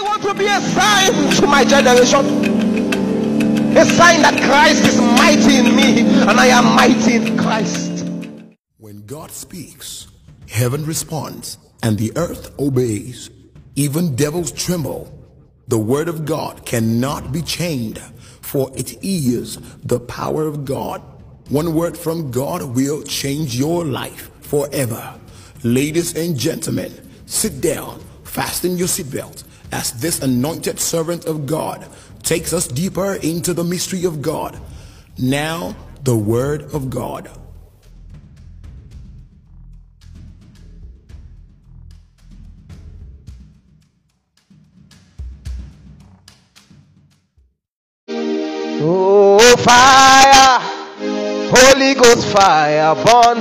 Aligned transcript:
I 0.00 0.02
want 0.02 0.22
to 0.22 0.32
be 0.32 0.46
a 0.46 0.60
sign 0.62 1.12
to 1.36 1.46
my 1.46 1.62
generation. 1.62 2.24
A 3.76 3.84
sign 3.84 4.22
that 4.22 4.34
Christ 4.48 4.86
is 4.86 4.98
mighty 4.98 5.58
in 5.58 5.76
me 5.76 6.00
and 6.22 6.40
I 6.40 6.46
am 6.46 6.64
mighty 6.74 7.16
in 7.16 7.36
Christ. 7.36 8.06
When 8.78 9.04
God 9.04 9.30
speaks, 9.30 10.06
heaven 10.48 10.86
responds 10.86 11.58
and 11.82 11.98
the 11.98 12.16
earth 12.16 12.58
obeys. 12.58 13.28
Even 13.74 14.16
devils 14.16 14.52
tremble. 14.52 15.12
The 15.68 15.78
word 15.78 16.08
of 16.08 16.24
God 16.24 16.64
cannot 16.64 17.30
be 17.30 17.42
chained, 17.42 17.98
for 18.40 18.70
it 18.74 18.96
is 19.04 19.58
the 19.84 20.00
power 20.00 20.46
of 20.46 20.64
God. 20.64 21.02
One 21.50 21.74
word 21.74 21.98
from 21.98 22.30
God 22.30 22.62
will 22.74 23.02
change 23.02 23.54
your 23.54 23.84
life 23.84 24.30
forever. 24.40 25.20
Ladies 25.62 26.16
and 26.16 26.38
gentlemen, 26.38 26.90
sit 27.26 27.60
down, 27.60 28.00
fasten 28.24 28.78
your 28.78 28.88
seatbelt 28.88 29.44
as 29.72 29.92
this 29.92 30.20
anointed 30.20 30.80
servant 30.80 31.24
of 31.26 31.46
God 31.46 31.86
takes 32.22 32.52
us 32.52 32.66
deeper 32.66 33.14
into 33.14 33.54
the 33.54 33.64
mystery 33.64 34.04
of 34.04 34.22
God. 34.22 34.58
Now, 35.18 35.76
the 36.02 36.16
word 36.16 36.62
of 36.74 36.90
God. 36.90 37.30
Oh, 48.82 49.56
fire, 49.58 50.58
Holy 51.52 51.94
Ghost 51.94 52.26
fire 52.28 52.94
burn 52.94 53.38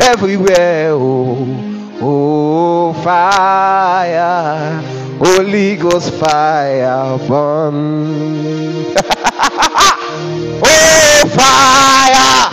everywhere. 0.00 0.92
Oh, 0.92 1.98
oh, 2.00 2.92
fire, 3.04 4.80
Holy 5.18 5.76
Ghost 5.76 6.12
fire 6.14 7.18
burn. 7.28 8.94
oh, 10.66 11.22
fire, 11.30 12.50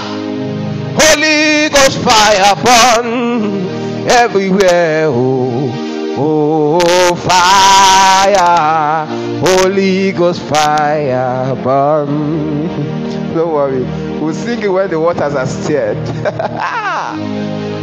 Holy 0.93 1.69
Ghost 1.69 1.97
fire 1.97 2.55
burn 2.63 3.67
everywhere. 4.07 5.05
Oh, 5.07 5.71
oh, 6.17 6.79
oh, 6.83 7.15
fire, 7.15 9.07
Holy 9.43 10.11
Ghost 10.11 10.41
fire 10.41 11.55
burn. 11.63 13.33
Don't 13.33 13.53
worry, 13.53 13.83
we'll 14.19 14.35
sing 14.35 14.61
it 14.61 14.67
when 14.67 14.89
the 14.89 14.99
waters 14.99 15.33
are 15.33 15.47
stirred. 15.47 15.97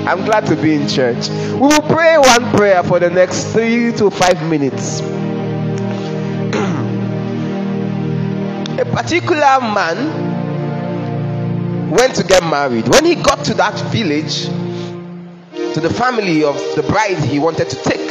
I'm 0.09 0.25
glad 0.25 0.47
to 0.47 0.57
be 0.57 0.75
in 0.75 0.89
church. 0.89 1.29
We 1.29 1.59
will 1.59 1.83
pray 1.83 2.17
one 2.17 2.51
prayer 2.57 2.83
for 2.83 2.99
the 2.99 3.11
next 3.11 3.53
three 3.53 3.93
to 3.99 4.09
five 4.11 4.43
minutes. 4.49 5.01
A 8.81 8.87
particular 8.87 9.61
man 9.61 9.99
went 11.91 12.15
to 12.15 12.25
get 12.25 12.43
married. 12.45 12.89
When 12.89 13.05
he 13.05 13.17
got 13.17 13.45
to 13.45 13.55
that 13.55 13.79
village, 13.93 14.47
to 15.75 15.79
the 15.79 15.91
family 15.93 16.43
of 16.43 16.57
the 16.75 16.85
bride 16.89 17.19
he 17.19 17.39
wanted 17.39 17.69
to 17.69 17.77
take 17.83 18.11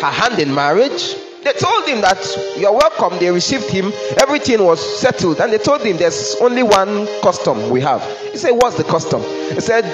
her 0.00 0.10
hand 0.10 0.40
in 0.40 0.52
marriage, 0.52 1.14
they 1.44 1.52
told 1.52 1.86
him 1.86 2.00
that 2.00 2.56
you're 2.58 2.72
welcome. 2.72 3.20
They 3.20 3.30
received 3.30 3.68
him, 3.70 3.92
everything 4.20 4.64
was 4.64 4.80
settled, 4.98 5.38
and 5.40 5.52
they 5.52 5.58
told 5.58 5.82
him 5.82 5.96
there's 5.96 6.34
only 6.40 6.64
one 6.64 7.06
custom 7.22 7.70
we 7.70 7.80
have. 7.82 8.02
He 8.32 8.36
said, 8.36 8.50
What's 8.50 8.76
the 8.76 8.82
custom? 8.82 9.22
He 9.54 9.60
said, 9.60 9.84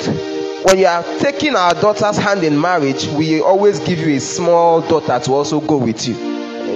When 0.64 0.78
you 0.78 0.86
are 0.86 1.02
taking 1.18 1.56
our 1.56 1.74
daughter's 1.74 2.16
hand 2.16 2.44
in 2.44 2.60
marriage, 2.60 3.06
we 3.08 3.40
always 3.40 3.80
give 3.80 3.98
you 3.98 4.14
a 4.16 4.20
small 4.20 4.80
daughter 4.80 5.18
to 5.24 5.32
also 5.32 5.60
go 5.60 5.76
with 5.76 6.06
you. 6.06 6.14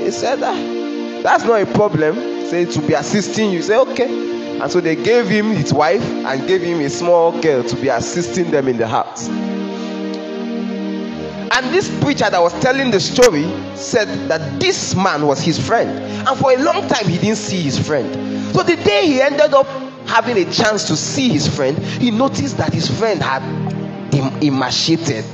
He 0.05 0.11
said, 0.11 0.41
ah, 0.43 1.23
That's 1.23 1.45
not 1.45 1.63
a 1.63 1.67
problem. 1.67 2.17
Say 2.47 2.65
To 2.65 2.81
be 2.87 2.95
assisting 2.95 3.53
you. 3.53 3.63
Say, 3.63 3.77
Okay. 3.77 4.61
And 4.61 4.73
so 4.73 4.81
they 4.81 4.97
gave 4.97 5.29
him 5.29 5.51
his 5.51 5.73
wife 5.73 6.03
and 6.03 6.49
gave 6.49 6.63
him 6.63 6.81
a 6.81 6.89
small 6.91 7.41
girl 7.41 7.63
to 7.63 7.77
be 7.77 7.89
assisting 7.89 8.51
them 8.51 8.69
in 8.69 8.77
the 8.77 8.89
house. 8.89 9.29
And 11.57 11.75
this 11.75 11.89
preacher 12.03 12.29
that 12.29 12.41
was 12.41 12.53
telling 12.61 12.91
the 12.91 13.01
story 13.01 13.45
said 13.77 14.09
that 14.29 14.59
this 14.59 14.95
man 14.95 15.27
was 15.27 15.41
his 15.41 15.65
friend. 15.65 15.91
And 16.29 16.39
for 16.39 16.53
a 16.53 16.57
long 16.59 16.89
time, 16.89 17.07
he 17.07 17.19
didn't 17.19 17.37
see 17.37 17.61
his 17.63 17.79
friend. 17.79 18.13
So 18.55 18.63
the 18.63 18.77
day 18.77 19.07
he 19.07 19.21
ended 19.23 19.55
up 19.55 19.67
having 20.07 20.37
a 20.39 20.51
chance 20.51 20.85
to 20.89 20.97
see 20.97 21.29
his 21.29 21.49
friend, 21.55 21.79
he 21.79 22.11
noticed 22.11 22.59
that 22.59 22.73
his 22.73 22.89
friend 22.99 23.23
had 23.23 23.43
em- 24.15 24.43
emaciated, 24.43 25.25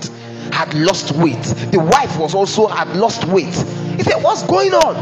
had 0.53 0.73
lost 0.75 1.13
weight. 1.13 1.43
The 1.73 1.79
wife 1.81 2.19
was 2.19 2.35
also 2.35 2.67
had 2.67 2.95
lost 2.97 3.25
weight. 3.27 3.55
He 3.97 4.03
said, 4.03 4.23
What's 4.23 4.43
going 4.43 4.75
on? 4.75 4.97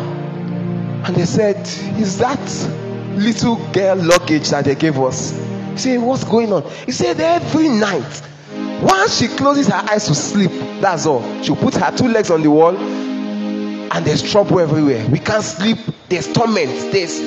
And 1.07 1.17
they 1.17 1.25
said, 1.25 1.57
Is 1.99 2.19
that 2.19 2.41
little 3.17 3.57
girl 3.73 3.97
luggage 3.97 4.51
that 4.51 4.65
they 4.65 4.75
gave 4.75 4.99
us? 4.99 5.33
He 5.73 5.79
said, 5.79 6.01
What's 6.03 6.25
going 6.25 6.53
on? 6.53 6.69
He 6.87 6.93
said, 6.93 7.21
Every 7.21 7.69
night, 7.69 8.23
once 8.83 9.19
she 9.19 9.29
closes 9.29 9.69
her 9.69 9.87
eyes 9.91 10.07
to 10.07 10.15
sleep, 10.15 10.51
that's 10.81 11.07
all. 11.07 11.23
She'll 11.43 11.57
put 11.57 11.75
her 11.75 11.97
two 11.97 12.09
legs 12.09 12.31
on 12.31 12.43
the 12.43 12.51
wall, 12.51 12.77
and 12.77 14.05
there's 14.05 14.23
trouble 14.23 14.61
everywhere. 14.61 15.07
We 15.09 15.19
can't 15.19 15.45
sleep. 15.45 15.79
There's 16.09 16.33
torment. 16.33 16.71
There's 16.93 17.19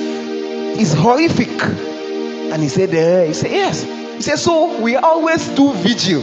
it's 0.76 0.92
horrific. 0.92 1.93
And 2.54 2.62
he 2.62 2.68
said, 2.68 2.94
eh, 2.94 3.26
he 3.26 3.32
said, 3.34 3.50
yes. 3.50 3.82
He 3.82 4.22
said, 4.22 4.38
so 4.38 4.80
we 4.80 4.94
always 4.94 5.48
do 5.48 5.72
vigil 5.72 6.22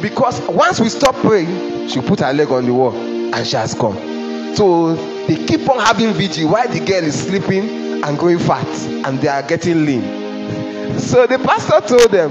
because 0.00 0.40
once 0.42 0.78
we 0.78 0.88
stop 0.88 1.16
praying, 1.16 1.88
she'll 1.88 2.04
put 2.04 2.20
her 2.20 2.32
leg 2.32 2.52
on 2.52 2.66
the 2.66 2.72
wall 2.72 2.94
and 2.94 3.44
she 3.44 3.56
has 3.56 3.74
come. 3.74 3.96
So 4.54 4.94
they 5.26 5.34
keep 5.44 5.68
on 5.68 5.80
having 5.80 6.12
vigil 6.12 6.50
while 6.52 6.68
the 6.68 6.78
girl 6.78 7.02
is 7.02 7.20
sleeping 7.20 8.04
and 8.04 8.16
growing 8.16 8.38
fat, 8.38 8.64
and 9.04 9.18
they 9.20 9.26
are 9.26 9.42
getting 9.42 9.84
lean. 9.84 10.24
So 11.00 11.26
the 11.26 11.38
pastor 11.40 11.80
told 11.80 12.12
them, 12.12 12.30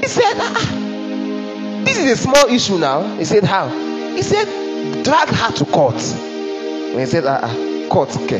he 0.00 0.08
said, 0.08 0.32
ah, 0.38 1.82
this 1.84 1.98
is 1.98 2.10
a 2.12 2.16
small 2.16 2.46
issue 2.46 2.78
now. 2.78 3.02
He 3.16 3.26
said, 3.26 3.44
How? 3.44 3.68
He 4.14 4.22
said, 4.22 4.46
Drag 5.04 5.28
her 5.28 5.52
to 5.52 5.64
court. 5.66 5.96
When 5.96 7.00
he 7.00 7.04
said, 7.06 7.24
Ah, 7.26 7.40
uh, 7.42 7.88
court, 7.90 8.16
okay. 8.22 8.38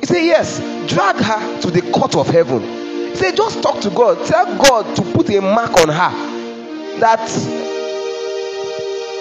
He 0.00 0.06
said, 0.06 0.22
Yes, 0.24 0.60
drag 0.88 1.16
her 1.16 1.60
to 1.60 1.70
the 1.70 1.82
court 1.92 2.16
of 2.16 2.26
heaven. 2.28 2.81
Said, 3.14 3.36
Just 3.36 3.62
talk 3.62 3.80
to 3.82 3.90
God. 3.90 4.26
Tell 4.26 4.46
God 4.58 4.96
to 4.96 5.02
put 5.12 5.28
a 5.30 5.40
mark 5.40 5.72
on 5.78 5.88
her 5.88 6.32
that 7.00 7.20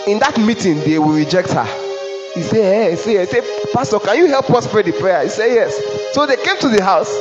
in 0.08 0.20
that 0.20 0.38
meeting 0.40 0.80
they 0.80 1.00
will 1.00 1.14
reject 1.14 1.50
her. 1.52 1.66
He 2.34 2.42
said, 2.44 2.64
hey, 2.64 2.88
eh, 2.88 2.90
he 2.92 2.96
said, 2.96 3.28
he 3.28 3.42
said, 3.42 3.74
Pastor, 3.74 4.00
can 4.00 4.18
you 4.18 4.28
help 4.28 4.50
us 4.52 4.66
pray 4.66 4.84
the 4.84 4.94
prayer? 4.94 5.24
He 5.24 5.30
said, 5.30 5.54
Yes. 5.54 5.76
So 6.14 6.26
they 6.26 6.38
came 6.38 6.58
to 6.60 6.70
the 6.70 6.84
house 6.84 7.14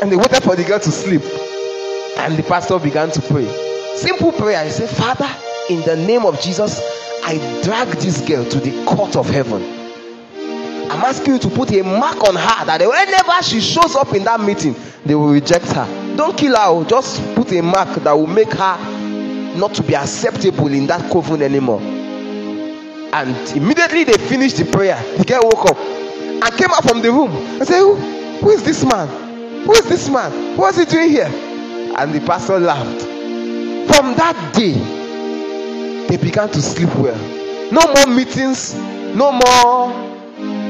and 0.00 0.10
they 0.10 0.16
waited 0.16 0.42
for 0.42 0.54
the 0.54 0.64
girl 0.64 0.78
to 0.78 0.90
sleep. 0.90 1.22
And 2.18 2.36
the 2.36 2.42
pastor 2.44 2.78
began 2.78 3.10
to 3.10 3.20
pray. 3.22 3.46
Simple 3.96 4.32
prayer. 4.32 4.64
He 4.64 4.70
said, 4.70 4.90
Father, 4.90 5.28
in 5.70 5.80
the 5.82 5.96
name 5.96 6.24
of 6.24 6.40
Jesus, 6.40 6.80
I 7.24 7.38
drag 7.64 7.88
this 7.98 8.20
girl 8.26 8.44
to 8.44 8.60
the 8.60 8.84
court 8.84 9.16
of 9.16 9.28
heaven. 9.28 9.81
I'm 10.92 11.00
asking 11.04 11.32
you 11.32 11.38
to 11.38 11.48
put 11.48 11.72
a 11.72 11.82
mark 11.82 12.22
on 12.28 12.34
her 12.34 12.64
that 12.66 12.80
whenever 12.80 13.42
she 13.42 13.62
shows 13.62 13.96
up 13.96 14.12
in 14.12 14.24
that 14.24 14.38
meeting, 14.40 14.76
they 15.06 15.14
will 15.14 15.30
reject 15.32 15.64
her. 15.72 15.86
Don't 16.18 16.36
kill 16.36 16.54
her, 16.54 16.64
oh. 16.66 16.84
just 16.84 17.18
put 17.34 17.50
a 17.52 17.62
mark 17.62 17.88
that 18.04 18.12
will 18.12 18.26
make 18.26 18.52
her 18.52 19.56
not 19.56 19.72
to 19.76 19.82
be 19.82 19.96
acceptable 19.96 20.66
in 20.66 20.86
that 20.88 21.10
coven 21.10 21.40
anymore. 21.40 21.80
And 21.80 23.34
immediately 23.56 24.04
they 24.04 24.18
finished 24.18 24.58
the 24.58 24.66
prayer, 24.66 25.02
the 25.16 25.24
girl 25.24 25.44
woke 25.44 25.70
up 25.70 25.78
and 25.78 26.52
came 26.58 26.70
out 26.70 26.82
from 26.86 27.00
the 27.00 27.10
room 27.10 27.30
and 27.32 27.66
said, 27.66 27.78
Who, 27.78 27.94
who 27.96 28.50
is 28.50 28.62
this 28.62 28.84
man? 28.84 29.64
Who 29.64 29.72
is 29.72 29.88
this 29.88 30.10
man? 30.10 30.58
What 30.58 30.76
is 30.76 30.80
he 30.80 30.94
doing 30.94 31.08
here? 31.08 31.30
And 31.96 32.12
the 32.12 32.20
pastor 32.26 32.58
laughed. 32.60 33.00
From 33.96 34.14
that 34.16 34.52
day, 34.54 34.74
they 36.08 36.18
began 36.18 36.50
to 36.50 36.60
sleep 36.60 36.94
well. 36.96 37.16
No 37.72 37.80
more 37.94 38.14
meetings, 38.14 38.74
no 38.74 39.32
more 39.32 40.11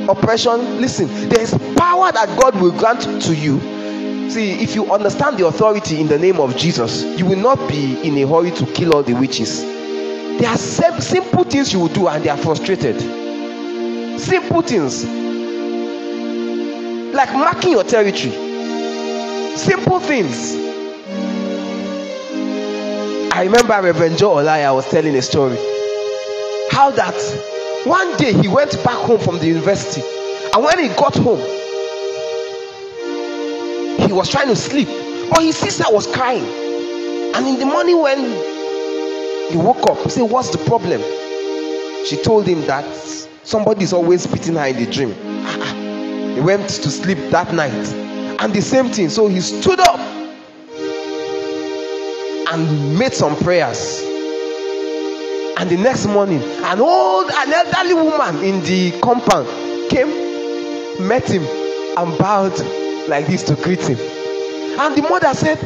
oppression. 0.08 0.80
Listen, 0.80 1.08
there 1.28 1.40
is 1.40 1.50
power 1.76 2.12
that 2.12 2.38
God 2.40 2.60
will 2.60 2.72
grant 2.72 3.02
to 3.22 3.34
you. 3.34 3.60
See, 4.30 4.52
if 4.62 4.74
you 4.74 4.90
understand 4.92 5.38
the 5.38 5.46
authority 5.46 6.00
in 6.00 6.08
the 6.08 6.18
name 6.18 6.40
of 6.40 6.56
Jesus, 6.56 7.04
you 7.18 7.26
will 7.26 7.38
not 7.38 7.68
be 7.68 8.00
in 8.02 8.16
a 8.18 8.26
hurry 8.26 8.50
to 8.52 8.66
kill 8.66 8.94
all 8.94 9.02
the 9.02 9.14
witches. 9.14 9.60
There 9.62 10.48
are 10.48 10.56
simple 10.56 11.44
things 11.44 11.72
you 11.72 11.80
will 11.80 11.88
do 11.88 12.08
and 12.08 12.24
they 12.24 12.30
are 12.30 12.36
frustrated. 12.38 13.00
Simple 14.18 14.62
things. 14.62 15.04
Like 17.14 17.32
marking 17.34 17.72
your 17.72 17.84
territory. 17.84 18.32
Simple 19.56 20.00
things. 20.00 20.56
I 23.34 23.44
remember 23.44 23.80
Reverend 23.82 24.18
Joe 24.18 24.36
Olaya 24.36 24.74
was 24.74 24.88
telling 24.90 25.14
a 25.16 25.22
story. 25.22 25.56
How 26.70 26.90
that 26.90 27.14
one 27.86 28.16
day 28.16 28.32
he 28.32 28.48
went 28.48 28.72
back 28.84 28.96
home 28.96 29.18
from 29.18 29.38
the 29.38 29.46
university, 29.46 30.02
and 30.54 30.64
when 30.64 30.78
he 30.78 30.88
got 30.88 31.14
home, 31.16 31.40
he 34.06 34.12
was 34.12 34.30
trying 34.30 34.48
to 34.48 34.56
sleep, 34.56 34.88
but 35.30 35.42
his 35.42 35.56
sister 35.56 35.84
was 35.90 36.06
crying. 36.06 36.44
And 37.34 37.46
in 37.46 37.58
the 37.58 37.66
morning, 37.66 38.00
when 38.02 38.18
he 39.50 39.56
woke 39.56 39.86
up, 39.90 39.98
he 40.04 40.10
said, 40.10 40.22
What's 40.30 40.50
the 40.50 40.58
problem? 40.66 41.00
She 42.06 42.16
told 42.22 42.46
him 42.46 42.60
that 42.66 42.84
somebody 43.42 43.84
is 43.84 43.92
always 43.92 44.26
beating 44.26 44.54
her 44.54 44.66
in 44.66 44.76
the 44.76 44.90
dream. 44.90 45.14
Ah, 45.44 45.56
ah. 45.60 46.32
he 46.34 46.40
went 46.40 46.68
to 46.68 46.90
sleep 46.90 47.18
that 47.30 47.52
night 47.54 47.72
and 48.42 48.52
the 48.52 48.60
same 48.60 48.88
thing 48.90 49.08
so 49.08 49.28
he 49.28 49.40
stood 49.40 49.78
up 49.78 50.00
and 52.52 52.98
made 52.98 53.12
some 53.14 53.36
prayers 53.36 54.02
and 55.58 55.70
the 55.70 55.76
next 55.76 56.06
morning 56.06 56.40
an 56.42 56.80
old 56.80 57.30
an 57.30 57.52
elderly 57.52 57.94
woman 57.94 58.42
in 58.42 58.60
the 58.64 58.98
compound 59.00 59.46
came 59.90 60.32
met 61.06 61.28
him 61.28 61.42
and 61.96 62.18
bowed 62.18 62.58
like 63.08 63.26
this 63.26 63.42
to 63.44 63.54
greet 63.56 63.80
him. 63.80 63.98
And 64.78 64.96
the 64.96 65.02
mother 65.02 65.32
said 65.34 65.58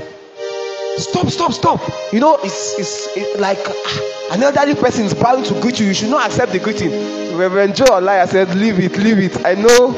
stop 0.98 1.28
stop 1.28 1.52
stop. 1.52 1.80
You 2.12 2.20
know 2.20 2.38
it's 2.42 2.78
it's 2.78 3.16
it, 3.16 3.40
like 3.40 3.58
ah, 3.60 4.32
an 4.32 4.42
elderly 4.42 4.74
person 4.74 5.04
is 5.04 5.14
bowing 5.14 5.44
to 5.44 5.60
greet 5.60 5.78
you. 5.80 5.86
You 5.86 5.94
should 5.94 6.10
not 6.10 6.26
accept 6.26 6.52
the 6.52 6.58
greeting. 6.58 6.90
Reverend 7.36 7.76
joe 7.76 7.84
olaya 7.84 8.26
said 8.28 8.54
leave 8.56 8.78
it 8.78 8.96
leave 8.98 9.18
it. 9.18 9.44
I 9.44 9.54
know 9.54 9.94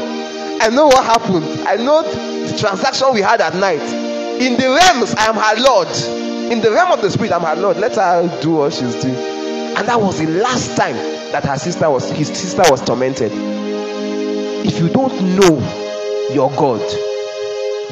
i 0.60 0.68
know 0.68 0.86
what 0.86 1.04
happened. 1.04 1.44
I 1.66 1.76
know 1.76 2.02
the 2.02 2.56
transaction 2.58 3.08
we 3.14 3.20
had 3.20 3.40
at 3.40 3.54
night. 3.54 3.82
In 4.40 4.54
the 4.54 4.68
realms 4.68 5.14
i 5.14 5.26
am 5.26 5.34
her 5.34 5.62
lord. 5.62 5.88
In 6.52 6.60
the 6.60 6.70
realm 6.70 6.92
of 6.92 7.02
the 7.02 7.10
spirit 7.10 7.32
i'm 7.32 7.42
her 7.42 7.56
lord. 7.56 7.76
Let 7.78 7.94
her 7.96 8.40
do 8.42 8.50
what 8.52 8.72
she's 8.72 8.94
doing 9.00 9.37
and 9.78 9.86
that 9.86 10.00
was 10.00 10.18
the 10.18 10.26
last 10.26 10.76
time 10.76 10.96
that 11.30 11.44
her 11.44 11.56
sister 11.56 11.88
was 11.88 12.10
his 12.10 12.26
sister 12.26 12.62
was 12.68 12.82
tormented. 12.82 13.30
If 13.32 14.80
you 14.80 14.88
don't 14.88 15.14
know 15.36 15.54
your 16.34 16.50
god 16.50 16.82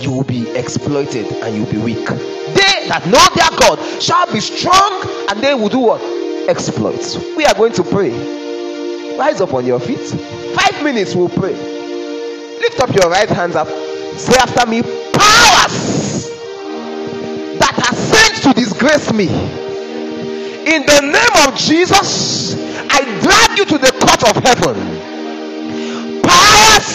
you 0.00 0.10
will 0.10 0.24
be 0.24 0.50
exploited 0.50 1.26
and 1.26 1.54
you'll 1.54 1.70
be 1.70 1.78
weak. 1.78 2.08
They 2.08 2.88
that 2.88 3.06
know 3.06 3.22
their 3.38 3.56
god 3.60 4.02
shall 4.02 4.30
be 4.32 4.40
strong 4.40 5.28
and 5.30 5.40
they 5.40 5.54
will 5.54 5.68
do 5.68 5.78
what? 5.78 6.00
Exploits 6.48 7.16
we 7.36 7.44
are 7.44 7.54
going 7.54 7.72
to 7.74 7.84
pray. 7.84 8.10
Rise 9.16 9.40
up 9.40 9.54
on 9.54 9.64
your 9.64 9.78
feet. 9.78 10.00
Five 10.58 10.82
minutes 10.82 11.14
we'll 11.14 11.28
pray. 11.28 11.54
Lift 11.54 12.80
up 12.80 12.90
your 12.96 13.08
right 13.08 13.28
hands 13.28 13.54
up. 13.54 13.68
Say 14.18 14.36
after 14.36 14.68
me 14.68 14.82
powers 14.82 16.30
that 17.60 17.78
are 17.78 17.94
sent 17.94 18.42
to 18.42 18.60
disgrace 18.60 19.12
me 19.12 19.55
in 20.66 20.82
the 20.84 21.00
name 21.00 21.48
of 21.48 21.56
jesus 21.56 22.54
i 22.90 23.02
drag 23.22 23.58
you 23.58 23.64
to 23.64 23.78
the 23.78 23.92
court 23.92 24.22
of 24.24 24.36
heaven. 24.42 24.76
Powers 26.22 26.86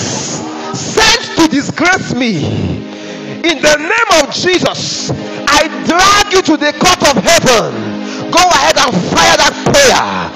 sent 0.78 1.24
to 1.38 1.48
disgrace 1.48 2.14
me. 2.14 2.44
In 3.44 3.62
the 3.62 3.78
name 3.78 4.24
of 4.24 4.34
jesus 4.34 5.12
i 5.48 5.68
drag 5.86 6.34
you 6.34 6.42
to 6.42 6.58
the 6.58 6.74
court 6.74 7.02
of 7.16 7.24
heaven. 7.24 8.32
Go 8.32 8.40
ahead 8.40 8.78
and 8.78 8.94
fire 9.12 9.38
that 9.38 9.56
prayer 9.66 10.32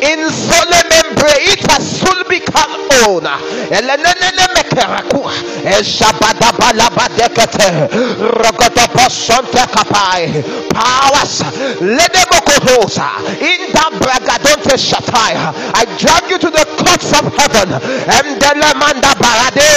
pakai 0.00 0.08
in 0.12 0.30
solemembre 0.30 1.32
ita 1.52 1.76
sulbikal 1.80 2.72
ona 3.08 3.34
elenene 3.70 4.46
mekeraku 4.54 5.30
eshabadabalabadekete 5.64 7.88
rogodoposonte 8.40 9.66
kapai 9.72 10.44
powers. 10.74 11.42
Ledemokotosa 11.80 13.08
in 13.40 13.72
that 13.72 13.92
bragadonte 14.00 14.76
shatai 14.78 15.34
i 15.74 15.84
drag 15.98 16.30
you 16.30 16.38
to 16.38 16.50
the 16.50 16.64
courts 16.78 17.12
of 17.12 17.24
heaven. 17.36 17.68
Endelemanda 18.08 19.14
barade 19.20 19.70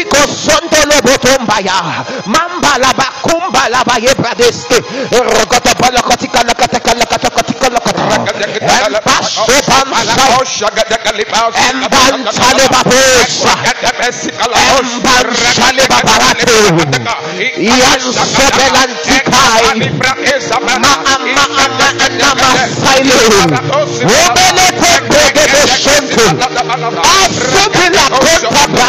ikosondolobotombaya 0.00 1.82
mambalabakum 2.26 3.52
balaba 3.52 3.98
yebradeske 4.00 4.82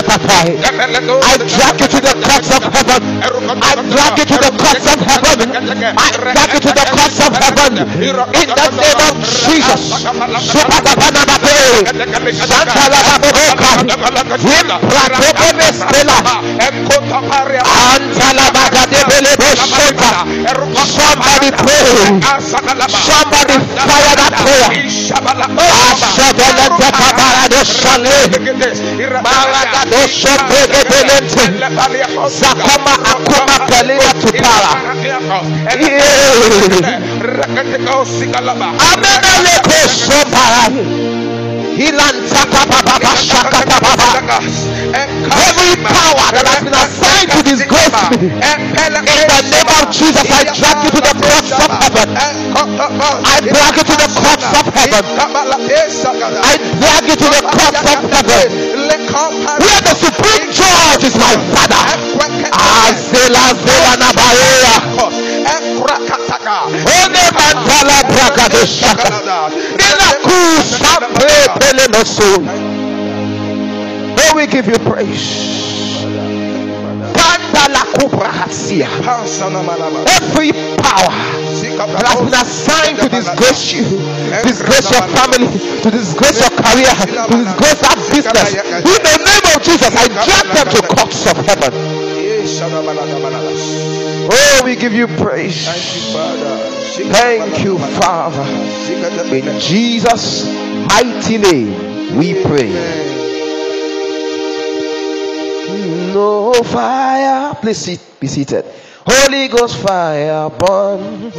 I 0.08 1.38
drag 1.38 1.80
you 1.82 1.88
to 1.88 2.00
the 2.02 2.14
courts 2.24 2.50
of 2.52 2.64
heaven. 2.64 3.04
I 3.62 3.76
drag 3.76 4.18
you 4.20 4.26
to 4.26 4.38
the 4.38 4.52
courts 4.58 4.88
of 4.88 5.00
heaven. 5.02 5.38
I 5.98 6.12
drag 6.16 6.54
you 6.54 6.60
to 6.60 6.72
the 6.74 6.86
courts 6.96 7.20
of 7.20 7.34
heaven. 7.36 7.74
In 8.08 8.48
the 8.48 8.68
name 8.78 9.02
of 9.10 9.16
Jesus. 9.26 9.82
Somebody 20.98 21.50
pray. 21.64 22.20
Somebody 23.08 23.56
fire 23.72 24.16
that 24.20 24.34
prayer. 24.44 24.70
Baba. 40.24 41.27
Every 41.78 41.94
power 45.86 46.26
that 46.34 46.46
has 46.50 46.66
been 46.66 46.74
assigned 46.74 47.30
to 47.38 47.46
disgrace 47.46 47.94
me, 48.10 48.34
in 48.34 48.74
the 48.74 49.46
name 49.46 49.70
of 49.78 49.86
Jesus, 49.94 50.26
I 50.26 50.50
drag 50.58 50.90
you 50.90 50.92
to 50.98 51.02
the 51.06 51.14
courts 51.22 51.54
of 51.54 51.70
heaven. 51.70 52.18
I 52.18 53.38
drag 53.46 53.78
you 53.78 53.86
to 53.86 53.94
the 53.94 54.10
courts 54.10 54.50
of 54.58 54.66
heaven. 54.74 55.06
I 56.42 56.58
drag 56.82 57.14
you 57.14 57.14
to 57.14 57.30
the 57.30 57.46
courts 57.46 57.86
of 57.86 58.02
heaven. 58.10 58.50
Where 59.62 59.82
the 59.86 59.94
supreme 59.94 60.50
judge 60.50 61.06
is 61.06 61.14
my 61.14 61.38
father. 61.54 61.78
Azela 62.58 63.54
zela 63.54 63.94
nabaea. 64.02 64.82
One 66.90 67.22
mantala 67.38 68.02
bragado 68.10 68.66
shaka. 68.66 69.10
Nila 69.78 70.10
kusampe 70.26 71.30
pele 71.60 71.67
Oh, 74.20 74.34
we 74.36 74.48
give 74.48 74.68
you 74.68 74.78
praise. 74.80 76.04
Pandala 77.14 77.84
kubra 78.00 78.30
hatsia. 78.32 78.88
Every 80.18 80.52
power 80.80 81.12
that 81.92 82.08
has 82.08 82.22
been 82.24 82.34
assigned 82.40 82.98
to 83.00 83.10
disgrace 83.10 83.74
you, 83.74 83.84
disgrace 84.44 84.90
your 84.92 85.04
family, 85.12 85.48
to 85.84 85.90
disgrace 85.92 86.40
your 86.40 86.52
career, 86.56 86.94
to 87.28 87.36
disgrace 87.44 87.80
that 87.84 87.98
business. 88.12 88.54
In 88.88 89.02
the 89.04 89.18
name 89.28 89.46
of 89.56 89.62
Jesus, 89.64 89.92
I 89.92 90.08
drag 90.08 90.48
them 90.56 90.68
to 90.72 90.80
courts 90.88 91.26
of 91.28 91.36
heaven. 91.46 91.74
Oh, 94.30 94.62
we 94.64 94.76
give 94.76 94.94
you 94.94 95.08
praise. 95.08 95.68
Thank 97.12 97.64
you, 97.64 97.78
Father. 98.00 98.46
In 99.32 99.60
Jesus' 99.60 100.46
mighty 101.04 101.38
name, 101.38 102.18
we 102.18 102.42
pray. 102.44 102.72
No 106.14 106.54
fire. 106.64 107.56
Please 107.62 107.78
sit, 107.78 108.02
be 108.20 108.28
seated. 108.28 108.66
Holy 109.06 109.48
Ghost 109.48 109.78
fire 109.78 110.50
burn 110.50 111.32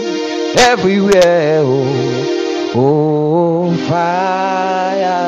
everywhere. 0.56 1.60
Oh, 1.64 2.72
oh 2.76 3.76
fire. 3.88 5.18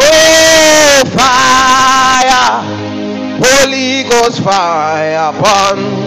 Oh 0.00 1.02
fire. 1.16 2.62
Holy 3.44 4.08
Ghost 4.08 4.40
fire 4.42 5.32
burn 5.32 6.01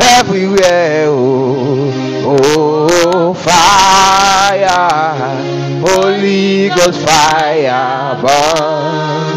everywhere. 0.00 1.06
Oh, 1.08 2.88
oh 2.90 3.34
fire. 3.34 4.68
Holy 5.86 6.68
Ghost 6.68 7.00
fire 7.06 8.20
burn. 8.20 9.28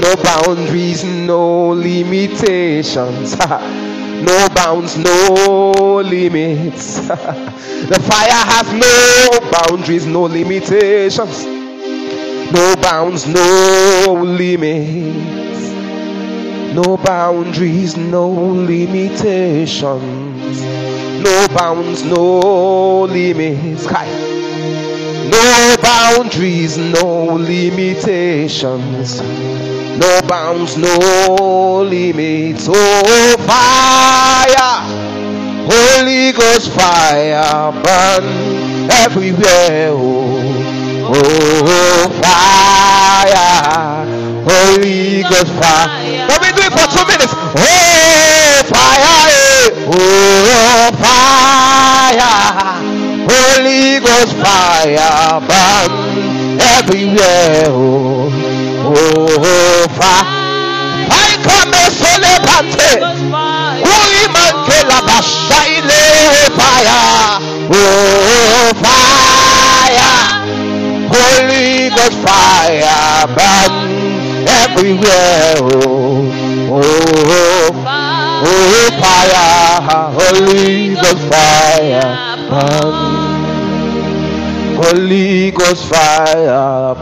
No 0.00 0.14
boundaries, 0.22 1.04
no 1.04 1.70
limitations. 1.70 3.36
no 3.38 4.48
bounds, 4.54 4.96
no 4.96 6.02
limits. 6.04 6.98
the 7.08 7.98
fire 8.08 8.30
has 8.30 8.72
no 8.72 9.50
boundaries, 9.50 10.06
no 10.06 10.22
limitations. 10.22 11.44
No 12.52 12.76
bounds, 12.76 13.26
no 13.26 14.22
limits. 14.22 15.35
No 16.76 16.98
boundaries, 16.98 17.96
no 17.96 18.28
limitations. 18.28 19.80
No 21.22 21.48
bounds, 21.48 22.02
no 22.04 23.04
limits. 23.04 23.86
No 23.86 25.76
boundaries, 25.80 26.76
no 26.76 27.36
limitations. 27.36 29.22
No 29.22 30.20
bounds, 30.28 30.76
no 30.76 31.80
limits. 31.88 32.66
Oh, 32.68 33.36
fire. 33.46 34.82
Holy 35.72 36.32
Ghost 36.32 36.72
fire 36.72 37.72
burn 37.72 38.90
everywhere. 38.90 39.92
Oh, 39.94 41.14
oh 41.64 42.10
fire. 42.22 43.95
Holy 44.48 45.22
Ghost 45.22 45.50
fire. 45.58 46.28
Let 46.30 46.40
me 46.40 46.52
do 46.54 46.62
it 46.62 46.70
for 46.70 46.86
two 46.86 47.04
minutes. 47.10 47.34
Oh, 47.34 48.62
fire. 48.70 49.74
Oh, 49.90 50.90
fire. 51.02 52.36
Holy 53.26 53.98
Ghost 53.98 54.36
fire 54.38 55.40
burn 55.48 55.90
everywhere. 56.62 57.66
Oh, 57.68 58.30
oh 58.86 59.86
fire. 59.98 60.30
I 61.10 61.34
come 61.42 61.74
sole 61.90 62.38
pante. 62.46 63.02
Holy 63.82 64.24
manke 64.30 64.78
la 64.86 65.00
bashaile 65.02 66.02
fire. 66.54 67.42
Oh 67.74 68.70
fire. 68.78 70.14
Holy 71.10 71.90
Ghost 71.90 72.18
fire 72.22 73.26
burn 73.34 73.95
everywhere. 74.64 75.54
Oh, 75.60 76.30
oh, 76.70 77.70
oh 77.82 78.86
fire. 79.00 80.12
Holy 80.18 80.94
Ghost 80.94 81.24
fire 81.30 82.36
burn. 82.50 83.16
Holy 84.76 85.50
Ghost 85.50 85.84
fire 85.86 86.94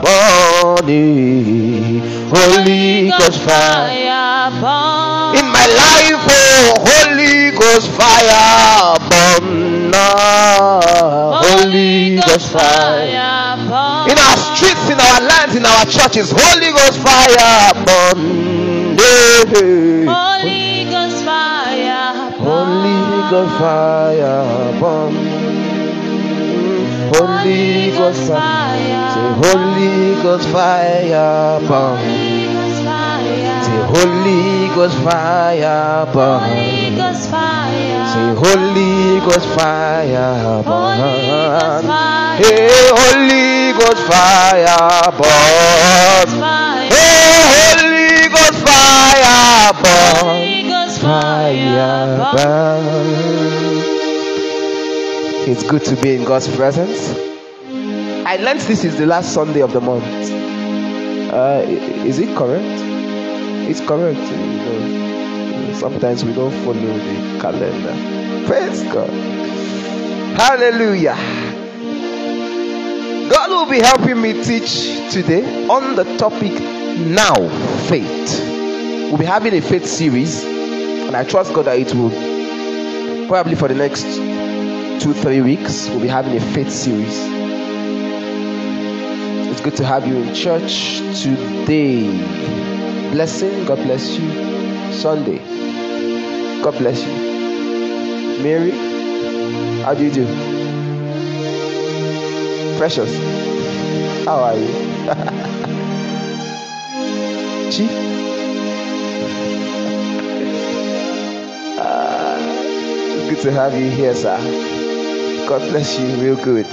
burning. 0.83 2.01
Holy 2.31 3.11
Ghost 3.19 3.41
fire. 3.41 4.51
In 5.39 5.47
my 5.51 5.67
life, 5.83 6.25
oh, 6.29 6.75
Holy 6.87 7.51
Ghost 7.51 7.89
fire 7.91 8.99
burn. 9.09 9.63
Ah, 9.95 11.43
Holy 11.45 12.17
Ghost 12.17 12.51
fire. 12.51 13.25
In 14.11 14.19
our 14.19 14.37
streets, 14.55 14.91
in 14.91 15.01
our 15.01 15.21
lands, 15.21 15.55
in 15.57 15.65
our 15.65 15.85
churches, 15.87 16.31
Holy 16.35 16.71
Ghost 16.73 16.99
fire 16.99 17.73
burn. 17.87 18.97
Yeah. 18.99 19.45
Holy 20.07 20.85
Ghost 20.91 21.25
fire. 21.25 22.31
Holy 22.39 22.99
Ghost 23.31 23.55
fire 23.59 24.81
burn. 24.81 25.15
Holy 27.15 27.91
Ghost 27.93 28.23
fire. 28.29 29.11
Say 29.15 29.29
Holy 29.43 30.23
Ghost 30.23 30.49
fire 30.49 31.61
burn. 31.61 31.99
Holy 31.99 32.53
Ghost 32.55 32.83
fire. 32.83 33.63
Say 33.65 33.81
Holy 33.93 34.75
Ghost 34.75 34.99
fire 35.05 36.07
burn. 36.13 36.84
Ghost 36.97 37.31
fire. 37.31 38.07
Say 38.13 38.35
Holy 38.35 39.21
Ghost 39.21 39.49
fire 39.57 40.63
Holy 40.63 40.97
Ghost 40.99 41.27
burn. 41.31 41.85
fire. 41.87 42.37
Hey 42.39 42.69
Holy 43.01 43.73
Ghost 43.79 44.03
fire 44.11 45.11
burn. 45.19 46.29
Fire. 46.41 46.91
Hey 46.95 47.43
Holy 47.55 48.29
Ghost 48.29 48.61
fire 48.67 49.73
burn. 49.83 50.25
Holy 50.25 50.63
Ghost 50.69 51.01
Fire 51.01 52.19
fire. 52.19 52.37
burn. 52.37 52.85
It's 55.47 55.63
good 55.69 55.85
to 55.85 55.97
be 55.97 56.15
in 56.17 56.25
God's 56.25 56.49
presence. 56.57 57.11
I 58.27 58.37
learned 58.39 58.61
this 58.61 58.85
is 58.85 58.97
the 58.97 59.07
last 59.07 59.35
Sunday 59.35 59.61
of 59.61 59.73
the 59.73 59.81
month. 59.81 60.05
Uh, 61.33 61.63
is 62.07 62.19
it 62.19 62.35
correct? 62.37 62.65
It's 63.69 63.81
correct. 63.81 64.21
Sometimes 65.78 66.25
we 66.25 66.33
don't 66.35 66.52
follow 66.64 66.75
the 66.75 67.38
calendar. 67.40 68.47
Praise 68.47 68.83
God. 68.85 69.11
Hallelujah. 70.37 71.16
God 73.31 73.50
will 73.50 73.71
be 73.71 73.81
helping 73.81 74.21
me 74.21 74.45
teach 74.45 75.12
today 75.12 75.66
on 75.69 75.97
the 75.97 76.04
topic 76.16 76.52
now 76.99 77.35
faith. 77.88 78.40
We'll 79.09 79.19
be 79.19 79.25
having 79.25 79.54
a 79.54 79.61
faith 79.61 79.87
series, 79.87 80.45
and 80.45 81.16
I 81.16 81.25
trust 81.25 81.52
God 81.54 81.66
that 81.66 81.78
it 81.78 81.95
will 81.95 82.11
probably 83.28 83.54
for 83.54 83.69
the 83.69 83.75
next 83.75 84.04
two, 85.02 85.12
three 85.12 85.40
weeks, 85.40 85.88
we'll 85.88 86.00
be 86.00 86.09
having 86.09 86.37
a 86.37 86.40
faith 86.52 86.71
series. 86.71 87.19
It's 89.50 89.61
good 89.61 89.76
to 89.76 89.85
have 89.85 90.07
you 90.07 90.16
in 90.16 90.35
church 90.35 90.99
today. 91.23 92.11
Blessing, 93.12 93.64
God 93.64 93.78
bless 93.78 94.19
you. 94.19 94.93
Sunday, 94.93 95.38
God 96.64 96.78
bless 96.78 97.04
you. 97.04 97.12
Mary, 98.42 98.71
how 99.83 99.92
do 99.92 100.02
you 100.02 100.11
do? 100.11 100.25
Precious, 102.78 103.14
how 104.25 104.38
are 104.44 104.56
you? 104.56 104.66
Chief, 107.71 107.90
Ah, 111.78 112.38
it's 112.40 113.28
good 113.28 113.40
to 113.42 113.52
have 113.52 113.75
you 113.78 113.90
here, 113.90 114.14
sir. 114.14 114.38
God 115.47 115.61
bless 115.68 115.99
you, 116.00 116.06
real 116.16 116.37
good. 116.42 116.64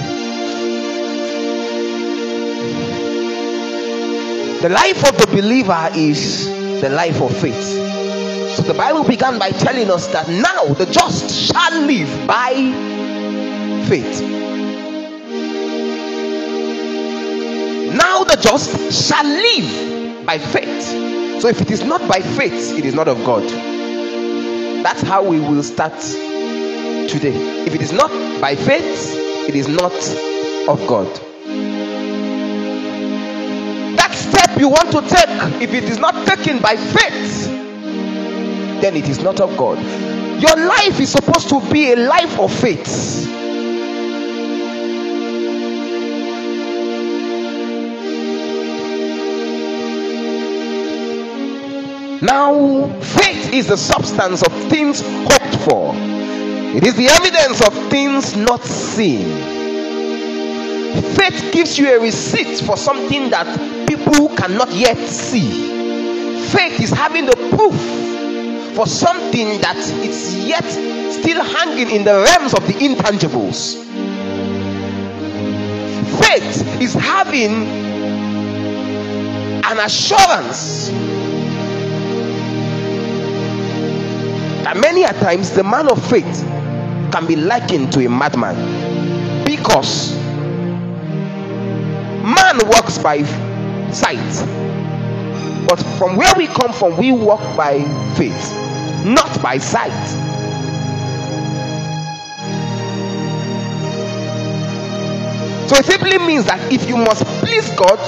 The 4.62 4.70
life 4.70 5.04
of 5.06 5.18
the 5.18 5.26
believer 5.26 5.90
is 5.94 6.46
the 6.80 6.88
life 6.88 7.20
of 7.20 7.36
faith. 7.36 7.81
So 8.56 8.62
the 8.62 8.74
Bible 8.74 9.04
began 9.04 9.38
by 9.38 9.50
telling 9.50 9.90
us 9.90 10.08
that 10.08 10.28
now 10.28 10.74
the 10.74 10.84
just 10.86 11.30
shall 11.30 11.80
live 11.86 12.26
by 12.26 12.52
faith. 13.88 14.20
Now 17.96 18.24
the 18.24 18.36
just 18.40 19.08
shall 19.08 19.24
live 19.24 20.26
by 20.26 20.38
faith. 20.38 21.40
So 21.40 21.48
if 21.48 21.60
it 21.60 21.70
is 21.70 21.82
not 21.82 22.06
by 22.08 22.20
faith, 22.20 22.78
it 22.78 22.84
is 22.84 22.94
not 22.94 23.08
of 23.08 23.24
God. 23.24 23.42
That's 24.84 25.02
how 25.02 25.24
we 25.24 25.40
will 25.40 25.62
start 25.62 25.98
today. 27.08 27.34
If 27.66 27.74
it 27.74 27.80
is 27.80 27.92
not 27.92 28.10
by 28.40 28.54
faith, 28.54 29.14
it 29.48 29.54
is 29.54 29.66
not 29.68 29.92
of 30.68 30.86
God. 30.86 31.06
That 33.96 34.12
step 34.14 34.58
you 34.58 34.68
want 34.68 34.90
to 34.92 35.00
take, 35.00 35.62
if 35.62 35.72
it 35.72 35.84
is 35.84 35.98
not 35.98 36.26
taken 36.26 36.60
by 36.60 36.76
faith, 36.76 37.51
then 38.82 38.96
it 38.96 39.08
is 39.08 39.20
not 39.22 39.40
of 39.40 39.56
God. 39.56 39.78
Your 40.42 40.56
life 40.56 40.98
is 40.98 41.12
supposed 41.12 41.48
to 41.50 41.60
be 41.70 41.92
a 41.92 41.96
life 41.96 42.38
of 42.40 42.52
faith. 42.52 43.28
Now, 52.20 52.88
faith 53.00 53.52
is 53.52 53.68
the 53.68 53.76
substance 53.76 54.42
of 54.42 54.52
things 54.68 55.00
hoped 55.00 55.56
for, 55.64 55.92
it 55.94 56.84
is 56.86 56.94
the 56.96 57.06
evidence 57.06 57.60
of 57.64 57.72
things 57.90 58.36
not 58.36 58.64
seen. 58.64 59.26
Faith 61.14 61.52
gives 61.52 61.78
you 61.78 61.96
a 61.96 62.00
receipt 62.00 62.64
for 62.66 62.76
something 62.76 63.30
that 63.30 63.86
people 63.88 64.28
cannot 64.36 64.72
yet 64.72 64.98
see. 64.98 65.70
Faith 66.48 66.80
is 66.80 66.90
having 66.90 67.26
the 67.26 67.36
proof 67.56 68.01
for 68.74 68.86
something 68.86 69.60
that 69.60 69.76
it's 70.02 70.34
yet 70.34 70.64
still 71.12 71.42
hanging 71.44 71.90
in 71.90 72.04
the 72.04 72.14
realms 72.14 72.54
of 72.54 72.66
the 72.66 72.72
intangibles. 72.74 73.76
Faith 76.24 76.80
is 76.80 76.94
having 76.94 77.52
an 79.64 79.78
assurance 79.78 80.88
that 84.64 84.76
many 84.76 85.04
a 85.04 85.12
times 85.14 85.50
the 85.50 85.62
man 85.62 85.88
of 85.88 86.02
faith 86.08 86.42
can 87.12 87.26
be 87.26 87.36
likened 87.36 87.92
to 87.92 88.04
a 88.06 88.08
madman. 88.08 88.56
Because 89.44 90.16
man 92.24 92.58
walks 92.68 92.96
by 92.96 93.22
sight. 93.92 94.18
But 95.68 95.76
from 95.98 96.16
where 96.16 96.34
we 96.36 96.46
come 96.46 96.72
from 96.72 96.96
we 96.96 97.12
walk 97.12 97.40
by 97.56 97.80
faith 98.16 98.61
not 99.04 99.42
by 99.42 99.58
sight 99.58 100.06
so 105.68 105.76
it 105.76 105.84
simply 105.84 106.18
means 106.18 106.44
that 106.44 106.60
if 106.72 106.88
you 106.88 106.96
must 106.96 107.24
please 107.40 107.68
god 107.70 107.98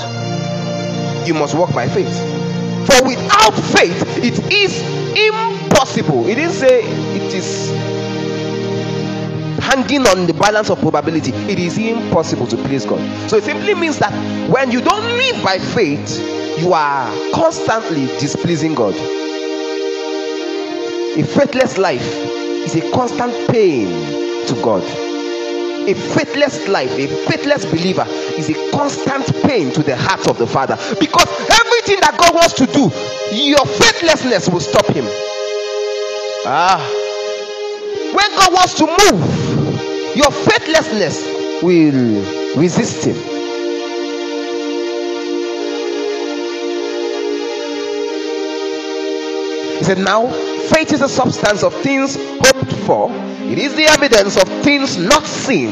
you 1.27 1.35
must 1.35 1.55
walk 1.55 1.73
by 1.73 1.89
faith 1.89 2.45
for 2.85 3.07
without 3.07 3.53
faith, 3.73 3.97
it 4.19 4.39
is 4.53 4.83
impossible. 5.17 6.25
He 6.25 6.35
didn't 6.35 6.53
say 6.53 6.83
it 7.17 7.33
is 7.33 7.71
hanging 9.63 10.07
on 10.07 10.27
the 10.27 10.35
balance 10.35 10.69
of 10.71 10.81
probability. 10.81 11.33
It 11.51 11.59
is 11.59 11.79
impossible 11.79 12.47
to 12.49 12.57
please 12.59 12.85
God. 12.85 13.01
So 13.31 13.39
it 13.39 13.45
simply 13.45 13.75
means 13.75 13.99
that 14.01 14.13
when 14.51 14.71
you 14.71 14.83
don't 14.83 15.05
live 15.05 15.43
by 15.43 15.59
faith, 15.59 16.19
you 16.61 16.73
are 16.75 17.11
constantly 17.33 18.07
displeasing 18.19 18.75
God. 18.75 18.95
A 21.17 21.23
faithless 21.23 21.79
life 21.79 22.03
is 22.03 22.75
a 22.75 22.91
constant 22.91 23.33
pain 23.49 23.87
to 24.49 24.55
God. 24.63 24.83
A 25.89 25.95
faithless 25.95 26.67
life, 26.67 26.91
a 26.91 27.07
faithless 27.29 27.65
believer 27.67 28.05
is 28.37 28.51
a 28.51 28.71
constant 28.73 29.25
pain 29.45 29.73
to 29.75 29.83
the 29.85 29.95
heart 29.95 30.27
of 30.27 30.39
the 30.39 30.47
Father 30.47 30.77
because 30.99 31.29
everything 31.51 32.01
that 32.01 32.17
God 32.19 32.35
wants 32.35 32.55
to 32.55 32.67
do, 32.67 32.91
your 33.33 33.65
faithlessness 33.65 34.49
will 34.49 34.59
stop 34.59 34.87
Him. 34.87 35.05
Ah, 36.47 36.83
when 38.13 38.31
God 38.37 38.53
wants 38.53 38.75
to 38.75 38.87
move, 38.87 40.17
your 40.17 40.33
faithlessness 40.33 41.63
will 41.63 42.57
resist 42.57 43.05
Him. 43.05 43.34
He 49.85 49.89
said, 49.89 49.99
Now 49.99 50.31
faith 50.71 50.95
is 50.95 51.01
the 51.01 51.09
substance 51.09 51.63
of 51.63 51.75
things 51.83 52.17
hoped 52.17 52.73
for, 52.87 53.11
it 53.13 53.59
is 53.59 53.75
the 53.75 53.85
evidence 53.85 54.35
of 54.39 54.49
things 54.65 54.97
not 54.97 55.27
seen. 55.27 55.69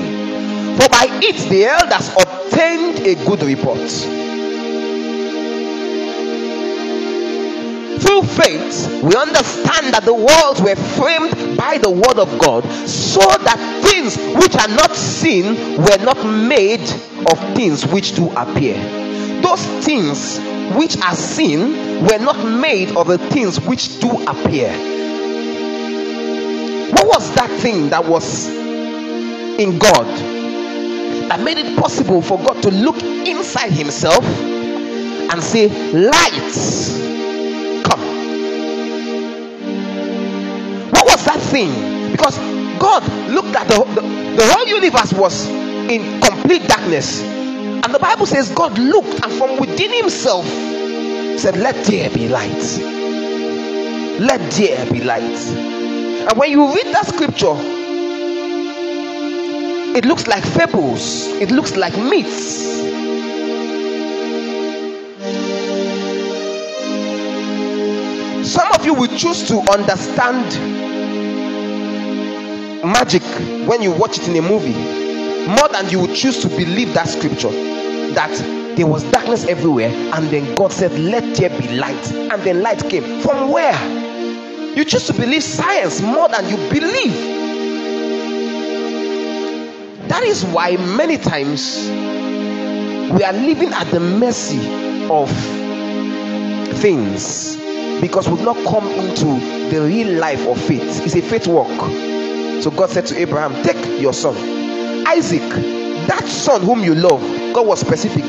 For 0.76 0.86
by 0.90 1.06
it 1.22 1.48
the 1.48 1.64
elders 1.64 2.10
obtained 2.10 3.06
a 3.06 3.14
good 3.24 3.42
report. 3.42 3.78
Through 8.02 8.22
faith, 8.36 9.02
we 9.02 9.16
understand 9.16 9.94
that 9.94 10.02
the 10.04 10.12
worlds 10.12 10.60
were 10.60 10.76
framed 10.76 11.56
by 11.56 11.78
the 11.78 11.88
word 11.90 12.18
of 12.18 12.38
God, 12.38 12.64
so 12.86 13.20
that 13.20 13.82
things 13.82 14.18
which 14.36 14.54
are 14.56 14.68
not 14.76 14.94
seen 14.94 15.78
were 15.78 16.04
not 16.04 16.22
made 16.22 16.82
of 17.30 17.38
things 17.56 17.86
which 17.86 18.14
do 18.14 18.30
appear. 18.32 18.76
Those 19.40 19.64
things 19.82 20.38
which 20.76 20.98
are 20.98 21.14
seen 21.14 21.91
were 22.02 22.18
not 22.18 22.36
made 22.44 22.96
of 22.96 23.06
the 23.06 23.18
things 23.18 23.60
which 23.60 24.00
do 24.00 24.10
appear. 24.26 24.70
What 26.92 27.06
was 27.06 27.34
that 27.36 27.50
thing 27.60 27.90
that 27.90 28.04
was 28.04 28.48
in 28.48 29.78
God 29.78 30.06
that 31.28 31.40
made 31.40 31.58
it 31.58 31.78
possible 31.78 32.20
for 32.20 32.38
God 32.38 32.60
to 32.62 32.70
look 32.70 33.00
inside 33.02 33.70
Himself 33.70 34.24
and 34.24 35.42
say, 35.42 35.68
Light, 35.92 36.52
come? 37.84 38.00
What 40.90 41.04
was 41.06 41.24
that 41.24 41.38
thing? 41.50 42.10
Because 42.10 42.36
God 42.78 43.04
looked 43.30 43.54
at 43.54 43.68
the, 43.68 43.84
the, 43.94 44.00
the 44.00 44.46
whole 44.52 44.66
universe 44.66 45.12
was 45.12 45.46
in 45.48 46.20
complete 46.20 46.66
darkness. 46.66 47.22
And 47.22 47.94
the 47.94 47.98
Bible 48.00 48.26
says 48.26 48.50
God 48.50 48.76
looked 48.76 49.22
and 49.24 49.32
from 49.32 49.58
within 49.58 49.92
himself 49.92 50.44
said, 51.38 51.56
Let 51.56 51.74
there 51.86 52.10
be 52.10 52.28
light. 52.28 52.62
Let 54.20 54.50
there 54.52 54.90
be 54.92 55.02
light. 55.02 55.22
And 55.22 56.38
when 56.38 56.50
you 56.50 56.66
read 56.74 56.86
that 56.94 57.06
scripture, 57.06 57.54
it 59.96 60.04
looks 60.04 60.26
like 60.26 60.44
fables, 60.44 61.26
it 61.40 61.50
looks 61.50 61.76
like 61.76 61.96
myths. 61.96 62.62
Some 68.48 68.70
of 68.72 68.84
you 68.84 68.94
will 68.94 69.08
choose 69.16 69.46
to 69.48 69.58
understand 69.72 70.46
magic 72.84 73.22
when 73.68 73.80
you 73.82 73.92
watch 73.92 74.18
it 74.18 74.28
in 74.28 74.36
a 74.36 74.42
movie 74.42 74.74
more 75.48 75.68
than 75.68 75.88
you 75.88 76.00
would 76.00 76.14
choose 76.14 76.40
to 76.42 76.48
believe 76.48 76.92
that 76.94 77.08
scripture 77.08 77.50
that 78.14 78.61
there 78.76 78.86
was 78.86 79.04
darkness 79.10 79.44
everywhere 79.46 79.90
and 79.90 80.26
then 80.28 80.54
God 80.54 80.72
said, 80.72 80.92
Let 80.98 81.36
there 81.36 81.50
be 81.50 81.68
light, 81.76 82.12
and 82.12 82.42
then 82.42 82.62
light 82.62 82.88
came. 82.88 83.20
From 83.20 83.50
where? 83.50 83.74
You 84.76 84.84
choose 84.84 85.06
to 85.08 85.12
believe 85.12 85.42
science 85.42 86.00
more 86.00 86.28
than 86.28 86.48
you 86.48 86.56
believe. 86.70 87.42
That 90.08 90.22
is 90.24 90.44
why 90.46 90.76
many 90.96 91.18
times 91.18 91.88
we 93.12 93.22
are 93.22 93.32
living 93.32 93.72
at 93.72 93.84
the 93.90 94.00
mercy 94.00 94.60
of 95.10 95.30
things 96.80 97.56
because 98.00 98.28
we've 98.28 98.42
not 98.42 98.56
come 98.66 98.86
into 98.92 99.26
the 99.70 99.82
real 99.82 100.18
life 100.18 100.46
of 100.46 100.58
faith. 100.60 101.04
It's 101.04 101.14
a 101.14 101.22
faith 101.22 101.46
walk. 101.46 101.68
So 102.62 102.70
God 102.70 102.90
said 102.90 103.06
to 103.06 103.16
Abraham, 103.18 103.62
Take 103.62 104.00
your 104.00 104.12
son, 104.12 104.36
Isaac, 105.06 105.42
that 106.08 106.24
son 106.26 106.62
whom 106.62 106.82
you 106.82 106.94
love. 106.94 107.20
God 107.54 107.66
was 107.66 107.80
specific. 107.80 108.24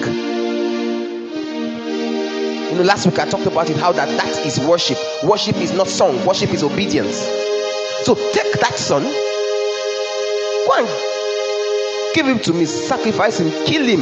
You 2.74 2.80
know, 2.80 2.86
last 2.86 3.06
week 3.06 3.20
I 3.20 3.30
talked 3.30 3.46
about 3.46 3.70
it 3.70 3.78
how 3.78 3.92
that 3.92 4.08
that 4.18 4.48
is 4.48 4.60
worship. 4.60 4.98
Worship 5.24 5.56
is 5.58 5.74
not 5.74 5.88
song, 5.88 6.26
worship 6.26 6.50
is 6.56 6.64
obedience. 6.64 7.18
So 8.02 8.16
take 8.32 8.52
that 8.62 8.74
son, 8.78 9.04
go 9.04 10.74
and 10.80 12.16
give 12.16 12.26
him 12.26 12.40
to 12.40 12.52
me, 12.52 12.66
sacrifice 12.66 13.40
him, 13.40 13.52
kill 13.68 13.86
him. 13.86 14.00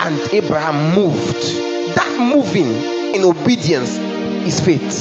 And 0.00 0.20
Abraham 0.34 0.94
moved. 0.94 1.42
That 1.96 2.18
moving 2.20 2.66
in 3.14 3.24
obedience 3.24 3.96
is 4.46 4.60
faith. 4.60 4.92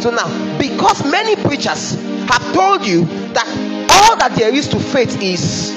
So 0.00 0.10
now, 0.10 0.28
because 0.58 1.04
many 1.10 1.34
preachers 1.34 1.96
have 2.30 2.54
told 2.54 2.86
you 2.86 3.04
that 3.34 3.48
all 3.90 4.16
that 4.18 4.36
there 4.36 4.54
is 4.54 4.68
to 4.68 4.78
faith 4.78 5.20
is 5.20 5.76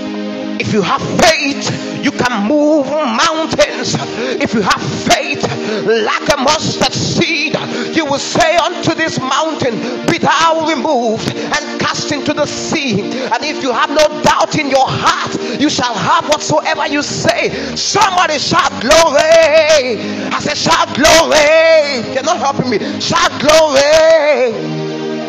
if 0.60 0.74
you 0.74 0.82
have 0.82 1.02
faith, 1.20 2.04
you 2.04 2.12
can 2.12 2.48
move 2.48 2.88
mountains. 2.88 3.96
If 4.42 4.54
you 4.54 4.62
have 4.62 4.82
faith 4.82 5.44
like 5.86 6.30
a 6.34 6.38
mustard 6.42 6.94
seed, 6.94 7.56
you 7.96 8.06
will 8.06 8.20
say 8.20 8.58
unto 8.58 8.94
this 8.94 9.20
mountain, 9.20 10.06
Be 10.08 10.18
thou 10.18 10.68
removed 10.68 11.30
and 11.36 11.80
cast 11.80 12.12
into 12.12 12.34
the 12.34 12.46
sea. 12.46 13.02
And 13.02 13.44
if 13.44 13.62
you 13.64 13.72
have 13.72 13.90
no 13.90 14.08
doubt 14.24 14.58
in 14.58 14.70
your 14.70 14.88
heart, 14.88 15.60
you 15.60 15.70
shall 15.70 15.94
have 15.94 16.28
whatsoever 16.30 16.88
you 16.88 17.02
say. 17.04 17.50
Somebody 17.76 18.40
shout 18.40 18.72
glory. 18.82 20.00
I 20.32 20.40
said, 20.42 20.58
Shout 20.58 20.96
glory. 20.96 22.14
You're 22.14 22.24
not 22.24 22.38
helping 22.38 22.70
me. 22.70 22.80
Shout 23.00 23.32
glory. 23.42 24.52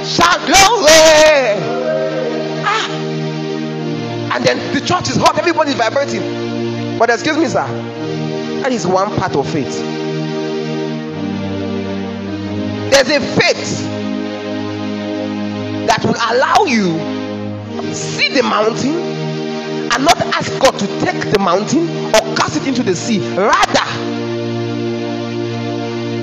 Shout 0.04 0.40
glory. 0.46 1.81
And 4.34 4.44
then 4.44 4.74
the 4.74 4.80
church 4.80 5.10
is 5.10 5.16
hot, 5.16 5.38
everybody 5.38 5.70
is 5.72 5.76
vibrating. 5.76 6.98
But 6.98 7.10
excuse 7.10 7.36
me, 7.36 7.46
sir, 7.46 7.66
that 8.62 8.72
is 8.72 8.86
one 8.86 9.14
part 9.18 9.36
of 9.36 9.46
faith. 9.50 9.78
There's 12.90 13.10
a 13.10 13.20
faith 13.36 13.86
that 15.86 16.02
will 16.04 16.16
allow 16.30 16.64
you 16.64 17.22
see 17.94 18.28
the 18.28 18.42
mountain 18.42 18.94
and 19.92 20.04
not 20.04 20.18
ask 20.34 20.50
God 20.60 20.78
to 20.78 20.86
take 21.00 21.30
the 21.30 21.38
mountain 21.38 21.88
or 22.06 22.34
cast 22.36 22.56
it 22.56 22.66
into 22.66 22.82
the 22.82 22.94
sea. 22.96 23.18
Rather, 23.36 23.86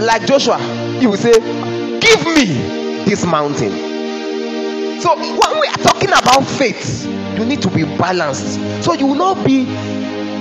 like 0.04 0.26
Joshua, 0.26 0.58
he 1.00 1.06
will 1.06 1.17
say, 1.17 1.34
Give 2.00 2.26
me 2.26 3.04
this 3.06 3.26
mountain. 3.26 3.72
So 5.02 5.15
when 5.15 5.60
we 5.60 5.67
are 5.67 5.78
talking 5.78 6.10
about 6.10 6.43
faith, 6.45 7.06
you 7.39 7.45
need 7.45 7.62
to 7.62 7.69
be 7.69 7.84
balanced. 7.84 8.56
So 8.84 8.93
you 8.93 9.08
will 9.08 9.15
not 9.15 9.45
be 9.45 9.63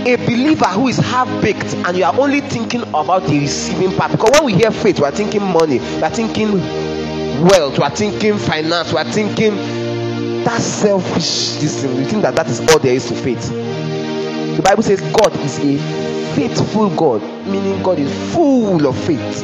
a 0.06 0.16
believer 0.16 0.66
who 0.66 0.88
is 0.88 0.96
half 0.98 1.28
baked 1.42 1.74
and 1.74 1.96
you 1.96 2.04
are 2.04 2.14
only 2.18 2.40
thinking 2.40 2.82
about 2.82 3.24
the 3.24 3.38
receiving 3.40 3.92
part. 3.96 4.12
Because 4.12 4.30
when 4.32 4.44
we 4.44 4.54
hear 4.54 4.70
faith, 4.70 4.98
we 4.98 5.04
are 5.04 5.12
thinking 5.12 5.42
money, 5.42 5.78
we 5.78 6.02
are 6.02 6.11
thinking 6.11 6.52
wealth, 7.42 7.78
we 7.78 7.84
are 7.84 7.90
thinking 7.90 8.38
finance, 8.38 8.92
we 8.92 8.98
are 8.98 9.04
thinking 9.12 9.54
that 10.44 10.61
selfish 10.61 11.56
this 11.61 11.82
thing. 11.82 11.96
We 11.96 12.04
think 12.04 12.22
that 12.22 12.34
that 12.37 12.48
is 12.48 12.61
all 12.61 12.78
there 12.78 12.94
is 12.94 13.06
to 13.08 13.14
faith. 13.14 13.48
The 14.56 14.62
Bible 14.64 14.82
says 14.82 15.00
God 15.12 15.34
is 15.40 15.58
a 15.58 15.78
faithful 16.34 16.90
God, 16.96 17.22
meaning 17.46 17.82
God 17.82 17.98
is 17.98 18.12
full 18.32 18.87
of 18.87 18.96
faith. 19.04 19.37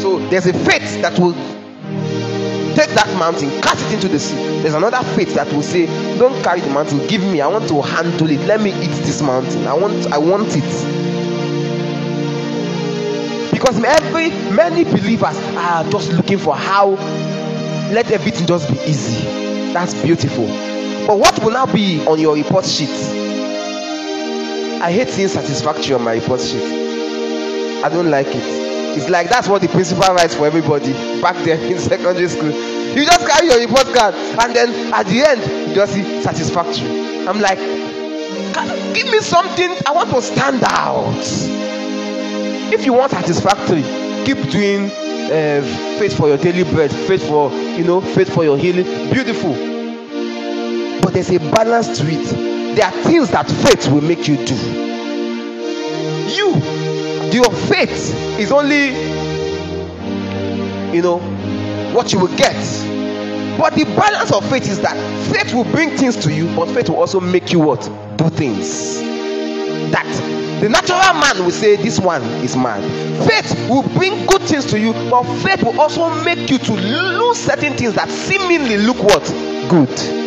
So 0.00 0.18
there's 0.28 0.46
a 0.46 0.52
faith 0.52 1.00
that 1.02 1.18
will 1.18 1.34
take 2.74 2.90
that 2.90 3.08
mountain, 3.18 3.50
cast 3.62 3.84
it 3.86 3.94
into 3.94 4.08
the 4.08 4.18
sea. 4.18 4.34
There's 4.62 4.74
another 4.74 5.02
faith 5.14 5.34
that 5.34 5.52
will 5.52 5.62
say, 5.62 5.86
Don't 6.18 6.42
carry 6.42 6.60
the 6.60 6.70
mountain, 6.70 7.06
give 7.06 7.22
me. 7.22 7.40
I 7.40 7.46
want 7.46 7.68
to 7.68 7.80
handle 7.82 8.30
it. 8.30 8.40
Let 8.40 8.60
me 8.60 8.70
eat 8.70 8.94
this 9.04 9.22
mountain. 9.22 9.66
I 9.66 9.74
want 9.74 10.06
I 10.12 10.18
want 10.18 10.48
it. 10.56 10.64
Because 13.52 13.82
every 13.82 14.30
many 14.52 14.84
believers 14.84 15.36
are 15.56 15.84
just 15.90 16.12
looking 16.12 16.38
for 16.38 16.54
how 16.54 16.90
let 17.92 18.10
everything 18.10 18.46
just 18.46 18.68
be 18.68 18.78
easy. 18.90 19.24
That's 19.72 19.94
beautiful. 19.94 20.46
But 21.06 21.18
what 21.18 21.38
will 21.42 21.50
now 21.52 21.66
be 21.66 22.04
on 22.06 22.18
your 22.18 22.34
report 22.34 22.64
sheet? 22.64 22.90
I 24.82 24.90
hate 24.92 25.08
seeing 25.08 25.28
satisfactory 25.28 25.94
on 25.94 26.02
my 26.02 26.14
report 26.14 26.40
sheet. 26.40 26.62
I 27.84 27.88
don't 27.88 28.10
like 28.10 28.28
it. 28.28 28.63
It's 28.96 29.08
like 29.08 29.28
that's 29.28 29.48
what 29.48 29.62
the 29.62 29.68
principal 29.68 30.14
writes 30.14 30.34
for 30.34 30.46
everybody 30.46 30.92
back 31.20 31.36
there 31.44 31.58
in 31.58 31.78
secondary 31.78 32.28
school. 32.28 32.50
You 32.50 33.04
just 33.04 33.26
carry 33.26 33.46
your 33.48 33.58
report 33.58 33.86
card 33.94 34.14
and 34.14 34.54
then 34.54 34.92
at 34.94 35.06
the 35.06 35.22
end 35.22 35.68
you 35.68 35.74
just 35.74 35.92
see 35.94 36.22
satisfactory. 36.22 37.26
I'm 37.26 37.40
like, 37.40 37.58
give 38.94 39.06
me 39.10 39.18
something. 39.20 39.70
I 39.86 39.92
want 39.92 40.10
to 40.10 40.22
stand 40.22 40.62
out. 40.64 41.14
If 42.72 42.84
you 42.86 42.92
want 42.92 43.12
satisfactory, 43.12 43.82
keep 44.24 44.38
doing 44.50 44.90
uh, 45.30 45.62
faith 45.98 46.16
for 46.16 46.28
your 46.28 46.36
daily 46.38 46.64
bread, 46.64 46.90
faith 46.92 47.26
for 47.26 47.50
you 47.52 47.84
know, 47.84 48.00
faith 48.00 48.32
for 48.32 48.44
your 48.44 48.56
healing. 48.56 48.84
Beautiful. 49.12 49.52
But 51.02 51.12
there's 51.14 51.30
a 51.30 51.38
balance 51.38 51.98
to 51.98 52.04
it. 52.06 52.76
There 52.76 52.86
are 52.86 52.92
things 53.02 53.30
that 53.30 53.50
faith 53.50 53.88
will 53.90 54.00
make 54.02 54.26
you 54.28 54.36
do. 54.46 54.54
You, 56.34 56.54
your 57.32 57.50
faith 57.68 58.14
is 58.38 58.50
only, 58.52 58.88
you 60.94 61.02
know, 61.02 61.18
what 61.94 62.12
you 62.12 62.18
will 62.18 62.36
get. 62.36 62.54
But 63.58 63.74
the 63.74 63.84
balance 63.96 64.32
of 64.32 64.48
faith 64.50 64.68
is 64.68 64.80
that 64.80 64.96
faith 65.32 65.54
will 65.54 65.64
bring 65.64 65.96
things 65.96 66.16
to 66.24 66.32
you, 66.32 66.54
but 66.56 66.66
faith 66.70 66.88
will 66.88 66.96
also 66.96 67.20
make 67.20 67.52
you 67.52 67.60
what? 67.60 67.80
Do 68.16 68.28
things. 68.30 68.98
That 69.92 70.06
the 70.60 70.68
natural 70.68 70.98
man 71.20 71.44
will 71.44 71.52
say, 71.52 71.76
This 71.76 72.00
one 72.00 72.22
is 72.42 72.56
mad. 72.56 72.82
Faith 73.28 73.68
will 73.68 73.82
bring 73.94 74.26
good 74.26 74.42
things 74.42 74.64
to 74.66 74.78
you, 74.78 74.92
but 75.08 75.22
faith 75.42 75.62
will 75.62 75.78
also 75.80 76.12
make 76.24 76.50
you 76.50 76.58
to 76.58 76.72
lose 76.72 77.38
certain 77.38 77.74
things 77.74 77.94
that 77.94 78.08
seemingly 78.08 78.78
look 78.78 79.02
what? 79.02 79.22
Good 79.68 80.24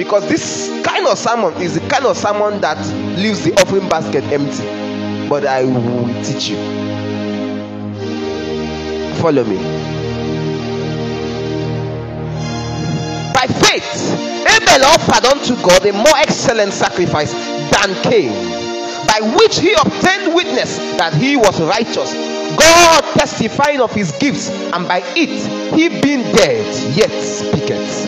because 0.00 0.26
this 0.30 0.70
kind 0.82 1.06
of 1.06 1.18
sermon 1.18 1.52
is 1.60 1.74
the 1.74 1.80
kind 1.88 2.06
of 2.06 2.16
sermon 2.16 2.58
that 2.62 2.78
leaves 3.18 3.44
the 3.44 3.52
offering 3.60 3.86
basket 3.90 4.24
empty 4.32 4.79
but 5.30 5.46
i 5.46 5.62
will 5.62 6.24
teach 6.24 6.48
you. 6.48 6.56
Follow 9.22 9.44
me. 9.44 9.58
By 13.32 13.46
faith 13.46 14.10
abel 14.42 14.84
offered 14.86 15.24
unto 15.26 15.54
god 15.62 15.86
a 15.86 15.92
more 15.92 16.18
excellent 16.18 16.72
sacrifice 16.72 17.32
than 17.70 17.94
cain 18.02 18.32
by 19.06 19.20
which 19.38 19.60
he 19.60 19.72
obtained 19.74 20.34
witness 20.34 20.76
that 20.98 21.14
he 21.14 21.36
was 21.36 21.60
righteous. 21.60 22.12
God 22.56 23.02
testifying 23.14 23.80
of 23.80 23.92
his 23.92 24.10
gifts 24.12 24.50
and 24.50 24.88
by 24.88 25.00
it 25.16 25.74
he 25.74 25.88
being 26.00 26.22
dead 26.34 26.66
yet 26.96 27.10
speaketh. 27.22 28.06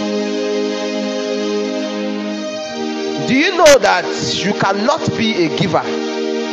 Do 3.28 3.36
you 3.36 3.56
know 3.56 3.78
that 3.78 4.04
you 4.44 4.52
cannot 4.54 5.08
be 5.16 5.46
a 5.46 5.56
giver 5.56 6.01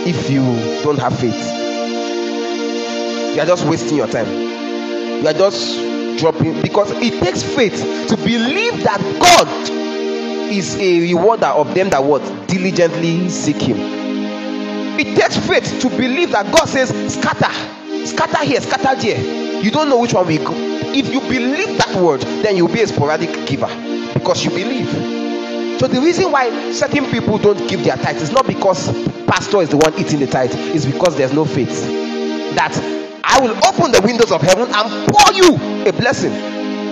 if 0.07 0.29
you 0.29 0.41
don't 0.83 0.99
have 0.99 1.17
faith? 1.19 1.35
You 3.35 3.41
are 3.41 3.45
just 3.45 3.65
wasting 3.65 3.97
your 3.97 4.07
time. 4.07 4.27
You 4.27 5.27
are 5.27 5.33
just 5.33 6.19
dropping 6.19 6.61
because 6.61 6.91
it 6.91 7.21
takes 7.23 7.43
faith 7.43 8.07
to 8.09 8.15
believe 8.17 8.83
that 8.83 8.99
God 9.21 10.49
is 10.51 10.75
a 10.77 11.01
rewarder 11.01 11.47
of 11.47 11.73
them 11.75 11.89
that 11.89 12.03
what 12.03 12.21
diligently 12.47 13.29
seek 13.29 13.57
Him. 13.61 13.77
It 14.99 15.15
takes 15.15 15.37
faith 15.37 15.79
to 15.81 15.89
believe 15.89 16.31
that 16.31 16.51
God 16.53 16.65
says, 16.67 16.89
scatter, 17.13 17.51
scatter 18.05 18.43
here, 18.43 18.59
scatter 18.61 18.99
there. 19.01 19.61
You 19.63 19.71
don't 19.71 19.89
know 19.89 19.99
which 19.99 20.13
one 20.13 20.27
will 20.27 20.43
go. 20.43 20.53
If 20.55 21.13
you 21.13 21.21
believe 21.21 21.77
that 21.77 21.95
word, 21.95 22.21
then 22.21 22.57
you'll 22.57 22.67
be 22.67 22.81
a 22.81 22.87
sporadic 22.87 23.47
giver 23.47 23.67
because 24.13 24.43
you 24.43 24.49
believe. 24.49 25.18
So 25.79 25.87
the 25.87 26.01
reason 26.01 26.29
why 26.29 26.73
certain 26.73 27.05
people 27.05 27.37
don't 27.37 27.69
give 27.69 27.85
their 27.85 27.95
tithe 27.95 28.17
is 28.21 28.33
not 28.33 28.45
because 28.45 28.91
pastor 29.25 29.61
is 29.61 29.69
the 29.69 29.77
one 29.77 29.97
eating 29.97 30.19
the 30.19 30.27
tithe, 30.27 30.51
it's 30.53 30.85
because 30.85 31.15
there's 31.15 31.31
no 31.31 31.45
faith. 31.45 31.85
That 32.55 32.75
I 33.23 33.39
will 33.39 33.55
open 33.65 33.93
the 33.93 34.01
windows 34.03 34.33
of 34.33 34.41
heaven 34.41 34.67
and 34.73 35.09
pour 35.09 35.33
you 35.33 35.55
a 35.87 35.93
blessing 35.93 36.33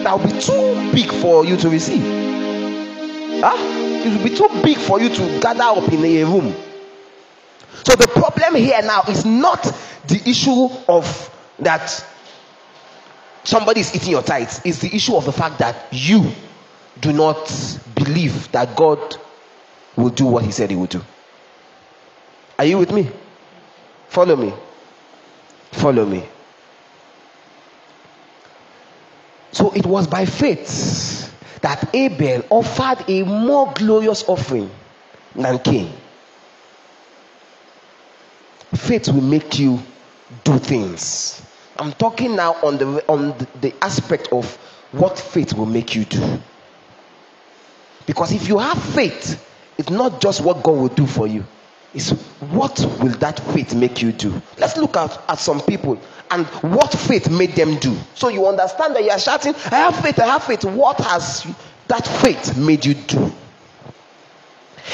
that 0.04 0.18
will 0.18 0.26
be 0.26 0.40
too 0.40 0.92
big 0.94 1.12
for 1.22 1.44
you 1.44 1.58
to 1.58 1.70
receive. 1.70 2.02
Huh? 3.44 3.58
It 3.60 4.16
will 4.16 4.24
be 4.24 4.34
too 4.34 4.48
big 4.64 4.78
for 4.78 5.02
you 5.02 5.10
to 5.10 5.40
gather 5.42 5.64
up 5.64 5.92
in 5.92 6.06
a 6.06 6.24
room. 6.24 6.56
So 7.84 7.94
the 7.94 8.08
problem 8.08 8.56
here 8.56 8.82
now 8.84 9.02
is 9.10 9.26
not 9.26 9.64
the 10.08 10.22
issue 10.26 10.70
of 10.88 11.06
that 11.60 12.06
somebody 13.44 13.82
is 13.82 13.94
eating 13.94 14.12
your 14.12 14.24
tithes, 14.24 14.62
it's 14.64 14.80
the 14.80 14.96
issue 14.96 15.18
of 15.18 15.26
the 15.26 15.34
fact 15.34 15.60
that 15.60 15.88
you 15.92 16.32
do 17.02 17.14
not 17.14 17.80
believe 17.96 18.52
that 18.52 18.76
God 18.76 19.16
will 19.96 20.10
do 20.10 20.26
what 20.26 20.44
He 20.44 20.52
said 20.52 20.70
He 20.70 20.76
will 20.76 20.86
do. 20.88 21.02
Are 22.60 22.66
you 22.66 22.78
with 22.78 22.92
me? 22.92 23.10
Follow 24.10 24.36
me. 24.36 24.54
Follow 25.72 26.06
me. 26.06 26.24
So 29.52 29.72
it 29.74 29.86
was 29.86 30.08
by 30.08 30.26
faith 30.26 31.34
that 31.62 31.94
Abel 31.96 32.44
offered 32.50 33.04
a 33.10 33.24
more 33.24 33.72
glorious 33.74 34.24
offering 34.28 34.70
than 35.36 35.60
Cain. 35.60 35.92
Faith 38.76 39.08
will 39.08 39.22
make 39.22 39.58
you 39.58 39.80
do 40.44 40.58
things. 40.60 41.42
I'm 41.78 41.94
talking 41.94 42.36
now 42.36 42.54
on 42.64 42.78
the 42.78 43.04
on 43.08 43.38
the, 43.38 43.48
the 43.62 43.76
aspect 43.84 44.30
of 44.32 44.56
what 44.92 45.18
faith 45.18 45.54
will 45.54 45.66
make 45.66 45.96
you 45.96 46.06
do. 46.06 46.40
Because 48.08 48.32
if 48.32 48.48
you 48.48 48.58
have 48.58 48.82
faith, 48.82 49.44
it's 49.78 49.92
not 49.92 50.20
just 50.20 50.42
what 50.42 50.64
God 50.64 50.78
will 50.78 50.88
do 50.88 51.06
for 51.06 51.28
you, 51.28 51.46
it's 51.94 52.12
what 52.52 52.80
will 53.00 53.14
that 53.20 53.40
faith 53.54 53.76
make 53.76 54.02
you 54.02 54.12
do. 54.12 54.42
Let's 54.58 54.78
look 54.78 54.98
at, 54.98 55.22
at 55.30 55.38
some 55.38 55.62
people 55.62 56.00
and 56.32 56.46
what 56.74 56.92
faith 56.92 57.30
made 57.30 57.52
them 57.52 57.76
do. 57.78 57.96
So 58.16 58.30
you 58.30 58.48
understand 58.48 58.96
that 58.96 59.04
you 59.04 59.12
are 59.12 59.20
shouting, 59.20 59.54
I 59.72 59.76
have 59.76 60.00
faith, 60.00 60.20
I 60.20 60.26
have 60.26 60.44
faith. 60.44 60.64
What 60.64 60.98
has 61.00 61.46
that 61.88 62.08
faith 62.08 62.58
made 62.58 62.86
you 62.86 62.96
do? 62.96 63.32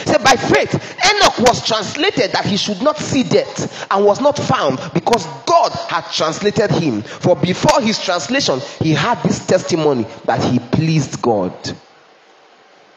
Say 0.06 0.18
by 0.18 0.36
faith, 0.36 0.74
Enoch 1.06 1.38
was 1.40 1.66
translated 1.66 2.32
that 2.32 2.46
he 2.46 2.58
should 2.58 2.82
not 2.82 2.98
see 2.98 3.24
death 3.24 3.88
and 3.92 4.04
was 4.04 4.20
not 4.20 4.38
found 4.38 4.80
because 4.94 5.26
God 5.46 5.72
had 5.88 6.06
translated 6.12 6.72
him. 6.72 7.04
For 7.04 7.36
before 7.36 7.80
his 7.80 8.04
translation, 8.04 8.60
he 8.82 8.92
had 8.92 9.22
this 9.22 9.46
testimony 9.46 10.08
that 10.26 10.44
he 10.44 10.58
pleased 10.58 11.22
God. 11.22 11.54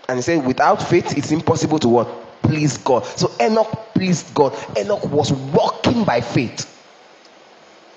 And 0.09 0.19
he 0.19 0.23
said, 0.23 0.47
without 0.47 0.83
faith, 0.83 1.17
it's 1.17 1.33
impossible 1.33 1.79
to 1.81 1.89
what? 1.89 2.43
Please 2.43 2.79
God. 2.79 3.05
So 3.05 3.31
Enoch 3.41 3.71
pleased 3.95 4.33
God. 4.35 4.55
Enoch 4.79 5.05
was 5.11 5.33
walking 5.33 6.05
by 6.05 6.21
faith. 6.21 6.73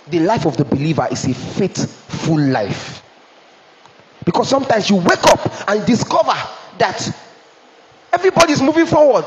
The 0.08 0.20
life 0.20 0.46
of 0.46 0.58
the 0.58 0.66
believer 0.66 1.08
is 1.12 1.26
a 1.26 1.34
faithful 1.34 2.40
life. 2.40 3.04
Because 4.26 4.50
sometimes 4.50 4.90
you 4.90 4.96
wake 4.96 5.24
up 5.26 5.70
and 5.70 5.86
discover 5.86 6.34
that 6.80 7.16
everybody 8.12 8.54
is 8.54 8.62
moving 8.62 8.88
forward 8.88 9.26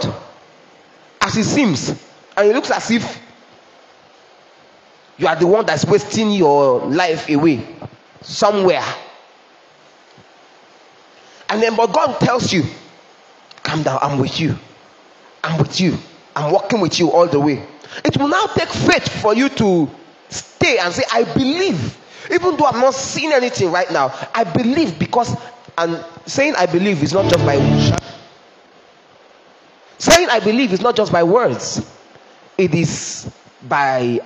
as 1.20 1.36
it 1.36 1.44
seems. 1.44 1.90
And 2.36 2.48
it 2.48 2.54
looks 2.54 2.70
as 2.70 2.90
if 2.90 3.20
you 5.18 5.28
are 5.28 5.36
the 5.36 5.46
one 5.46 5.66
that's 5.66 5.84
wasting 5.84 6.32
your 6.32 6.80
life 6.80 7.28
away 7.28 7.64
somewhere. 8.22 8.82
And 11.52 11.62
then, 11.62 11.76
but 11.76 11.92
God 11.92 12.18
tells 12.18 12.50
you, 12.50 12.62
calm 13.62 13.82
down, 13.82 13.98
I'm 14.00 14.18
with 14.18 14.40
you. 14.40 14.58
I'm 15.44 15.58
with 15.58 15.78
you. 15.78 15.98
I'm 16.34 16.50
walking 16.50 16.80
with 16.80 16.98
you 16.98 17.12
all 17.12 17.26
the 17.26 17.38
way. 17.38 17.62
It 18.06 18.16
will 18.16 18.28
now 18.28 18.46
take 18.46 18.70
faith 18.70 19.06
for 19.20 19.34
you 19.34 19.50
to 19.50 19.90
stay 20.30 20.78
and 20.78 20.94
say, 20.94 21.04
I 21.12 21.24
believe. 21.34 21.98
Even 22.30 22.56
though 22.56 22.64
I'm 22.64 22.80
not 22.80 22.94
seeing 22.94 23.32
anything 23.32 23.70
right 23.70 23.90
now, 23.92 24.14
I 24.34 24.44
believe 24.44 24.98
because, 24.98 25.36
and 25.76 26.02
saying 26.24 26.54
I 26.56 26.64
believe 26.64 27.02
is 27.02 27.12
not 27.12 27.30
just 27.30 27.44
by 27.44 27.56
saying 29.98 30.28
I 30.30 30.40
believe 30.40 30.72
is 30.72 30.80
not 30.80 30.96
just 30.96 31.12
by 31.12 31.22
words, 31.22 31.86
it 32.56 32.74
is 32.74 33.30
by 33.68 34.20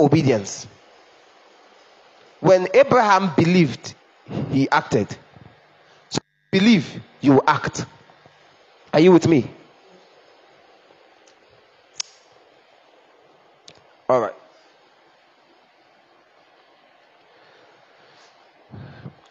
obedience. 0.00 0.66
When 2.40 2.66
Abraham 2.72 3.30
believed, 3.36 3.94
he 4.50 4.70
acted. 4.70 5.14
Believe, 6.50 7.00
you 7.20 7.34
will 7.34 7.44
act. 7.46 7.84
Are 8.92 9.00
you 9.00 9.12
with 9.12 9.28
me? 9.28 9.50
All 14.08 14.20
right. 14.20 14.34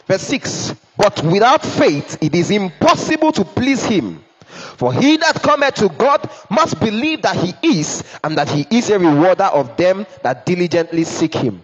Verse 0.05 0.21
6 0.21 0.75
But 0.95 1.23
without 1.23 1.63
faith 1.63 2.17
it 2.21 2.35
is 2.35 2.51
impossible 2.51 3.31
to 3.33 3.43
please 3.43 3.83
him. 3.83 4.23
For 4.47 4.93
he 4.93 5.17
that 5.17 5.41
cometh 5.41 5.75
to 5.75 5.89
God 5.89 6.29
must 6.49 6.79
believe 6.79 7.23
that 7.23 7.35
he 7.35 7.53
is, 7.77 8.03
and 8.23 8.37
that 8.37 8.49
he 8.49 8.65
is 8.69 8.89
a 8.89 8.99
rewarder 8.99 9.45
of 9.45 9.75
them 9.75 10.05
that 10.23 10.45
diligently 10.45 11.03
seek 11.03 11.33
him. 11.33 11.61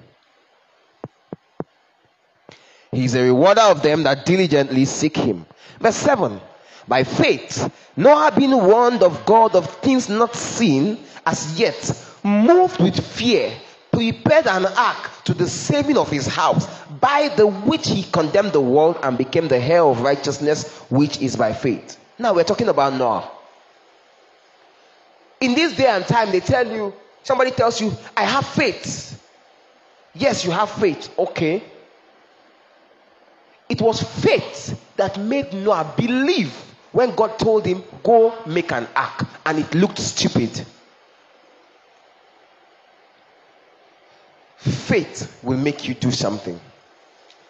He 2.93 3.05
is 3.05 3.15
a 3.15 3.23
rewarder 3.23 3.61
of 3.61 3.81
them 3.81 4.03
that 4.03 4.25
diligently 4.25 4.85
seek 4.85 5.17
him. 5.17 5.45
Verse 5.79 5.95
7 5.95 6.39
By 6.87 7.03
faith, 7.03 7.71
Noah 7.95 8.31
being 8.35 8.51
warned 8.51 9.03
of 9.03 9.25
God 9.25 9.55
of 9.55 9.67
things 9.81 10.09
not 10.09 10.35
seen 10.35 10.99
as 11.25 11.59
yet, 11.59 11.91
moved 12.23 12.81
with 12.81 12.99
fear, 13.03 13.51
prepared 13.91 14.47
an 14.47 14.65
ark 14.65 15.11
to 15.25 15.33
the 15.33 15.47
saving 15.47 15.97
of 15.97 16.09
his 16.09 16.27
house, 16.27 16.67
by 16.99 17.29
the 17.29 17.47
which 17.47 17.87
he 17.87 18.03
condemned 18.03 18.53
the 18.53 18.61
world 18.61 18.97
and 19.03 19.17
became 19.17 19.47
the 19.47 19.57
heir 19.57 19.83
of 19.83 20.01
righteousness, 20.01 20.67
which 20.89 21.21
is 21.21 21.35
by 21.35 21.53
faith. 21.53 21.97
Now 22.19 22.33
we're 22.33 22.43
talking 22.43 22.69
about 22.69 22.93
Noah. 22.93 23.29
In 25.41 25.55
this 25.55 25.75
day 25.75 25.87
and 25.87 26.05
time, 26.05 26.31
they 26.31 26.39
tell 26.39 26.65
you, 26.67 26.93
somebody 27.23 27.51
tells 27.51 27.81
you, 27.81 27.91
I 28.15 28.23
have 28.23 28.45
faith. 28.45 29.19
Yes, 30.13 30.45
you 30.45 30.51
have 30.51 30.69
faith. 30.69 31.09
Okay. 31.17 31.63
It 33.73 33.81
was 33.81 34.03
faith 34.03 34.79
that 34.97 35.19
made 35.19 35.51
Noah 35.51 35.95
believe 35.97 36.53
when 36.91 37.15
God 37.15 37.39
told 37.39 37.65
him, 37.65 37.83
Go 38.03 38.31
make 38.45 38.71
an 38.71 38.87
ark, 38.95 39.25
and 39.47 39.57
it 39.57 39.73
looked 39.73 39.97
stupid. 39.97 40.63
Faith 44.57 45.39
will 45.41 45.57
make 45.57 45.87
you 45.87 45.95
do 45.95 46.11
something. 46.11 46.59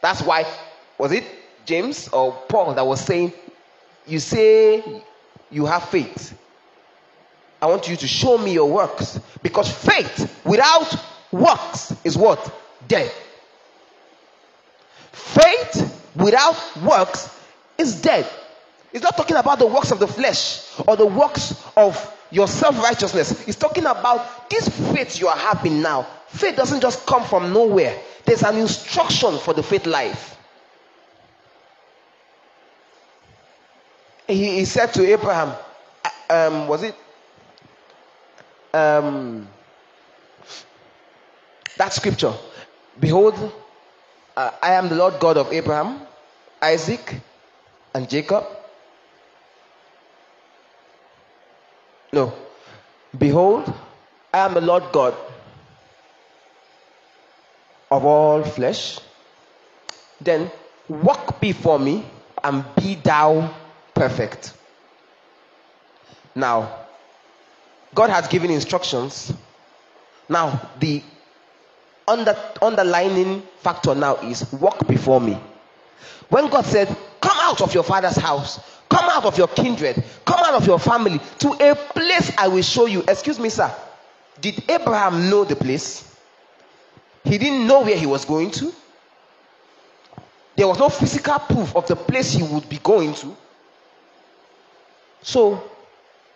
That's 0.02 0.22
why, 0.22 0.46
was 0.98 1.12
it 1.12 1.26
James 1.66 2.08
or 2.08 2.32
Paul 2.48 2.74
that 2.76 2.88
was 2.88 3.02
saying, 3.02 3.34
You 4.08 4.20
say 4.20 5.04
you 5.52 5.66
have 5.66 5.90
faith. 5.90 6.40
I 7.62 7.66
want 7.66 7.90
you 7.90 7.98
to 7.98 8.08
show 8.08 8.38
me 8.38 8.54
your 8.54 8.72
works. 8.72 9.20
Because 9.42 9.70
faith 9.70 10.42
without 10.46 10.96
works 11.34 11.94
is 12.06 12.18
what? 12.18 12.50
Dead. 12.88 13.12
Faith 15.12 16.00
without 16.16 16.56
works 16.84 17.36
is 17.78 18.02
dead. 18.02 18.28
It's 18.92 19.04
not 19.04 19.18
talking 19.18 19.38
about 19.38 19.60
the 19.60 19.66
works 19.66 19.92
of 19.92 20.00
the 20.00 20.08
flesh 20.08 20.62
or 20.88 20.96
the 20.96 21.06
works 21.06 21.64
of 21.76 21.98
your 22.32 22.48
self 22.48 22.78
righteousness. 22.82 23.48
It's 23.48 23.58
talking 23.58 23.86
about 23.86 24.50
this 24.50 24.68
faith 24.94 25.20
you 25.20 25.28
are 25.28 25.38
having 25.38 25.82
now. 25.82 26.08
Faith 26.28 26.56
doesn't 26.56 26.82
just 26.82 27.06
come 27.06 27.24
from 27.24 27.54
nowhere, 27.54 28.00
there's 28.26 28.44
an 28.44 28.58
instruction 28.58 29.38
for 29.40 29.54
the 29.54 29.64
faith 29.64 29.86
life. 29.86 30.38
He, 34.28 34.58
he 34.58 34.66
said 34.66 34.94
to 34.94 35.06
Abraham, 35.06 35.54
uh, 36.30 36.34
um, 36.34 36.68
was 36.68 36.84
it? 36.84 36.96
Um, 38.74 39.48
that 41.78 41.94
scripture 41.94 42.34
Behold, 43.00 43.52
uh, 44.36 44.52
I 44.62 44.74
am 44.74 44.90
the 44.90 44.96
Lord 44.96 45.20
God 45.20 45.38
of 45.38 45.52
Abraham, 45.54 46.02
Isaac, 46.62 47.22
and 47.94 48.10
Jacob. 48.10 48.46
No. 52.12 52.34
Behold, 53.18 53.72
I 54.34 54.40
am 54.40 54.54
the 54.54 54.62
Lord 54.62 54.84
God 54.92 55.16
of 57.92 58.06
all 58.06 58.44
flesh. 58.44 59.00
Then 60.22 60.50
walk 60.90 61.40
before 61.40 61.80
me 61.80 62.06
and 62.44 62.64
be 62.76 62.96
thou 62.96 63.54
perfect. 63.94 64.54
Now, 66.36 66.88
God 67.94 68.10
has 68.10 68.28
given 68.28 68.50
instructions. 68.50 69.32
Now, 70.28 70.72
the 70.80 71.04
under, 72.08 72.36
underlining 72.62 73.42
factor 73.60 73.96
now 73.96 74.16
is 74.18 74.52
walk 74.54 74.88
before 74.88 75.22
me. 75.22 75.40
When 76.30 76.50
God 76.50 76.66
said, 76.66 76.96
Come 77.22 77.38
out 77.40 77.62
of 77.62 77.74
your 77.74 77.84
father's 77.84 78.18
house, 78.18 78.60
come 78.90 79.10
out 79.10 79.24
of 79.24 79.38
your 79.38 79.48
kindred, 79.48 80.04
come 80.26 80.40
out 80.40 80.56
of 80.56 80.68
your 80.68 80.80
family 80.80 81.22
to 81.40 81.52
a 81.54 81.74
place 81.76 82.34
I 82.38 82.50
will 82.50 82.62
show 82.62 82.86
you. 82.86 83.02
Excuse 83.08 83.40
me, 83.40 83.50
sir. 83.50 83.74
Did 84.42 84.70
Abraham 84.70 85.30
know 85.30 85.46
the 85.46 85.56
place? 85.56 86.14
He 87.24 87.38
didn't 87.38 87.66
know 87.66 87.82
where 87.82 87.96
he 87.96 88.06
was 88.06 88.26
going 88.26 88.52
to. 88.52 88.74
There 90.56 90.68
was 90.68 90.80
no 90.80 90.90
physical 90.90 91.40
proof 91.40 91.76
of 91.76 91.88
the 91.88 91.96
place 91.96 92.32
he 92.34 92.44
would 92.44 92.68
be 92.68 92.78
going 92.80 93.14
to. 93.16 93.36
So, 95.22 95.64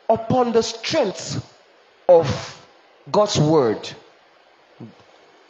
upon 0.10 0.54
the 0.54 0.64
strength 0.64 1.46
of 2.08 2.66
God's 3.12 3.38
word, 3.38 3.90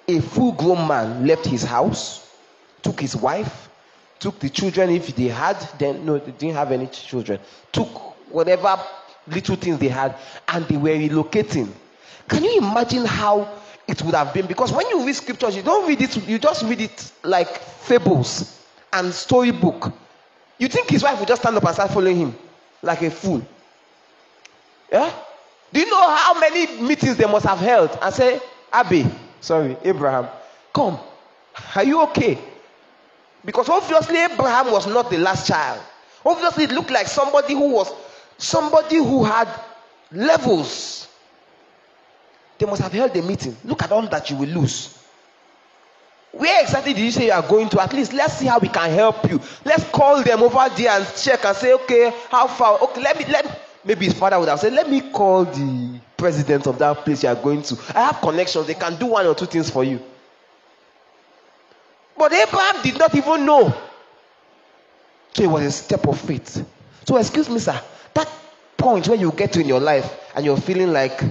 a 0.08 0.20
full 0.22 0.54
grown 0.54 0.88
man 0.88 1.26
left 1.26 1.46
his 1.46 1.64
house, 1.64 2.34
took 2.82 3.00
his 3.00 3.16
wife, 3.16 3.70
took 4.20 4.40
the 4.40 4.50
children 4.50 4.90
if 4.90 5.16
they 5.16 5.28
had, 5.28 5.58
then 5.78 6.06
no, 6.06 6.18
they 6.18 6.32
didn't 6.32 6.56
have 6.56 6.72
any 6.72 6.88
children, 6.88 7.40
took 7.72 7.88
whatever 8.32 8.80
little 9.28 9.56
things 9.56 9.78
they 9.80 9.90
had, 9.90 10.16
and 10.48 10.66
they 10.68 10.78
were 10.78 10.90
relocating. 10.90 11.70
Can 12.28 12.44
you 12.44 12.58
imagine 12.58 13.06
how 13.06 13.48
it 13.88 14.02
would 14.02 14.16
have 14.16 14.34
been? 14.34 14.48
Because 14.48 14.72
when 14.72 14.88
you 14.90 15.06
read 15.06 15.16
scriptures, 15.16 15.56
you 15.56 15.62
don't 15.62 15.88
read 15.88 16.02
it, 16.02 16.28
you 16.28 16.40
just 16.40 16.64
read 16.64 16.82
it 16.82 17.12
like 17.24 17.58
fables 17.60 18.62
and 18.94 19.14
storybook. 19.14 19.92
You 20.58 20.68
think 20.68 20.90
his 20.90 21.04
wife 21.04 21.20
would 21.20 21.28
just 21.28 21.42
stand 21.42 21.58
up 21.58 21.64
and 21.66 21.74
start 21.74 21.92
following 21.92 22.18
him 22.18 22.36
like 22.82 23.02
a 23.02 23.12
fool. 23.12 23.46
Yeah? 24.92 25.12
Do 25.72 25.80
you 25.80 25.90
know 25.90 26.10
how 26.16 26.40
many 26.40 26.82
meetings 26.82 27.18
they 27.18 27.26
must 27.26 27.46
have 27.46 27.60
held 27.60 27.98
and 28.02 28.14
say, 28.14 28.40
Abby, 28.72 29.06
sorry, 29.42 29.78
Abraham, 29.84 30.28
come. 30.74 31.00
Are 31.76 31.84
you 31.84 32.02
okay? 32.04 32.38
Because 33.44 33.70
obviously 33.70 34.18
Abraham 34.18 34.72
was 34.72 34.88
not 34.88 35.10
the 35.10 35.18
last 35.18 35.48
child. 35.48 35.82
Obviously, 36.26 36.66
it 36.66 36.72
looked 36.72 36.92
like 36.92 37.08
somebody 37.08 37.54
who 37.54 37.70
was 37.70 37.92
somebody 38.38 38.98
who 38.98 39.24
had 39.24 39.48
levels. 40.12 41.08
They 42.58 42.66
must 42.66 42.82
have 42.82 42.92
held 42.92 43.16
a 43.16 43.22
meeting. 43.22 43.56
Look 43.64 43.84
at 43.84 43.92
all 43.92 44.08
that 44.08 44.30
you 44.30 44.36
will 44.36 44.50
lose. 44.50 44.98
Where 46.32 46.62
exactly 46.62 46.94
did 46.94 47.04
you 47.04 47.12
say 47.12 47.28
you 47.28 47.32
are 47.32 47.48
going 47.48 47.70
to? 47.70 47.82
At 47.82 47.94
least 47.94 48.14
let's 48.14 48.34
see 48.34 48.46
how 48.48 48.60
we 48.60 48.68
can 48.68 48.92
help 48.92 49.30
you. 49.30 49.40
Let's 49.64 49.84
call 49.86 50.22
them 50.24 50.44
over 50.44 50.68
there 50.76 50.92
and 50.92 51.08
check 51.16 51.46
and 51.46 51.56
say, 51.56 51.74
okay, 51.74 52.14
how 52.30 52.48
far? 52.48 52.80
Okay, 52.80 53.02
let 53.02 53.18
me 53.18 53.26
let 53.26 53.67
maybe 53.88 54.06
his 54.06 54.14
father 54.14 54.38
would 54.38 54.50
have 54.50 54.60
said, 54.60 54.74
let 54.74 54.90
me 54.90 55.00
call 55.00 55.46
the 55.46 56.00
president 56.18 56.68
of 56.68 56.78
that 56.78 56.98
place 57.06 57.24
you 57.24 57.30
are 57.30 57.36
going 57.36 57.62
to. 57.64 57.78
I 57.96 58.08
have 58.08 58.20
connections, 58.22 58.68
they 58.68 58.74
can 58.74 58.98
do 58.98 59.06
one 59.08 59.26
or 59.26 59.34
two 59.34 59.46
things 59.46 59.70
for 59.70 59.84
you. 59.84 60.02
But 62.18 62.34
Abraham 62.34 62.82
did 62.84 63.00
not 63.00 63.16
even 63.16 63.46
know. 63.46 63.74
So 65.34 65.44
it 65.44 65.48
was 65.48 65.64
a 65.64 65.72
step 65.72 66.06
of 66.08 66.20
faith. 66.20 66.66
So, 67.06 67.16
excuse 67.16 67.50
me, 67.50 67.60
sir, 67.60 67.80
that 68.14 68.28
point 68.76 69.08
where 69.08 69.18
you 69.18 69.32
get 69.32 69.54
to 69.54 69.62
in 69.62 69.68
your 69.68 69.80
life 69.80 70.20
and 70.36 70.44
you're 70.44 70.58
feeling 70.58 70.92
like 70.92 71.24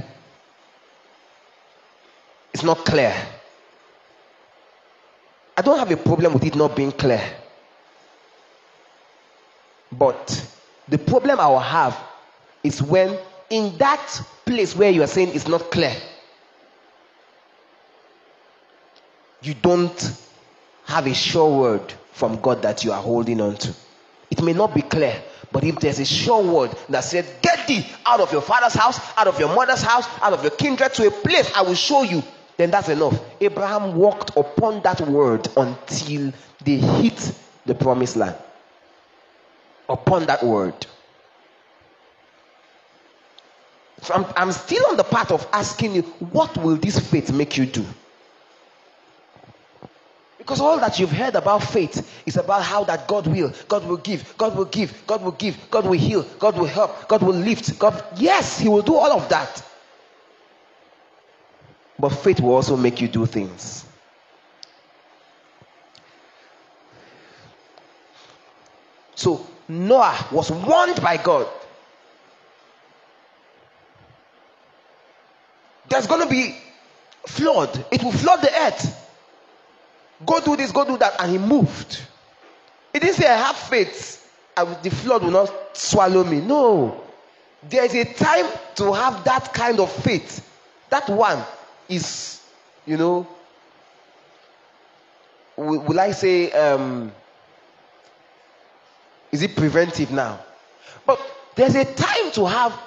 it's 2.55 2.63
not 2.63 2.79
clear. 2.87 3.15
I 5.59 5.63
don't 5.63 5.79
have 5.79 5.91
a 5.91 5.97
problem 5.97 6.33
with 6.35 6.45
it 6.45 6.55
not 6.55 6.75
being 6.75 6.93
clear. 6.93 7.23
But 9.93 10.47
the 10.89 10.99
problem 10.99 11.41
I 11.41 11.49
will 11.49 11.59
have 11.59 11.99
is 12.67 12.83
when 12.83 13.17
in 13.49 13.77
that 13.79 14.21
place 14.45 14.75
where 14.75 14.91
you 14.91 15.03
are 15.03 15.07
saying 15.07 15.31
it's 15.35 15.49
not 15.49 15.71
clear, 15.71 15.95
you 19.43 19.55
don't 19.55 20.13
have 20.85 21.07
a 21.07 21.15
sure 21.15 21.59
word 21.59 21.95
from 22.13 22.41
God 22.41 22.63
that 22.63 22.85
you 22.85 22.93
are 22.93 23.01
holding 23.01 23.41
on 23.41 23.57
to. 23.57 23.75
It 24.31 24.43
may 24.43 24.53
not 24.53 24.75
be 24.75 24.83
clear, 24.83 25.23
but 25.53 25.63
if 25.63 25.77
there's 25.77 26.01
a 26.01 26.05
sure 26.05 26.43
word 26.43 26.77
that 26.89 27.01
said, 27.01 27.25
Get 27.41 27.69
thee 27.69 27.87
out 28.05 28.21
of 28.21 28.33
your 28.33 28.43
father's 28.43 28.75
house, 28.75 28.99
out 29.17 29.29
of 29.29 29.39
your 29.39 29.55
mother's 29.55 29.83
house, 29.83 30.07
out 30.21 30.33
of 30.33 30.43
your 30.43 30.51
kindred 30.51 30.93
to 30.95 31.07
a 31.07 31.11
place 31.11 31.53
I 31.55 31.63
will 31.63 31.75
show 31.75 32.03
you, 32.03 32.23
then 32.57 32.71
that's 32.71 32.89
enough. 32.89 33.19
Abraham 33.41 33.95
walked 33.95 34.37
upon 34.37 34.83
that 34.83 35.01
word 35.03 35.49
until 35.57 36.33
they 36.65 36.77
hit 36.79 37.33
the 37.67 37.75
promised 37.75 38.17
land. 38.17 38.37
Upon 39.89 40.27
that 40.27 40.43
word. 40.43 40.87
I'm, 44.11 44.27
I'm 44.37 44.53
still 44.53 44.87
on 44.89 44.97
the 44.97 45.05
path 45.05 45.31
of 45.33 45.47
asking 45.53 45.95
you, 45.95 46.03
what 46.03 46.57
will 46.57 46.77
this 46.77 46.99
faith 46.99 47.33
make 47.33 47.57
you 47.57 47.67
do? 47.67 47.85
Because 50.39 50.61
all 50.61 50.79
that 50.79 50.99
you've 51.01 51.11
heard 51.11 51.35
about 51.35 51.63
faith 51.63 52.23
is 52.25 52.37
about 52.37 52.63
how 52.63 52.85
that 52.85 53.09
God 53.09 53.27
will, 53.27 53.53
God 53.69 53.85
will 53.87 53.97
give, 53.97 54.37
God 54.39 54.57
will 54.57 54.67
give, 54.67 55.05
God 55.07 55.23
will 55.23 55.33
give, 55.33 55.71
God 55.71 55.85
will 55.87 55.99
heal, 55.99 56.23
God 56.39 56.57
will 56.57 56.67
help, 56.67 57.09
God 57.09 57.23
will 57.23 57.35
lift. 57.35 57.79
God, 57.79 58.05
yes, 58.17 58.61
He 58.61 58.69
will 58.69 58.83
do 58.83 58.95
all 58.95 59.13
of 59.13 59.29
that. 59.29 59.63
But 61.99 62.11
faith 62.11 62.41
will 62.41 62.55
also 62.55 62.77
make 62.77 63.01
you 63.01 63.09
do 63.09 63.27
things. 63.27 63.85
So 69.17 69.47
Noah 69.69 70.27
was 70.31 70.51
warned 70.53 71.01
by 71.03 71.17
God. 71.17 71.49
There's 75.97 76.07
going 76.07 76.21
to 76.21 76.29
be 76.29 76.55
flood. 77.27 77.87
It 77.91 78.03
will 78.05 78.13
flood 78.13 78.43
the 78.43 78.53
earth. 78.53 79.11
Go 80.27 80.41
do 80.41 80.55
this, 80.55 80.71
go 80.71 80.85
do 80.85 80.99
that. 80.99 81.19
And 81.19 81.33
he 81.33 81.39
moved. 81.39 82.03
He 82.93 82.99
didn't 82.99 83.15
say, 83.15 83.27
I 83.27 83.39
have 83.39 83.57
faith. 83.57 84.31
Will- 84.59 84.79
the 84.83 84.91
flood 84.91 85.23
will 85.23 85.31
not 85.31 85.51
swallow 85.75 86.23
me. 86.23 86.43
No. 86.43 87.01
There 87.63 87.83
is 87.83 87.95
a 87.95 88.05
time 88.13 88.45
to 88.75 88.93
have 88.93 89.25
that 89.25 89.55
kind 89.55 89.81
of 89.81 89.91
faith. 89.91 90.47
That 90.91 91.09
one 91.09 91.43
is, 91.89 92.43
you 92.85 92.99
know, 92.99 93.27
will 95.57 95.99
I 95.99 96.11
say, 96.13 96.53
um, 96.53 97.11
is 99.33 99.41
it 99.41 99.57
preventive 99.57 100.11
now? 100.11 100.41
But 101.07 101.19
there's 101.55 101.75
a 101.75 101.87
time 101.87 102.33
to 102.33 102.45
have 102.45 102.79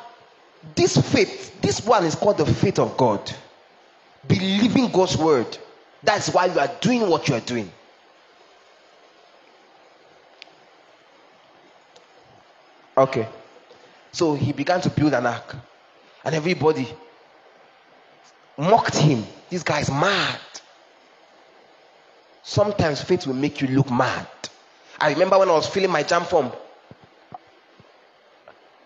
this 0.76 0.98
faith. 0.98 1.62
This 1.62 1.86
one 1.86 2.06
is 2.06 2.16
called 2.16 2.38
the 2.38 2.46
faith 2.46 2.80
of 2.80 2.96
God. 2.98 3.32
Believing 4.28 4.92
God's 4.92 5.18
word. 5.18 5.58
That's 6.04 6.30
why 6.34 6.46
you 6.46 6.60
are 6.60 6.72
doing 6.82 7.10
what 7.10 7.28
you 7.28 7.36
are 7.36 7.42
doing. 7.42 7.72
Okay. 12.98 13.28
So 14.12 14.36
he 14.36 14.52
began 14.52 14.82
to 14.82 14.90
build 14.90 15.14
an 15.14 15.26
ark. 15.26 15.56
And 16.26 16.36
everybody 16.36 16.88
mocked 18.58 18.98
him. 18.98 19.26
This 19.50 19.64
guy 19.64 19.80
is 19.80 19.90
mad. 19.90 20.40
Sometimes 22.44 23.02
faith 23.02 23.26
will 23.28 23.36
make 23.36 23.62
you 23.62 23.68
look 23.68 23.90
mad. 23.90 24.28
I 25.00 25.12
remember 25.12 25.40
when 25.40 25.50
I 25.50 25.54
was 25.54 25.68
filling 25.68 25.92
my 25.92 26.04
JAMB 26.04 26.26
form. 26.26 26.52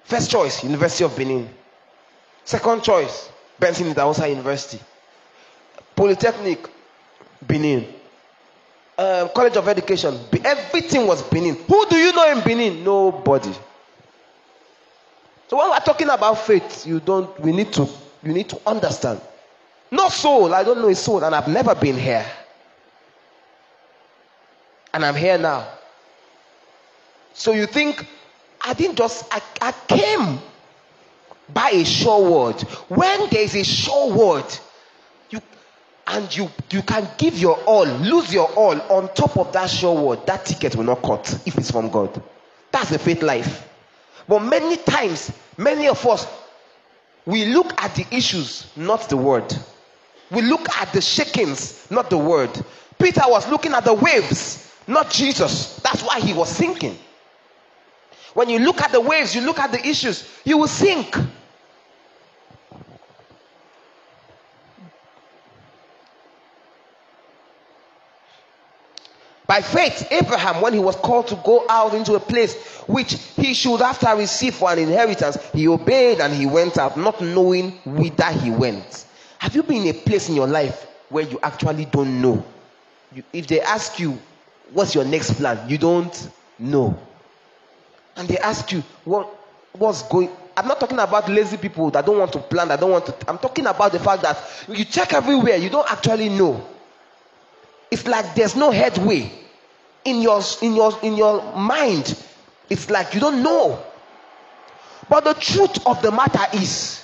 First 0.04 0.30
choice, 0.30 0.64
University 0.64 1.04
of 1.06 1.16
Benin. 1.16 1.50
Second 2.46 2.84
choice, 2.84 3.30
Benson 3.60 3.94
Idahosa 3.94 4.30
University. 4.30 4.80
Polytechnic, 5.96 6.68
Benin. 7.46 7.88
Um, 8.98 9.30
College 9.34 9.58
of 9.58 9.68
Education, 9.68 10.20
everything 10.46 11.08
was 11.08 11.24
Benin. 11.24 11.56
Who 11.68 11.86
do 11.88 11.96
you 11.96 12.14
know 12.14 12.32
in 12.32 12.44
Benin? 12.44 12.84
Nobody. 12.84 13.52
So 15.48 15.58
when 15.58 15.70
we're 15.70 15.80
talking 15.80 16.10
about 16.10 16.36
faith, 16.40 16.86
you 16.86 17.00
don't. 17.00 17.40
We 17.40 17.52
need 17.52 17.74
to. 17.74 17.88
You 18.22 18.34
need 18.34 18.50
to 18.50 18.62
understand. 18.66 19.20
No 19.92 20.10
soul. 20.10 20.54
I 20.54 20.64
don't 20.64 20.80
know 20.80 20.90
a 20.90 20.96
soul, 20.96 21.24
and 21.24 21.34
I've 21.36 21.48
never 21.48 21.76
been 21.76 21.98
here. 21.98 22.26
And 24.94 25.04
I'm 25.06 25.16
here 25.16 25.38
now. 25.38 25.68
So 27.34 27.52
you 27.52 27.66
think 27.66 28.06
I 28.62 28.74
didn't 28.74 28.98
just. 28.98 29.26
I, 29.34 29.42
I 29.62 29.72
came 29.88 30.40
by 31.50 31.70
a 31.70 31.84
sure 31.84 32.30
word. 32.30 32.62
When 32.90 33.30
there 33.30 33.42
is 33.42 33.56
a 33.56 33.64
sure 33.64 34.14
word, 34.14 34.46
you 35.30 35.42
and 36.08 36.36
you 36.36 36.50
you 36.72 36.82
can 36.82 37.08
give 37.18 37.38
your 37.38 37.58
all, 37.64 37.86
lose 37.86 38.34
your 38.34 38.52
all 38.54 38.80
on 38.92 39.14
top 39.14 39.38
of 39.38 39.52
that 39.54 39.70
sure 39.70 40.00
word. 40.00 40.26
That 40.26 40.46
ticket 40.46 40.76
will 40.76 40.86
not 40.86 41.02
cut 41.02 41.42
if 41.46 41.58
it's 41.58 41.72
from 41.72 41.90
God. 41.90 42.22
That's 42.72 42.90
the 42.90 43.00
faith 43.00 43.22
life. 43.22 43.70
But 44.28 44.40
many 44.40 44.78
times, 44.78 45.32
many 45.58 45.88
of 45.88 46.06
us, 46.06 46.28
we 47.26 47.46
look 47.46 47.80
at 47.82 47.96
the 47.96 48.06
issues, 48.12 48.72
not 48.76 49.10
the 49.10 49.18
word. 49.18 49.54
We 50.32 50.42
look 50.42 50.70
at 50.78 50.92
the 50.94 51.02
shakings, 51.02 51.90
not 51.92 52.10
the 52.10 52.18
word. 52.18 52.50
Peter 53.00 53.24
was 53.28 53.48
looking 53.50 53.74
at 53.74 53.86
the 53.86 53.94
waves, 53.94 54.72
not 54.88 55.10
Jesus. 55.12 55.78
That's 55.78 56.02
why 56.04 56.20
he 56.20 56.34
was 56.34 56.50
sinking. 56.50 56.98
When 58.34 58.50
you 58.50 58.60
look 58.60 58.82
at 58.82 58.92
the 58.92 59.02
waves, 59.02 59.36
you 59.36 59.42
look 59.42 59.60
at 59.60 59.72
the 59.72 59.86
issues, 59.86 60.28
you 60.44 60.58
will 60.58 60.68
sink. 60.68 61.16
By 69.46 69.62
faith, 69.62 70.08
Abraham, 70.10 70.62
when 70.62 70.74
he 70.74 70.80
was 70.80 70.96
called 70.96 71.28
to 71.28 71.36
go 71.44 71.66
out 71.70 71.94
into 71.94 72.16
a 72.16 72.20
place 72.20 72.56
which 72.88 73.14
he 73.36 73.54
should 73.54 73.82
after 73.82 74.08
receive 74.16 74.56
for 74.56 74.72
an 74.72 74.80
inheritance, 74.80 75.38
he 75.52 75.68
obeyed 75.68 76.22
and 76.22 76.34
he 76.34 76.46
went 76.46 76.78
out, 76.78 76.98
not 76.98 77.22
knowing 77.22 77.72
whither 77.86 78.32
he 78.32 78.50
went. 78.50 79.06
Have 79.40 79.54
you 79.56 79.62
been 79.62 79.84
in 79.84 79.96
a 79.96 80.00
place 80.00 80.30
in 80.30 80.36
your 80.36 80.48
life 80.48 80.88
where 81.10 81.26
you 81.26 81.40
actually 81.44 81.86
don't 81.86 82.22
know? 82.22 82.44
You, 83.14 83.24
if 83.34 83.46
they 83.46 83.62
ask 83.62 84.00
you, 84.00 84.18
What's 84.74 84.96
your 84.96 85.06
next 85.06 85.36
plan? 85.36 85.70
You 85.70 85.78
don't 85.78 86.30
know. 86.58 86.98
And 88.16 88.28
they 88.28 88.38
ask 88.38 88.72
you, 88.72 88.84
What 89.06 89.28
what's 89.74 90.04
going 90.04 90.30
I'm 90.56 90.68
not 90.68 90.80
talking 90.80 91.00
about 91.00 91.28
lazy 91.30 91.58
people 91.58 91.90
that 91.92 92.06
don't 92.06 92.20
want 92.20 92.32
to 92.34 92.40
plan, 92.40 92.68
that 92.68 92.80
don't 92.80 92.92
want 92.92 93.08
to. 93.08 93.16
I'm 93.28 93.40
talking 93.40 93.66
about 93.66 93.92
the 93.92 94.00
fact 94.00 94.22
that 94.22 94.38
you 94.68 94.86
check 94.86 95.14
everywhere, 95.14 95.56
you 95.58 95.70
don't 95.70 95.92
actually 95.92 96.30
know. 96.30 96.66
It's 97.90 98.08
like 98.08 98.36
there's 98.36 98.56
no 98.56 98.72
headway. 98.72 99.32
In 100.06 100.22
your 100.22 100.42
in 100.62 100.76
your 100.76 100.98
in 101.02 101.16
your 101.16 101.56
mind 101.56 102.18
it's 102.70 102.90
like 102.90 103.14
you 103.14 103.20
don't 103.20 103.42
know. 103.42 103.82
But 105.10 105.24
the 105.24 105.34
truth 105.34 105.86
of 105.88 106.02
the 106.02 106.12
matter 106.12 106.46
is 106.58 107.04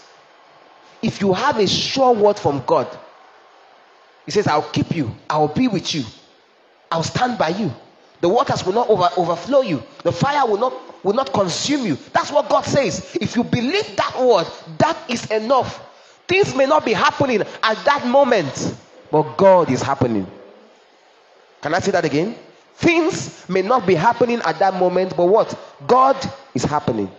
if 1.02 1.22
you 1.22 1.34
have 1.34 1.58
a 1.60 1.68
sure 1.68 2.14
word 2.14 2.38
from 2.38 2.64
god 2.66 2.88
he 4.26 4.32
says 4.32 4.48
i'll 4.48 4.62
keep 4.62 4.96
you. 4.96 5.16
I'll 5.30 5.48
be 5.48 5.68
with 5.68 5.96
you. 5.96 6.04
I'll 6.92 7.04
stand 7.04 7.38
by 7.38 7.50
you. 7.50 7.74
The 8.22 8.30
waters 8.30 8.66
will 8.66 8.74
not 8.74 8.90
over, 8.90 9.10
overflow 9.18 9.62
you. 9.62 9.82
The 10.04 10.12
fire 10.12 10.46
will 10.46 10.58
not 10.58 10.74
will 11.04 11.14
not 11.14 11.32
consume 11.34 11.86
you 11.86 11.96
that's 12.14 12.32
what 12.32 12.50
god 12.50 12.62
says 12.66 13.16
if 13.22 13.36
you 13.36 13.44
believe 13.44 13.96
that 13.96 14.20
word 14.20 14.48
that 14.78 14.98
is 15.10 15.30
enough 15.32 15.86
things 16.28 16.56
may 16.56 16.66
not 16.66 16.86
be 16.86 16.94
happening 16.94 17.42
at 17.64 17.78
that 17.86 18.06
moment 18.08 18.76
but 19.12 19.24
god 19.38 19.70
is 19.72 19.82
happening 19.82 20.26
can 21.62 21.74
I 21.74 21.80
say 21.80 21.92
that 21.92 22.06
again? 22.06 22.36
Things 22.76 23.48
may 23.50 23.62
not 23.62 23.86
be 23.86 23.96
happening 23.96 24.40
at 24.46 24.60
that 24.60 24.74
moment, 24.76 25.16
but 25.18 25.26
what? 25.26 25.58
God 25.88 26.16
is 26.54 26.64
happening. 26.64 27.12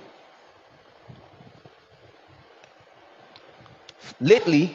Lately, 4.20 4.74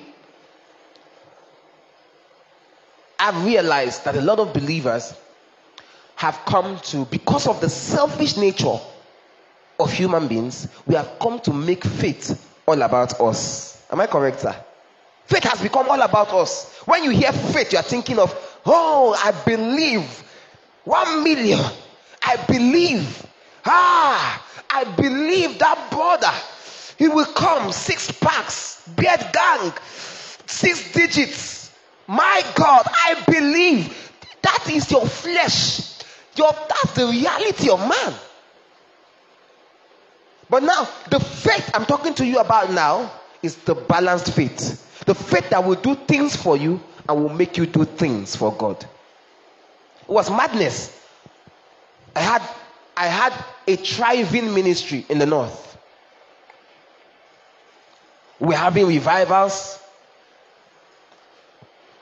I've 3.19 3.45
realized 3.45 4.05
that 4.05 4.15
a 4.15 4.21
lot 4.21 4.39
of 4.39 4.53
believers 4.53 5.15
have 6.15 6.39
come 6.45 6.79
to, 6.79 7.05
because 7.05 7.47
of 7.47 7.59
the 7.61 7.69
selfish 7.69 8.37
nature 8.37 8.79
of 9.79 9.91
human 9.91 10.27
beings, 10.27 10.67
we 10.85 10.95
have 10.95 11.19
come 11.19 11.39
to 11.41 11.53
make 11.53 11.83
faith 11.83 12.61
all 12.65 12.81
about 12.81 13.19
us. 13.19 13.85
Am 13.91 13.99
I 13.99 14.07
correct, 14.07 14.41
sir? 14.41 14.55
Faith 15.25 15.43
has 15.43 15.61
become 15.61 15.89
all 15.89 16.01
about 16.01 16.31
us. 16.33 16.71
When 16.85 17.03
you 17.03 17.09
hear 17.09 17.31
faith, 17.31 17.71
you 17.71 17.79
are 17.79 17.83
thinking 17.83 18.19
of, 18.19 18.33
oh, 18.65 19.19
I 19.23 19.31
believe. 19.43 20.23
One 20.83 21.23
million. 21.23 21.59
I 22.23 22.37
believe. 22.47 23.25
Ah, 23.65 24.45
I 24.69 24.83
believe 24.83 25.57
that 25.59 25.87
brother. 25.91 26.31
He 26.97 27.07
will 27.07 27.25
come. 27.25 27.71
Six 27.71 28.11
packs, 28.11 28.87
beard 28.95 29.25
gang, 29.33 29.73
six 30.45 30.93
digits. 30.93 31.71
My 32.07 32.41
God, 32.55 32.85
I 32.87 33.23
believe. 33.27 34.11
That 34.43 34.69
is 34.69 34.91
your 34.91 35.07
flesh. 35.07 35.99
Your, 36.35 36.51
that's 36.51 36.93
the 36.93 37.07
reality 37.07 37.69
of 37.69 37.79
man. 37.79 38.13
But 40.49 40.63
now, 40.63 40.87
the 41.09 41.19
faith 41.19 41.71
I'm 41.73 41.85
talking 41.85 42.13
to 42.15 42.25
you 42.25 42.37
about 42.39 42.71
now 42.71 43.11
is 43.41 43.55
the 43.57 43.75
balanced 43.75 44.33
faith. 44.33 45.03
The 45.05 45.15
faith 45.15 45.49
that 45.49 45.63
will 45.63 45.75
do 45.75 45.95
things 45.95 46.35
for 46.35 46.57
you 46.57 46.79
and 47.07 47.21
will 47.21 47.33
make 47.33 47.57
you 47.57 47.65
do 47.65 47.85
things 47.85 48.35
for 48.35 48.53
God. 48.53 48.83
It 50.01 50.09
was 50.09 50.29
madness. 50.29 50.97
I 52.15 52.19
had 52.21 52.41
I 52.97 53.07
had 53.07 53.33
a 53.67 53.75
thriving 53.75 54.53
ministry 54.53 55.05
in 55.09 55.19
the 55.19 55.25
north. 55.25 55.77
We're 58.39 58.57
having 58.57 58.87
revivals. 58.87 59.79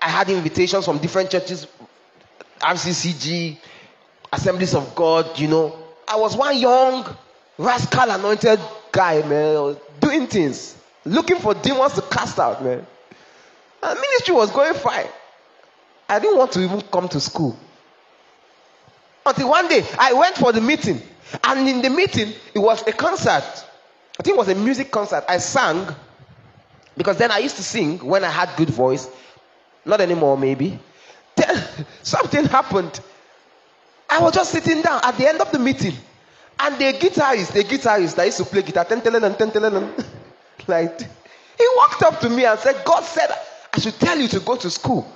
I 0.02 0.10
had 0.10 0.30
invitations 0.30 0.86
from 0.86 0.98
different 0.98 1.30
churches, 1.32 1.66
RCCG, 2.60 3.58
Assemblies 4.32 4.76
of 4.76 4.94
God, 4.96 5.40
you 5.40 5.48
know. 5.48 5.78
I 6.08 6.18
was 6.18 6.36
one 6.36 6.58
young, 6.58 7.06
rascal 7.58 8.10
anointed 8.10 8.60
guy, 8.92 9.22
man, 9.28 9.78
doing 10.00 10.28
things, 10.28 10.78
looking 11.06 11.38
for 11.40 11.54
demons 11.54 11.94
to 11.94 12.02
cast 12.02 12.40
out, 12.40 12.64
man. 12.64 12.86
And 13.82 14.00
ministry 14.00 14.36
was 14.36 14.52
going 14.52 14.74
fine. 14.76 15.08
I 16.08 16.20
didn't 16.20 16.38
want 16.38 16.52
to 16.54 16.62
even 16.62 16.82
come 16.82 17.08
to 17.10 17.20
school. 17.20 17.58
Until 19.26 19.50
one 19.50 19.68
day, 19.68 19.86
I 19.98 20.14
went 20.14 20.36
for 20.36 20.52
the 20.52 20.62
meeting. 20.62 21.02
And 21.44 21.68
in 21.68 21.82
the 21.82 21.90
meeting, 21.90 22.34
it 22.54 22.60
was 22.60 22.86
a 22.88 22.92
concert. 22.92 23.44
I 24.20 24.24
think 24.24 24.36
it 24.36 24.38
was 24.38 24.50
a 24.50 24.56
music 24.56 24.92
concert. 24.92 25.24
I 25.28 25.38
sang. 25.38 25.88
Because 26.96 27.18
then 27.18 27.32
I 27.32 27.40
used 27.40 27.56
to 27.56 27.64
sing 27.64 28.00
when 28.00 28.24
I 28.24 28.30
had 28.30 28.50
good 28.58 28.70
voice. 28.70 29.10
Not 29.86 30.02
anymore, 30.02 30.38
maybe. 30.38 30.80
Then 31.36 31.64
something 32.04 32.46
happened. 32.46 33.00
I 34.10 34.22
was 34.22 34.34
just 34.34 34.52
sitting 34.52 34.82
down 34.82 35.02
at 35.04 35.18
the 35.18 35.28
end 35.28 35.42
of 35.42 35.52
the 35.52 35.60
meeting. 35.60 35.96
And 36.60 36.78
the 36.78 36.94
guitarist, 36.94 37.54
the 37.54 37.64
guitarist 37.64 38.16
that 38.16 38.26
used 38.26 38.38
to 38.38 38.46
play 38.46 38.62
guitar, 38.62 38.86
ten 38.86 39.02
ten 39.02 39.20
ten 39.36 39.52
ten 39.52 39.94
like 40.68 41.00
he 41.02 41.68
walked 41.76 42.04
up 42.04 42.20
to 42.22 42.30
me 42.30 42.46
and 42.46 42.60
said, 42.60 42.84
God 42.86 43.04
said 43.04 43.30
I 43.74 43.80
should 43.80 44.00
tell 44.00 44.18
you 44.18 44.28
to 44.30 44.40
go 44.40 44.56
to 44.56 44.70
school. 44.70 45.12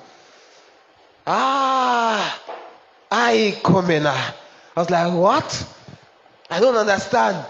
Ah, 1.26 2.42
I 3.12 3.60
come 3.64 3.92
in. 3.92 4.08
I 4.08 4.34
was 4.76 4.90
like, 4.90 5.14
what? 5.14 5.68
I 6.50 6.60
don't 6.60 6.76
understand. 6.76 7.46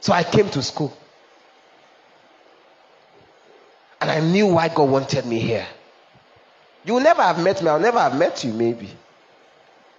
So 0.00 0.12
I 0.12 0.24
came 0.24 0.48
to 0.50 0.62
school. 0.62 0.96
And 4.00 4.10
I 4.10 4.20
knew 4.20 4.46
why 4.46 4.68
God 4.68 4.90
wanted 4.90 5.26
me 5.26 5.38
here. 5.38 5.66
You 6.84 6.94
will 6.94 7.00
never 7.00 7.22
have 7.22 7.42
met 7.42 7.62
me. 7.62 7.68
I'll 7.68 7.80
never 7.80 7.98
have 7.98 8.18
met 8.18 8.44
you, 8.44 8.52
maybe. 8.52 8.88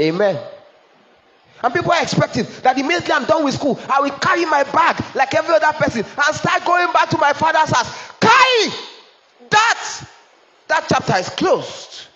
Amen. 0.02 0.39
And 1.62 1.74
people 1.74 1.91
are 1.91 2.02
expecting 2.02 2.45
that 2.64 2.78
immediately 2.78 3.12
I'm 3.12 3.26
done 3.26 3.43
with 3.43 3.56
school, 3.56 3.80
I 3.89 4.00
will 4.00 4.12
carry 4.12 4.45
my 4.45 4.64
bag 4.64 5.04
like 5.14 5.34
every 5.36 5.56
other 5.56 5.78
person 5.78 6.06
and 6.06 6.36
start 6.36 6.64
going 6.64 6.91
back 6.93 7.10
to 7.10 7.18
my 7.18 7.34
father's 7.34 7.70
house. 7.70 8.12
Carry 8.20 8.74
that 9.50 10.04
that 10.70 10.86
chapter 10.88 11.18
is 11.18 11.30
closed. 11.30 12.08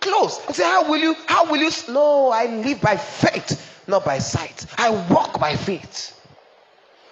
Closed. 0.00 0.40
I 0.48 0.52
say, 0.52 0.64
how 0.64 0.90
will 0.90 0.98
you? 0.98 1.14
How 1.26 1.50
will 1.50 1.58
you? 1.58 1.70
No, 1.88 2.30
I 2.30 2.46
live 2.46 2.80
by 2.80 2.96
faith, 2.96 3.82
not 3.86 4.04
by 4.04 4.18
sight. 4.18 4.66
I 4.76 4.90
walk 5.10 5.38
by 5.38 5.56
faith. 5.56 6.19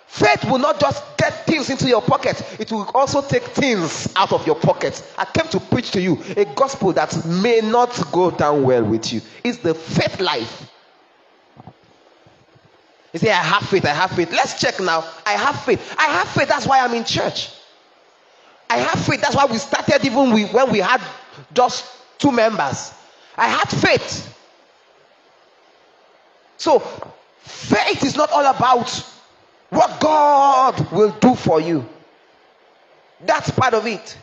Faith 0.08 0.42
will 0.50 0.58
not 0.58 0.80
just 0.80 1.04
get 1.18 1.44
things 1.46 1.68
into 1.68 1.86
your 1.86 2.00
pocket, 2.00 2.42
it 2.58 2.72
will 2.72 2.90
also 2.94 3.20
take 3.20 3.42
things 3.42 4.10
out 4.16 4.32
of 4.32 4.44
your 4.46 4.56
pocket. 4.56 5.04
I 5.18 5.26
came 5.26 5.46
to 5.48 5.60
preach 5.60 5.90
to 5.92 6.00
you 6.00 6.18
a 6.34 6.46
gospel 6.56 6.94
that 6.94 7.26
may 7.26 7.60
not 7.60 8.10
go 8.10 8.30
down 8.30 8.64
well 8.64 8.82
with 8.82 9.12
you. 9.12 9.20
It's 9.44 9.58
the 9.58 9.74
faith 9.74 10.18
life. 10.18 10.72
You 13.12 13.18
say, 13.20 13.30
I 13.30 13.34
have 13.34 13.68
faith, 13.68 13.84
I 13.84 13.90
have 13.90 14.10
faith. 14.12 14.30
Let's 14.32 14.58
check 14.58 14.80
now. 14.80 15.04
I 15.26 15.32
have 15.32 15.62
faith. 15.62 15.94
I 15.98 16.06
have 16.06 16.28
faith, 16.28 16.48
that's 16.48 16.66
why 16.66 16.80
I'm 16.80 16.94
in 16.94 17.04
church. 17.04 17.50
I 18.70 18.78
have 18.78 19.04
faith, 19.04 19.20
that's 19.20 19.36
why 19.36 19.44
we 19.44 19.58
started 19.58 20.02
even 20.06 20.32
when 20.52 20.72
we 20.72 20.78
had 20.78 21.02
just 21.52 21.84
two 22.18 22.32
members. 22.32 22.92
I 23.36 23.48
had 23.48 23.68
faith. 23.68 24.34
So, 26.56 26.78
faith 27.42 28.02
is 28.04 28.16
not 28.16 28.32
all 28.32 28.46
about 28.46 29.04
what 29.70 30.00
God 30.00 30.92
will 30.92 31.10
do 31.20 31.34
for 31.34 31.60
you. 31.60 31.86
That's 33.20 33.50
part 33.50 33.74
of 33.74 33.86
it. 33.86 34.16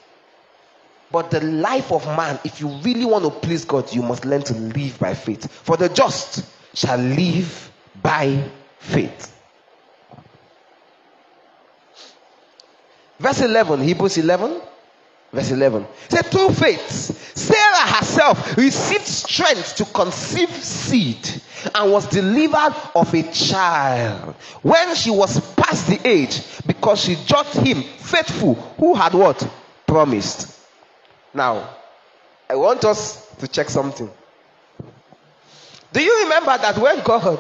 But 1.12 1.32
the 1.32 1.42
life 1.42 1.92
of 1.92 2.06
man, 2.08 2.40
if 2.44 2.60
you 2.60 2.68
really 2.68 3.06
want 3.06 3.24
to 3.24 3.30
please 3.30 3.64
God, 3.64 3.94
you 3.94 4.02
must 4.02 4.26
learn 4.26 4.42
to 4.44 4.54
live 4.54 4.98
by 5.00 5.14
faith. 5.14 5.50
For 5.52 5.78
the 5.78 5.88
just 5.90 6.46
shall 6.74 6.98
live 6.98 7.72
by 8.02 8.44
faith. 8.80 9.32
Verse 13.20 13.42
11, 13.42 13.82
Hebrews 13.82 14.18
11, 14.18 14.62
verse 15.36 15.52
11. 15.52 15.86
Say, 16.10 16.22
through 16.24 16.50
faith, 16.50 17.38
Sarah 17.38 17.88
herself 17.98 18.58
received 18.58 19.06
strength 19.06 19.76
to 19.76 19.86
conceive 19.86 20.50
seed 20.50 21.42
and 21.74 21.92
was 21.92 22.08
delivered 22.08 22.74
of 22.96 23.14
a 23.14 23.24
child 23.32 24.34
when 24.62 24.96
she 24.96 25.12
was 25.12 25.40
past 25.56 25.88
the 25.88 26.00
age 26.08 26.42
because 26.66 27.02
she 27.02 27.16
judged 27.26 27.58
him 27.58 27.84
faithful 27.84 28.56
who 28.80 28.96
had 28.96 29.14
what? 29.14 29.48
Promised. 29.86 30.58
Now, 31.34 31.70
I 32.50 32.56
want 32.56 32.86
us 32.86 33.28
to 33.38 33.48
check 33.48 33.70
something. 33.70 34.10
Do 35.92 36.02
you 36.02 36.24
remember 36.24 36.58
that 36.58 36.78
when 36.78 37.04
God 37.04 37.40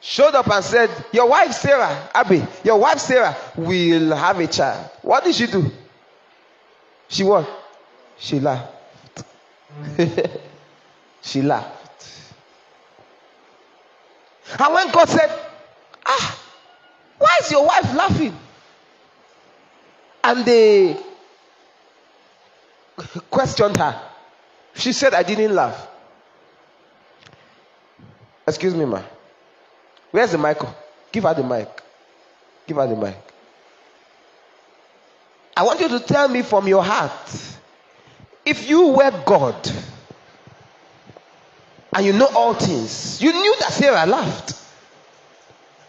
showed 0.00 0.34
up 0.34 0.50
and 0.50 0.64
said, 0.64 0.90
Your 1.12 1.28
wife 1.28 1.52
Sarah, 1.52 2.10
Abby, 2.14 2.44
your 2.64 2.78
wife 2.78 2.98
Sarah 2.98 3.36
will 3.56 4.14
have 4.14 4.38
a 4.40 4.46
child. 4.46 4.90
What 5.02 5.24
did 5.24 5.34
she 5.34 5.46
do? 5.46 5.70
She 7.12 7.24
what? 7.24 7.46
She 8.18 8.40
laughed. 8.40 8.72
she 11.20 11.42
laughed. 11.42 12.06
And 14.58 14.72
when 14.74 14.90
God 14.90 15.10
said, 15.10 15.30
Ah, 16.06 16.38
why 17.18 17.38
is 17.42 17.50
your 17.50 17.66
wife 17.66 17.94
laughing? 17.94 18.34
And 20.24 20.44
they 20.46 20.96
questioned 23.30 23.76
her. 23.76 24.00
She 24.74 24.94
said, 24.94 25.12
I 25.12 25.22
didn't 25.22 25.54
laugh. 25.54 25.88
Excuse 28.46 28.74
me, 28.74 28.86
ma. 28.86 29.02
Where's 30.12 30.32
the 30.32 30.38
mic? 30.38 30.58
Give 31.12 31.24
her 31.24 31.34
the 31.34 31.44
mic. 31.44 31.68
Give 32.66 32.78
her 32.78 32.86
the 32.86 32.96
mic. 32.96 33.31
I 35.56 35.64
want 35.64 35.80
you 35.80 35.88
to 35.88 36.00
tell 36.00 36.28
me 36.28 36.42
from 36.42 36.66
your 36.66 36.82
heart 36.82 37.50
if 38.44 38.68
you 38.68 38.88
were 38.88 39.10
God 39.24 39.70
and 41.94 42.06
you 42.06 42.12
know 42.12 42.28
all 42.34 42.54
things, 42.54 43.20
you 43.20 43.32
knew 43.32 43.56
that 43.60 43.70
Sarah 43.70 44.06
laughed, 44.06 44.58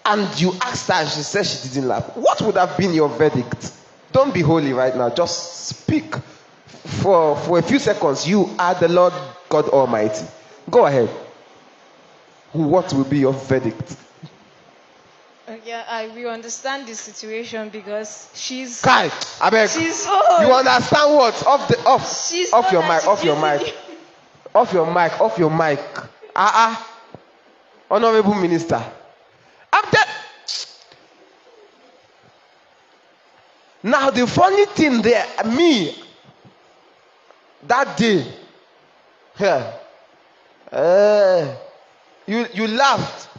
and 0.06 0.42
you 0.42 0.52
asked 0.62 0.90
her 0.90 0.96
and 0.96 1.10
she 1.10 1.22
said 1.22 1.46
she 1.46 1.70
didn't 1.70 1.88
laugh, 1.88 2.16
what 2.18 2.42
would 2.42 2.56
have 2.56 2.78
been 2.78 2.94
your 2.94 3.08
verdict? 3.08 3.72
Don't 4.12 4.34
be 4.34 4.42
holy 4.42 4.74
right 4.74 4.96
now, 4.96 5.10
just 5.10 5.68
speak 5.68 6.14
for, 6.84 7.38
for 7.38 7.58
a 7.58 7.62
few 7.62 7.80
seconds. 7.80 8.28
You 8.28 8.50
are 8.60 8.76
the 8.76 8.90
Lord 8.90 9.14
God 9.50 9.70
Almighty. 9.70 10.26
Go 10.70 10.86
ahead. 10.86 11.10
What 12.52 12.94
will 12.94 13.06
be 13.06 13.20
your 13.20 13.34
verdict? 13.34 13.96
Yeah, 15.66 15.86
I 15.88 16.08
will 16.08 16.30
understand 16.30 16.88
the 16.88 16.96
situation 16.96 17.70
because 17.70 18.30
she's. 18.34 18.82
Kai, 18.82 19.10
I 19.42 19.50
beg. 19.50 19.70
She's 19.70 20.06
old. 20.06 20.42
You 20.42 20.54
understand 20.54 21.16
what? 21.16 21.46
Off 21.48 21.68
the 21.68 21.80
off. 21.86 22.28
She's 22.28 22.52
off 22.52 22.72
your 22.72 22.82
mic. 22.82 23.08
Off 23.08 23.24
your 23.24 23.40
mic. 23.40 23.74
Off 24.54 24.74
your 24.74 24.86
mic. 24.86 25.22
Off 25.22 25.38
your 25.38 25.50
mic. 25.50 25.80
Ah 26.36 26.52
ah. 26.54 26.90
Honorable 27.90 28.34
Minister. 28.34 28.84
I'm 29.72 29.86
dead. 29.92 30.08
Now 33.84 34.10
the 34.10 34.26
funny 34.28 34.66
thing 34.66 35.02
there, 35.02 35.26
me, 35.46 35.96
that 37.68 37.98
day, 37.98 38.26
yeah, 39.40 39.74
uh, 40.72 41.56
you 42.26 42.48
you 42.54 42.68
laughed. 42.68 43.30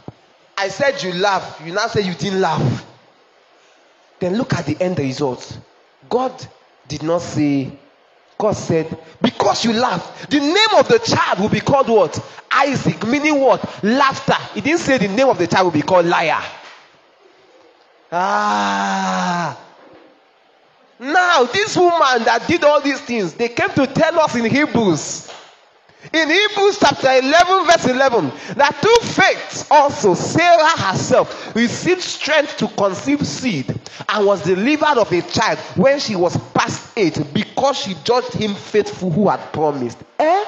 I 0.57 0.69
said 0.69 1.01
you 1.03 1.13
laugh. 1.13 1.61
You 1.65 1.73
now 1.73 1.87
say 1.87 2.01
you 2.01 2.13
didn't 2.13 2.41
laugh. 2.41 2.85
Then 4.19 4.37
look 4.37 4.53
at 4.53 4.65
the 4.65 4.77
end 4.81 4.99
result. 4.99 5.59
God 6.09 6.33
did 6.87 7.03
not 7.03 7.21
say, 7.21 7.71
God 8.37 8.53
said, 8.53 8.97
because 9.21 9.65
you 9.65 9.73
laughed, 9.73 10.29
the 10.29 10.39
name 10.39 10.79
of 10.79 10.87
the 10.87 10.99
child 10.99 11.39
will 11.39 11.49
be 11.49 11.59
called 11.59 11.89
what? 11.89 12.17
Isaac, 12.51 13.05
meaning 13.05 13.39
what? 13.39 13.83
Laughter. 13.83 14.37
He 14.53 14.61
didn't 14.61 14.79
say 14.79 14.97
the 14.97 15.07
name 15.07 15.27
of 15.27 15.37
the 15.37 15.47
child 15.47 15.65
will 15.65 15.71
be 15.71 15.81
called 15.81 16.05
liar. 16.05 16.41
Ah. 18.11 19.59
Now, 20.99 21.43
this 21.43 21.75
woman 21.75 22.23
that 22.23 22.45
did 22.47 22.63
all 22.63 22.79
these 22.79 23.01
things, 23.01 23.33
they 23.33 23.49
came 23.49 23.69
to 23.71 23.87
tell 23.87 24.17
us 24.21 24.35
in 24.35 24.45
Hebrews 24.45 25.29
in 26.13 26.29
Hebrews 26.29 26.77
chapter 26.79 27.11
11, 27.11 27.65
verse 27.65 27.85
11, 27.85 28.31
that 28.55 28.75
through 28.75 29.23
faith 29.23 29.67
also 29.71 30.13
Sarah 30.13 30.77
herself 30.77 31.55
received 31.55 32.01
strength 32.01 32.57
to 32.57 32.67
conceive 32.69 33.25
seed 33.25 33.79
and 34.09 34.25
was 34.25 34.43
delivered 34.43 34.97
of 34.97 35.11
a 35.11 35.21
child 35.21 35.59
when 35.75 35.99
she 35.99 36.15
was 36.15 36.37
past 36.53 36.97
age 36.97 37.17
because 37.33 37.77
she 37.77 37.95
judged 38.03 38.33
him 38.33 38.53
faithful 38.53 39.09
who 39.09 39.29
had 39.29 39.39
promised. 39.51 39.97
Eh? 40.19 40.45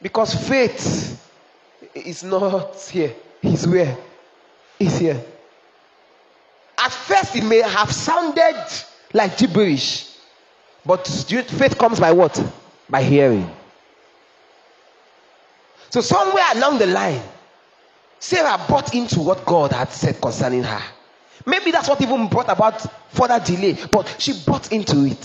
Because 0.00 0.48
faith 0.48 1.30
is 1.94 2.24
not 2.24 2.76
here, 2.90 3.14
it's 3.42 3.66
where? 3.66 3.96
It's 4.78 4.98
here. 4.98 5.22
At 6.78 6.92
first, 6.92 7.36
it 7.36 7.44
may 7.44 7.60
have 7.60 7.92
sounded 7.92 8.56
like 9.12 9.38
gibberish. 9.38 10.11
But 10.84 11.06
faith 11.06 11.78
comes 11.78 12.00
by 12.00 12.12
what? 12.12 12.42
By 12.90 13.02
hearing. 13.02 13.48
So, 15.90 16.00
somewhere 16.00 16.44
along 16.54 16.78
the 16.78 16.86
line, 16.86 17.22
Sarah 18.18 18.58
bought 18.68 18.94
into 18.94 19.20
what 19.20 19.44
God 19.44 19.72
had 19.72 19.90
said 19.90 20.20
concerning 20.20 20.62
her. 20.62 20.82
Maybe 21.44 21.70
that's 21.70 21.88
what 21.88 22.00
even 22.00 22.28
brought 22.28 22.48
about 22.48 22.80
further 23.10 23.40
delay, 23.40 23.76
but 23.90 24.16
she 24.18 24.32
bought 24.46 24.72
into 24.72 25.04
it. 25.04 25.22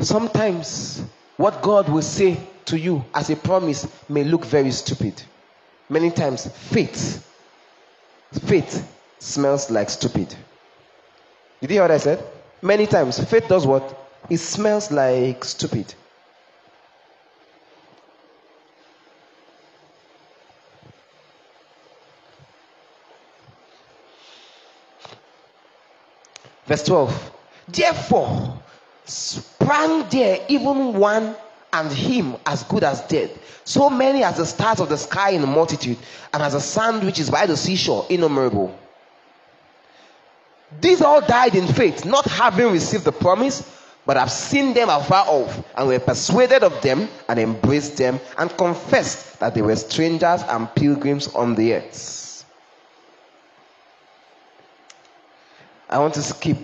Sometimes 0.00 1.02
what 1.36 1.62
God 1.62 1.88
will 1.88 2.02
say 2.02 2.38
to 2.66 2.78
you 2.78 3.04
as 3.14 3.30
a 3.30 3.36
promise 3.36 3.86
may 4.08 4.24
look 4.24 4.44
very 4.44 4.70
stupid. 4.70 5.22
Many 5.88 6.10
times, 6.10 6.46
faith, 6.46 7.24
faith 8.44 8.92
smells 9.18 9.70
like 9.70 9.90
stupid. 9.90 10.34
Did 11.60 11.70
you 11.70 11.74
hear 11.74 11.82
what 11.82 11.90
I 11.90 11.98
said? 11.98 12.24
Many 12.62 12.86
times, 12.86 13.22
faith 13.22 13.48
does 13.48 13.66
what? 13.66 13.96
It 14.28 14.38
smells 14.38 14.90
like 14.90 15.44
stupid. 15.44 15.94
Verse 26.66 26.82
12. 26.84 27.32
Therefore, 27.68 28.60
sprang 29.66 30.08
there 30.10 30.38
even 30.48 30.94
one 30.94 31.34
and 31.72 31.90
him 31.90 32.36
as 32.46 32.62
good 32.62 32.84
as 32.84 33.00
dead. 33.08 33.28
So 33.64 33.90
many 33.90 34.22
as 34.22 34.36
the 34.36 34.46
stars 34.46 34.78
of 34.78 34.88
the 34.88 34.96
sky 34.96 35.30
in 35.30 35.42
multitude, 35.42 35.98
and 36.32 36.40
as 36.40 36.52
the 36.52 36.60
sand 36.60 37.02
which 37.02 37.18
is 37.18 37.30
by 37.30 37.46
the 37.46 37.56
seashore, 37.56 38.06
innumerable. 38.08 38.78
These 40.80 41.02
all 41.02 41.20
died 41.20 41.56
in 41.56 41.66
faith, 41.66 42.04
not 42.04 42.26
having 42.26 42.70
received 42.70 43.04
the 43.04 43.10
promise, 43.10 43.68
but 44.06 44.16
have 44.16 44.30
seen 44.30 44.72
them 44.72 44.88
afar 44.88 45.26
off, 45.26 45.64
and 45.76 45.88
were 45.88 45.98
persuaded 45.98 46.62
of 46.62 46.80
them, 46.82 47.08
and 47.28 47.40
embraced 47.40 47.96
them, 47.96 48.20
and 48.38 48.56
confessed 48.56 49.40
that 49.40 49.54
they 49.54 49.62
were 49.62 49.74
strangers 49.74 50.42
and 50.42 50.72
pilgrims 50.76 51.26
on 51.34 51.56
the 51.56 51.74
earth. 51.74 52.44
I 55.90 55.98
want 55.98 56.14
to 56.14 56.22
skip 56.22 56.58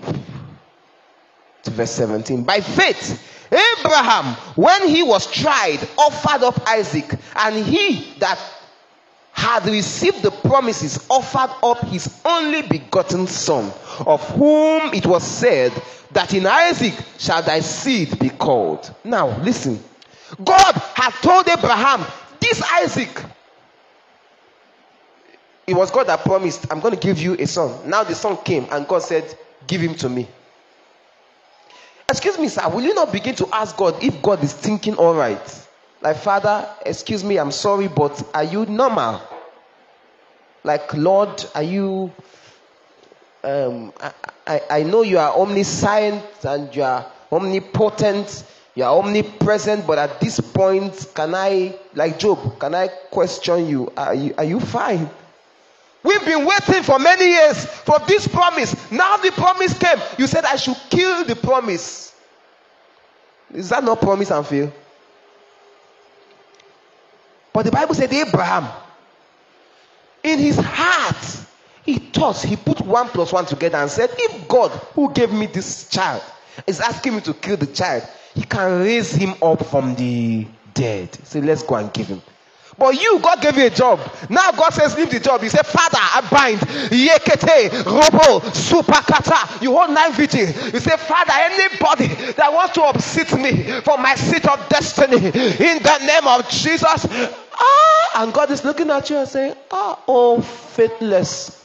to 1.65 1.71
verse 1.71 1.93
17. 1.93 2.45
By 2.45 2.61
faith, 2.61 3.21
Abraham, 3.53 4.35
when 4.57 4.89
he 4.89 5.03
was 5.03 5.31
tried, 5.31 5.79
offered 5.99 6.43
up 6.43 6.69
Isaac, 6.69 7.15
and 7.37 7.65
he 7.65 8.15
that 8.19 8.39
had 9.33 9.67
received 9.67 10.23
the 10.23 10.31
promises 10.31 11.05
offered 11.09 11.55
up 11.63 11.81
his 11.87 12.21
only 12.25 12.63
begotten 12.63 13.27
son, 13.27 13.73
of 14.07 14.23
whom 14.31 14.95
it 14.95 15.07
was 15.07 15.23
said, 15.25 15.73
That 16.13 16.33
in 16.35 16.47
Isaac 16.47 16.95
shall 17.19 17.43
thy 17.43 17.61
seed 17.61 18.19
be 18.19 18.31
called. 18.31 18.95
Now, 19.05 19.39
listen. 19.41 19.83
God 20.43 20.75
had 20.95 21.11
told 21.23 21.49
Abraham, 21.49 22.07
This 22.41 22.63
Isaac, 22.63 23.23
it 25.67 25.75
was 25.75 25.91
God 25.91 26.07
that 26.07 26.21
promised, 26.21 26.71
I'm 26.71 26.81
going 26.81 26.95
to 26.95 27.01
give 27.01 27.19
you 27.19 27.35
a 27.35 27.47
son. 27.47 27.89
Now 27.89 28.05
the 28.05 28.15
son 28.15 28.37
came, 28.39 28.67
and 28.71 28.87
God 28.87 29.03
said, 29.03 29.37
Give 29.67 29.81
him 29.81 29.95
to 29.97 30.09
me. 30.09 30.29
Excuse 32.13 32.39
me, 32.39 32.49
sir, 32.49 32.69
will 32.69 32.83
you 32.83 32.93
not 32.93 33.11
begin 33.11 33.35
to 33.37 33.49
ask 33.55 33.75
God 33.75 34.05
if 34.05 34.21
God 34.21 34.45
is 34.45 34.53
thinking 34.53 34.97
all 34.97 35.15
right? 35.15 35.67
Like, 36.03 36.19
Father, 36.19 36.69
excuse 36.85 37.25
me, 37.25 37.39
I'm 37.39 37.51
sorry, 37.51 37.89
but 37.89 38.23
are 38.35 38.45
you 38.45 38.67
normal? 38.67 39.19
Like, 40.63 40.93
Lord, 40.93 41.43
are 41.55 41.63
you. 41.63 42.13
Um, 43.43 43.95
I, 43.99 44.13
I, 44.47 44.61
I 44.71 44.83
know 44.83 45.01
you 45.01 45.19
are 45.19 45.35
omniscient 45.35 46.23
and 46.45 46.77
you 46.77 46.83
are 46.83 47.11
omnipotent, 47.33 48.45
you 48.75 48.85
are 48.85 48.95
omnipresent, 48.95 49.87
but 49.87 49.97
at 49.97 50.21
this 50.21 50.39
point, 50.39 51.07
can 51.15 51.35
I, 51.35 51.75
like 51.95 52.19
Job, 52.19 52.59
can 52.59 52.75
I 52.75 52.89
question 52.89 53.67
you? 53.67 53.91
Are 53.97 54.15
you, 54.15 54.35
are 54.37 54.45
you 54.45 54.61
fine? 54.61 55.09
We've 56.03 56.25
been 56.25 56.45
waiting 56.45 56.83
for 56.83 56.99
many 56.99 57.27
years 57.29 57.65
for 57.65 57.99
this 58.01 58.27
promise. 58.27 58.75
Now 58.91 59.17
the 59.19 59.31
promise 59.31 59.79
came. 59.79 59.99
You 60.19 60.27
said 60.27 60.45
I 60.45 60.57
should 60.57 60.77
kill 60.91 61.25
the 61.25 61.37
promise. 61.37 62.15
Is 63.55 63.69
that 63.69 63.85
not 63.85 64.01
promise 64.01 64.31
and 64.31 64.47
fail? 64.47 64.73
But 67.53 67.65
the 67.65 67.71
Bible 67.71 67.95
said 67.95 68.13
Abraham, 68.13 68.69
in 70.23 70.39
his 70.39 70.57
heart, 70.57 71.47
he 71.85 71.99
thought, 71.99 72.41
he 72.41 72.57
put 72.57 72.81
one 72.81 73.09
plus 73.09 73.33
one 73.33 73.45
together 73.45 73.79
and 73.79 73.91
said, 73.91 74.11
If 74.13 74.49
God, 74.49 74.71
who 74.95 75.13
gave 75.13 75.33
me 75.33 75.47
this 75.47 75.89
child, 75.89 76.23
is 76.67 76.81
asking 76.81 77.17
me 77.17 77.21
to 77.23 77.35
kill 77.35 77.57
the 77.57 77.67
child, 77.67 78.05
he 78.35 78.43
can 78.43 78.81
raise 78.81 79.13
him 79.13 79.35
up 79.43 79.65
from 79.67 79.95
the 79.97 80.47
dead. 80.75 81.15
So 81.27 81.41
let's 81.41 81.63
go 81.63 81.75
and 81.75 81.93
give 81.93 82.07
him. 82.07 82.23
But 82.79 83.01
you, 83.01 83.19
God 83.21 83.41
gave 83.41 83.57
you 83.57 83.67
a 83.67 83.71
job. 83.71 84.01
Now 84.31 84.51
God 84.53 84.71
says, 84.71 84.97
leave 84.97 85.11
the 85.11 85.21
job. 85.21 85.43
You 85.43 85.51
say, 85.51 85.63
Father, 85.63 85.99
I 85.99 86.27
bind. 86.31 86.61
Yekete, 86.91 87.85
robo, 87.85 88.41
supakata. 88.51 89.63
You 89.63 89.77
hold 89.77 89.91
nine 89.91 90.13
vigil. 90.13 90.47
You 90.47 90.81
say, 90.81 90.97
Father, 90.97 91.33
anybody 91.37 92.09
that 92.33 92.53
wants 92.53 92.75
to 92.75 92.83
upset 92.83 93.39
me 93.39 93.81
for 93.83 93.99
my 93.99 94.15
seat 94.15 94.47
of 94.49 94.69
destiny, 94.69 95.17
in 95.17 95.83
the 95.83 95.99
name 96.07 96.27
of 96.27 96.49
Jesus. 96.49 97.07
Ah, 97.55 98.23
and 98.23 98.33
God 98.33 98.51
is 98.51 98.65
looking 98.65 98.91
at 98.91 99.09
you 99.11 99.19
and 99.19 99.29
saying, 99.29 99.55
Ah, 99.71 99.99
oh, 100.09 100.41
faithless. 100.41 101.63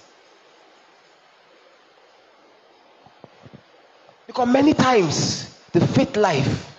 Because 4.28 4.48
many 4.50 4.74
times 4.74 5.58
the 5.72 5.88
faith 5.88 6.18
life 6.18 6.74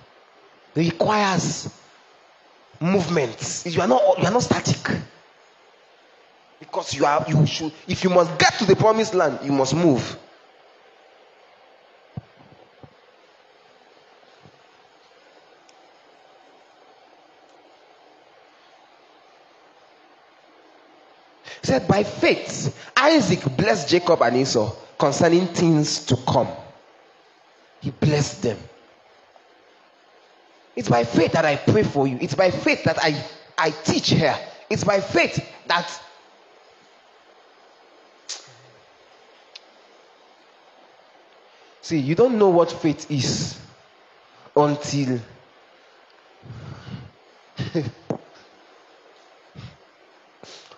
requires 0.74 1.77
movements. 2.80 3.66
You 3.66 3.80
are 3.80 3.88
not 3.88 4.18
you 4.18 4.24
are 4.24 4.30
not 4.30 4.42
static. 4.42 5.00
Because 6.60 6.94
you 6.94 7.04
are 7.04 7.24
you 7.28 7.46
should 7.46 7.72
if 7.86 8.04
you 8.04 8.10
must 8.10 8.38
get 8.38 8.54
to 8.54 8.64
the 8.64 8.76
promised 8.76 9.14
land, 9.14 9.38
you 9.42 9.52
must 9.52 9.74
move. 9.74 10.18
said 21.68 21.86
by 21.86 22.02
faith 22.02 22.74
Isaac 22.96 23.40
blessed 23.56 23.88
Jacob 23.88 24.22
and 24.22 24.36
Esau 24.38 24.74
concerning 24.98 25.46
things 25.48 26.04
to 26.06 26.16
come. 26.26 26.48
He 27.80 27.90
blessed 27.90 28.42
them. 28.42 28.58
It's 30.78 30.88
by 30.88 31.02
faith 31.02 31.32
that 31.32 31.44
I 31.44 31.56
pray 31.56 31.82
for 31.82 32.06
you. 32.06 32.18
It's 32.20 32.36
by 32.36 32.52
faith 32.52 32.84
that 32.84 33.02
I, 33.02 33.20
I 33.58 33.70
teach 33.70 34.10
here. 34.10 34.38
It's 34.70 34.84
by 34.84 35.00
faith 35.00 35.44
that 35.66 35.90
See, 41.80 41.98
you 41.98 42.14
don't 42.14 42.38
know 42.38 42.50
what 42.50 42.70
faith 42.70 43.10
is 43.10 43.58
until 44.54 45.18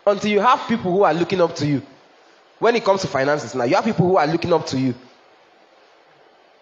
until 0.06 0.30
you 0.30 0.40
have 0.40 0.66
people 0.66 0.92
who 0.92 1.02
are 1.02 1.12
looking 1.12 1.42
up 1.42 1.54
to 1.56 1.66
you. 1.66 1.82
When 2.58 2.74
it 2.74 2.84
comes 2.86 3.02
to 3.02 3.06
finances 3.06 3.54
now, 3.54 3.64
you 3.64 3.74
have 3.74 3.84
people 3.84 4.06
who 4.08 4.16
are 4.16 4.26
looking 4.26 4.54
up 4.54 4.64
to 4.68 4.78
you. 4.78 4.94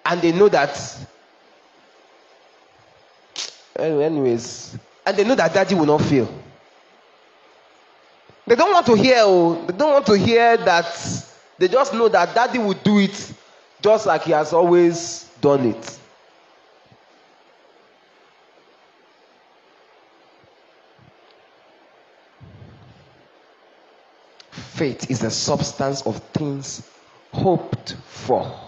And 0.05 0.21
they 0.23 0.33
know 0.33 0.49
that 0.49 1.07
anyways, 3.79 4.77
and 5.07 5.17
they 5.17 5.25
know 5.25 5.35
that 5.35 5.55
daddy 5.55 5.75
will 5.75 5.87
not 5.87 6.03
fail. 6.03 6.29
They 8.47 8.57
don't 8.57 8.73
want 8.73 8.87
to 8.87 8.95
hear, 8.95 9.17
oh, 9.19 9.63
they 9.67 9.77
don't 9.77 9.93
want 9.93 10.07
to 10.07 10.17
hear 10.17 10.57
that. 10.57 11.25
They 11.59 11.69
just 11.69 11.93
know 11.93 12.09
that 12.09 12.35
daddy 12.35 12.59
will 12.59 12.75
do 12.75 12.99
it 12.99 13.33
just 13.83 14.07
like 14.07 14.23
he 14.23 14.33
has 14.33 14.53
always 14.53 15.29
done 15.41 15.67
it. 15.67 15.99
Faith 24.51 25.11
is 25.11 25.19
the 25.19 25.31
substance 25.31 26.03
of 26.03 26.19
things 26.33 26.89
hoped 27.33 27.97
for, 28.07 28.59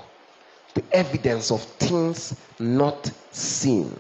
the 0.75 0.83
evidence 0.93 1.51
of 1.51 1.63
things 1.63 2.35
not 2.59 3.11
seen. 3.31 3.97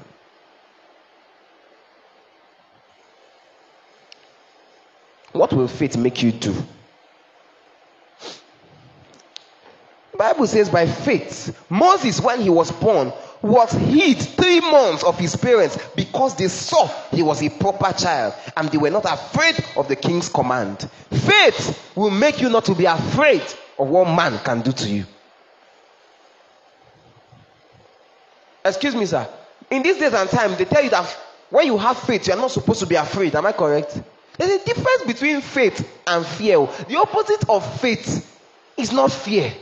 What 5.41 5.55
will 5.55 5.69
faith 5.69 5.97
make 5.97 6.23
you 6.23 6.33
do? 6.33 6.55
Bible 10.15 10.47
says 10.47 10.69
by 10.69 10.85
faith, 10.87 11.59
Moses, 11.71 12.21
when 12.21 12.43
he 12.43 12.51
was 12.51 12.71
born, 12.71 13.11
was 13.41 13.73
hid 13.73 14.19
three 14.19 14.61
months 14.61 15.03
of 15.03 15.19
his 15.19 15.35
parents 15.37 15.79
because 15.97 16.37
they 16.37 16.49
saw 16.49 16.89
he 17.11 17.23
was 17.23 17.43
a 17.43 17.49
proper 17.49 17.91
child 17.95 18.35
and 18.55 18.69
they 18.69 18.77
were 18.77 18.91
not 18.91 19.07
afraid 19.07 19.65
of 19.79 19.89
the 19.89 19.97
king's 19.97 20.29
command. 20.29 20.91
Faith 21.11 21.91
will 21.97 22.11
make 22.11 22.43
you 22.43 22.51
not 22.51 22.67
to 22.67 22.75
be 22.75 22.85
afraid 22.85 23.41
of 23.79 23.89
what 23.89 24.15
man 24.15 24.39
can 24.41 24.61
do 24.61 24.73
to 24.73 24.89
you. 24.91 25.07
Excuse 28.63 28.95
me, 28.95 29.07
sir. 29.07 29.27
In 29.71 29.83
these 29.83 29.97
days 29.97 30.13
and 30.13 30.29
time, 30.29 30.55
they 30.57 30.67
tell 30.67 30.85
you 30.85 30.91
that 30.91 31.07
when 31.49 31.65
you 31.65 31.79
have 31.79 31.97
faith, 31.97 32.27
you 32.27 32.35
are 32.35 32.37
not 32.37 32.51
supposed 32.51 32.81
to 32.81 32.87
be 32.87 32.97
afraid. 32.97 33.35
Am 33.35 33.47
I 33.47 33.53
correct? 33.53 34.03
There's 34.41 34.63
a 34.63 34.65
difference 34.65 35.05
between 35.07 35.43
faith 35.43 35.87
and 36.07 36.25
fear. 36.25 36.67
The 36.89 36.97
opposite 36.97 37.47
of 37.51 37.79
faith 37.79 38.41
is 38.79 38.91
not 38.91 39.13
fear, 39.13 39.53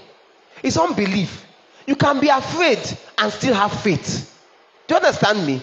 it's 0.63 0.77
unbelief. 0.77 1.45
You 1.85 1.97
can 1.97 2.21
be 2.21 2.29
afraid 2.29 2.79
and 3.17 3.33
still 3.33 3.55
have 3.55 3.73
faith. 3.81 4.39
Do 4.87 4.95
you 4.95 5.01
understand 5.01 5.45
me? 5.45 5.61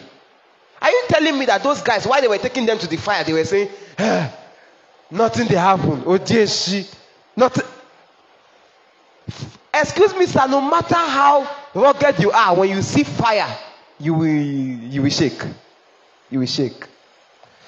Are 0.82 0.90
you 0.90 1.04
telling 1.08 1.40
me 1.40 1.46
that 1.46 1.64
those 1.64 1.82
guys, 1.82 2.06
while 2.06 2.20
they 2.20 2.28
were 2.28 2.40
taking 2.40 2.66
them 2.66 2.78
to 2.78 2.88
the 2.88 2.98
fire, 2.98 3.24
they 3.24 3.32
were 3.32 3.46
saying, 3.46 3.70
ah, 4.00 4.36
Nothing 5.12 5.48
they 5.48 5.56
happen. 5.56 6.04
Oh, 6.06 6.18
dear, 6.18 6.46
she. 6.46 6.86
Nothing. 7.38 7.64
Excuse 9.74 10.14
me, 10.16 10.26
sir, 10.26 10.46
no 10.48 10.60
matter 10.60 10.96
how 10.96 11.50
rugged 11.74 12.20
you 12.20 12.32
are, 12.32 12.54
when 12.54 12.70
you 12.70 12.82
see 12.82 13.04
fire, 13.04 13.58
you 13.98 14.14
will, 14.14 14.28
you 14.28 15.04
will 15.04 15.10
shake. 15.10 15.42
You 16.30 16.40
will 16.40 16.48
shake. 16.48 16.86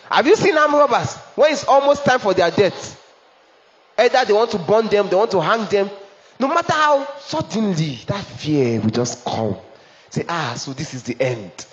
Have 0.09 0.25
you 0.25 0.35
seen 0.35 0.57
armed 0.57 0.73
robbers 0.73 1.15
when 1.35 1.51
it's 1.51 1.65
almost 1.65 2.05
time 2.05 2.19
for 2.19 2.33
their 2.33 2.51
death? 2.51 2.93
Either 3.97 4.25
they 4.25 4.33
want 4.33 4.51
to 4.51 4.59
burn 4.59 4.87
them, 4.87 5.09
they 5.09 5.15
want 5.15 5.31
to 5.31 5.41
hang 5.41 5.65
them. 5.65 5.89
No 6.39 6.47
matter 6.47 6.73
how 6.73 7.07
suddenly 7.19 7.99
that 8.07 8.23
fear 8.23 8.79
will 8.79 8.89
just 8.89 9.25
come. 9.25 9.57
Say, 10.09 10.23
ah, 10.29 10.53
so 10.55 10.71
this 10.73 10.93
is 10.93 11.03
the 11.03 11.19
end. 11.19 11.65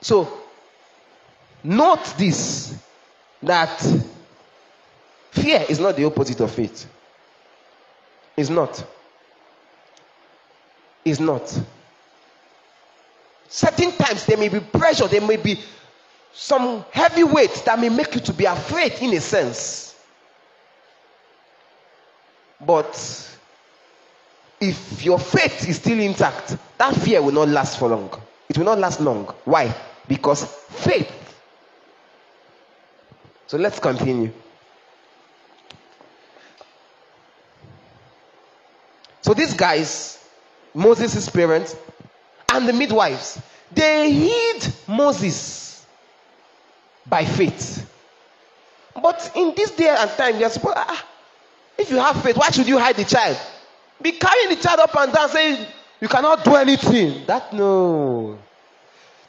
So, 0.00 0.32
note 1.62 2.14
this 2.16 2.76
that 3.42 3.78
fear 5.30 5.64
is 5.68 5.78
not 5.78 5.96
the 5.96 6.04
opposite 6.04 6.40
of 6.40 6.50
faith. 6.50 6.86
It's 8.36 8.48
not. 8.48 8.84
It's 11.04 11.20
not. 11.20 11.58
Certain 13.48 13.92
times 13.92 14.26
there 14.26 14.36
may 14.36 14.48
be 14.48 14.60
pressure, 14.60 15.08
there 15.08 15.20
may 15.20 15.36
be 15.36 15.58
some 16.32 16.84
heavy 16.90 17.24
weight 17.24 17.62
that 17.64 17.78
may 17.78 17.88
make 17.88 18.14
you 18.14 18.20
to 18.20 18.32
be 18.32 18.44
afraid 18.44 18.92
in 19.00 19.14
a 19.14 19.20
sense. 19.20 19.96
But 22.60 23.36
if 24.60 25.04
your 25.04 25.18
faith 25.18 25.68
is 25.68 25.76
still 25.76 25.98
intact, 26.00 26.56
that 26.78 26.94
fear 26.96 27.22
will 27.22 27.32
not 27.32 27.48
last 27.48 27.78
for 27.78 27.88
long. 27.88 28.10
It 28.48 28.58
will 28.58 28.64
not 28.64 28.78
last 28.78 29.00
long. 29.00 29.24
Why? 29.44 29.74
Because 30.06 30.44
faith. 30.44 31.12
So 33.46 33.56
let's 33.56 33.78
continue. 33.78 34.32
So 39.22 39.34
these 39.34 39.54
guys, 39.54 40.18
Moses' 40.74 41.28
parents, 41.28 41.76
and 42.52 42.68
the 42.68 42.72
midwives, 42.72 43.40
they 43.72 44.10
hid 44.10 44.72
Moses 44.86 45.86
by 47.06 47.24
faith. 47.24 47.88
But 49.00 49.30
in 49.34 49.54
this 49.54 49.70
day 49.72 49.94
and 49.96 50.10
time, 50.10 50.40
you're 50.40 50.50
supposed, 50.50 50.76
ah, 50.76 51.06
if 51.76 51.90
you 51.90 51.98
have 51.98 52.22
faith, 52.22 52.36
why 52.36 52.50
should 52.50 52.66
you 52.66 52.78
hide 52.78 52.96
the 52.96 53.04
child? 53.04 53.38
Be 54.00 54.12
carrying 54.12 54.50
the 54.50 54.56
child 54.56 54.80
up 54.80 54.94
and 54.96 55.12
down 55.12 55.28
saying, 55.28 55.66
you 56.00 56.08
cannot 56.08 56.44
do 56.44 56.54
anything. 56.54 57.26
That 57.26 57.52
no. 57.52 58.38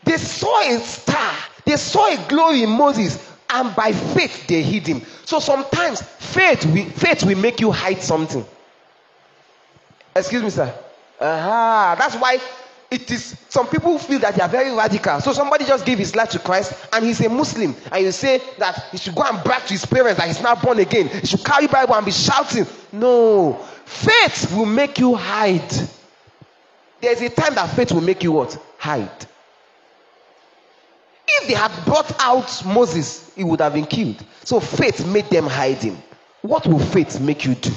They 0.03 0.17
saw 0.17 0.61
a 0.61 0.79
star, 0.79 1.33
they 1.65 1.77
saw 1.77 2.07
a 2.07 2.27
glory 2.27 2.63
in 2.63 2.69
Moses, 2.69 3.27
and 3.49 3.75
by 3.75 3.91
faith 3.91 4.47
they 4.47 4.61
hid 4.61 4.87
him. 4.87 5.01
So 5.25 5.39
sometimes 5.39 6.01
faith 6.01 6.65
will, 6.65 6.85
faith 6.85 7.23
will 7.23 7.37
make 7.37 7.59
you 7.59 7.71
hide 7.71 8.01
something. 8.01 8.45
Excuse 10.15 10.43
me, 10.43 10.49
sir. 10.49 10.73
Aha, 11.21 11.95
that's 11.97 12.15
why 12.15 12.39
it 12.91 13.11
is 13.11 13.35
some 13.49 13.67
people 13.67 13.99
feel 13.99 14.19
that 14.19 14.35
they 14.35 14.41
are 14.41 14.49
very 14.49 14.71
radical. 14.71 15.19
So 15.21 15.33
somebody 15.33 15.65
just 15.65 15.85
gave 15.85 15.97
his 15.97 16.15
life 16.15 16.29
to 16.31 16.39
Christ 16.39 16.73
and 16.93 17.05
he's 17.05 17.19
a 17.21 17.29
Muslim, 17.29 17.75
and 17.91 18.05
you 18.05 18.11
say 18.11 18.41
that 18.57 18.85
he 18.91 18.97
should 18.97 19.15
go 19.15 19.23
and 19.23 19.43
brag 19.43 19.63
to 19.63 19.73
his 19.73 19.85
parents 19.85 20.19
that 20.19 20.27
he's 20.27 20.41
now 20.41 20.55
born 20.55 20.79
again. 20.79 21.07
He 21.09 21.27
should 21.27 21.43
carry 21.43 21.67
Bible 21.67 21.95
and 21.95 22.05
be 22.05 22.11
shouting. 22.11 22.65
No, 22.91 23.53
faith 23.85 24.51
will 24.55 24.65
make 24.65 24.97
you 24.97 25.13
hide. 25.15 25.71
There's 27.01 27.21
a 27.21 27.29
time 27.29 27.55
that 27.55 27.69
faith 27.75 27.91
will 27.91 28.01
make 28.01 28.23
you 28.23 28.31
what? 28.31 28.57
Hide. 28.77 29.09
If 31.27 31.47
they 31.47 31.53
had 31.53 31.71
brought 31.85 32.11
out 32.19 32.65
Moses, 32.65 33.31
he 33.35 33.43
would 33.43 33.61
have 33.61 33.73
been 33.73 33.85
killed. 33.85 34.23
So 34.43 34.59
faith 34.59 35.05
made 35.05 35.29
them 35.29 35.45
hide 35.45 35.77
him. 35.77 35.97
What 36.41 36.65
will 36.65 36.79
faith 36.79 37.19
make 37.19 37.45
you 37.45 37.55
do? 37.55 37.71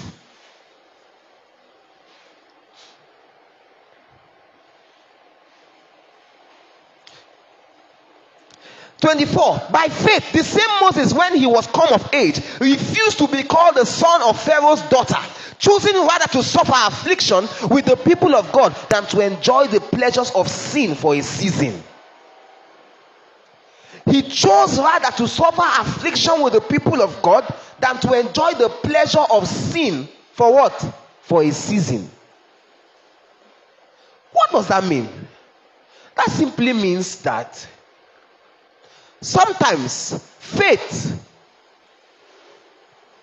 24. 9.13 9.69
By 9.71 9.89
faith, 9.89 10.33
the 10.33 10.43
same 10.43 10.69
Moses, 10.81 11.13
when 11.13 11.37
he 11.37 11.47
was 11.47 11.67
come 11.67 11.93
of 11.93 12.09
age, 12.15 12.41
refused 12.59 13.19
to 13.19 13.29
be 13.29 13.43
called 13.43 13.75
the 13.75 13.85
son 13.85 14.23
of 14.23 14.41
Pharaoh's 14.41 14.81
daughter, 14.83 15.19
choosing 15.59 15.95
rather 15.95 16.27
to 16.29 16.43
suffer 16.43 16.73
affliction 16.75 17.47
with 17.69 17.85
the 17.85 17.97
people 17.97 18.35
of 18.35 18.51
God 18.53 18.75
than 18.89 19.05
to 19.09 19.21
enjoy 19.21 19.67
the 19.67 19.81
pleasures 19.81 20.31
of 20.31 20.49
sin 20.49 20.95
for 20.95 21.15
a 21.15 21.21
season. 21.23 21.83
He 24.07 24.23
chose 24.23 24.79
rather 24.79 25.15
to 25.19 25.29
suffer 25.29 25.63
affliction 25.63 26.41
with 26.41 26.55
the 26.55 26.63
people 26.63 27.03
of 27.03 27.21
God 27.21 27.47
than 27.81 28.01
to 28.01 28.19
enjoy 28.19 28.53
the 28.55 28.71
pleasure 28.83 29.25
of 29.31 29.47
sin 29.47 30.09
for 30.33 30.53
what? 30.55 30.95
For 31.21 31.43
a 31.43 31.51
season. 31.53 32.11
What 34.33 34.51
does 34.51 34.69
that 34.69 34.85
mean? 34.85 35.09
That 36.17 36.31
simply 36.31 36.73
means 36.73 37.21
that 37.23 37.67
Sometimes 39.23 40.21
faith 40.41 41.17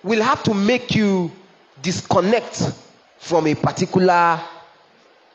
will 0.01 0.23
have 0.23 0.41
to 0.43 0.53
make 0.53 0.95
you 0.95 1.29
disconnect 1.81 2.71
from 3.17 3.47
a 3.47 3.53
particular 3.53 4.39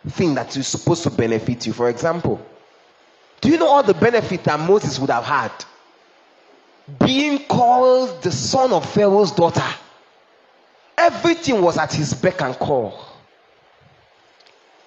thing 0.09 0.35
that 0.35 0.57
is 0.57 0.67
supposed 0.67 1.03
to 1.03 1.11
benefit 1.11 1.67
you. 1.67 1.75
For 1.75 1.91
example, 1.91 2.41
do 3.43 3.51
you 3.51 3.59
know 3.59 3.69
all 3.69 3.83
the 3.83 3.93
benefit 3.93 4.45
that 4.45 4.59
Moses 4.59 4.99
would 4.99 5.11
have 5.11 5.25
had? 5.25 5.53
Being 7.05 7.41
called 7.45 8.23
the 8.23 8.33
son 8.33 8.73
of 8.73 8.91
Pharaoh's 8.91 9.33
daughter. 9.33 9.63
Everything 10.97 11.61
was 11.61 11.77
at 11.77 11.93
his 11.93 12.15
beck 12.15 12.41
and 12.41 12.55
call. 12.59 13.05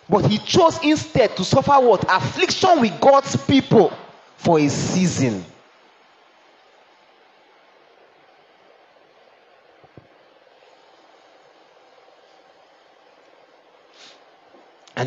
But 0.09 0.25
he 0.25 0.39
chose 0.39 0.79
instead 0.83 1.37
to 1.37 1.43
suffer 1.43 1.73
what? 1.73 2.03
Affliction 2.09 2.81
with 2.81 2.99
God's 2.99 3.35
people 3.35 3.93
for 4.37 4.57
a 4.57 4.69
season. 4.69 5.45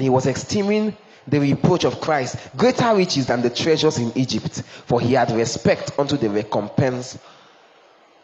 And 0.01 0.05
he 0.07 0.09
was 0.09 0.25
esteeming 0.25 0.97
the 1.29 1.39
reproach 1.39 1.85
of 1.85 2.01
Christ 2.01 2.37
greater 2.57 2.95
riches 2.97 3.27
than 3.27 3.43
the 3.43 3.51
treasures 3.51 3.99
in 3.99 4.11
Egypt, 4.17 4.63
for 4.87 4.99
he 4.99 5.13
had 5.13 5.31
respect 5.31 5.93
unto 5.99 6.17
the 6.17 6.31
recompense 6.31 7.19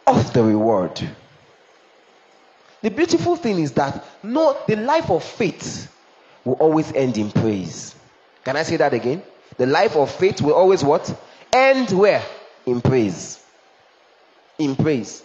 of 0.06 0.32
the 0.32 0.42
reward. 0.42 0.98
The 2.80 2.88
beautiful 2.88 3.36
thing 3.36 3.58
is 3.58 3.72
that 3.72 4.02
no, 4.22 4.56
the 4.66 4.76
life 4.76 5.10
of 5.10 5.22
faith 5.22 5.92
will 6.46 6.54
always 6.54 6.90
end 6.94 7.18
in 7.18 7.30
praise. 7.30 7.94
Can 8.42 8.56
I 8.56 8.62
say 8.62 8.78
that 8.78 8.94
again? 8.94 9.22
The 9.58 9.66
life 9.66 9.96
of 9.96 10.10
faith 10.10 10.40
will 10.40 10.54
always 10.54 10.82
what? 10.82 11.14
End 11.52 11.90
where? 11.90 12.22
In 12.64 12.80
praise. 12.80 13.44
In 14.58 14.76
praise. 14.76 15.22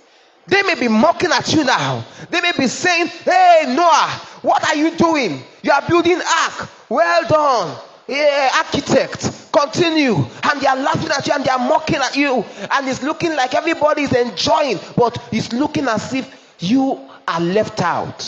They 0.51 0.63
may 0.63 0.75
be 0.75 0.89
mocking 0.89 1.31
at 1.31 1.53
you 1.53 1.63
now. 1.63 2.03
They 2.29 2.41
may 2.41 2.51
be 2.51 2.67
saying, 2.67 3.07
Hey, 3.07 3.63
Noah, 3.69 4.09
what 4.41 4.61
are 4.67 4.75
you 4.75 4.91
doing? 4.97 5.41
You 5.63 5.71
are 5.71 5.81
building 5.87 6.17
ark. 6.17 6.69
Well 6.89 7.25
done. 7.29 7.77
Yeah, 8.05 8.49
architect. 8.55 9.47
Continue. 9.53 10.15
And 10.17 10.59
they 10.59 10.67
are 10.67 10.75
laughing 10.75 11.09
at 11.17 11.25
you 11.25 11.33
and 11.33 11.45
they 11.45 11.49
are 11.51 11.57
mocking 11.57 11.95
at 11.95 12.17
you. 12.17 12.43
And 12.69 12.85
it's 12.89 13.01
looking 13.01 13.33
like 13.33 13.55
everybody 13.55 14.01
is 14.01 14.11
enjoying, 14.11 14.77
but 14.97 15.17
it's 15.31 15.53
looking 15.53 15.87
as 15.87 16.13
if 16.13 16.53
you 16.59 16.99
are 17.29 17.39
left 17.39 17.81
out. 17.81 18.19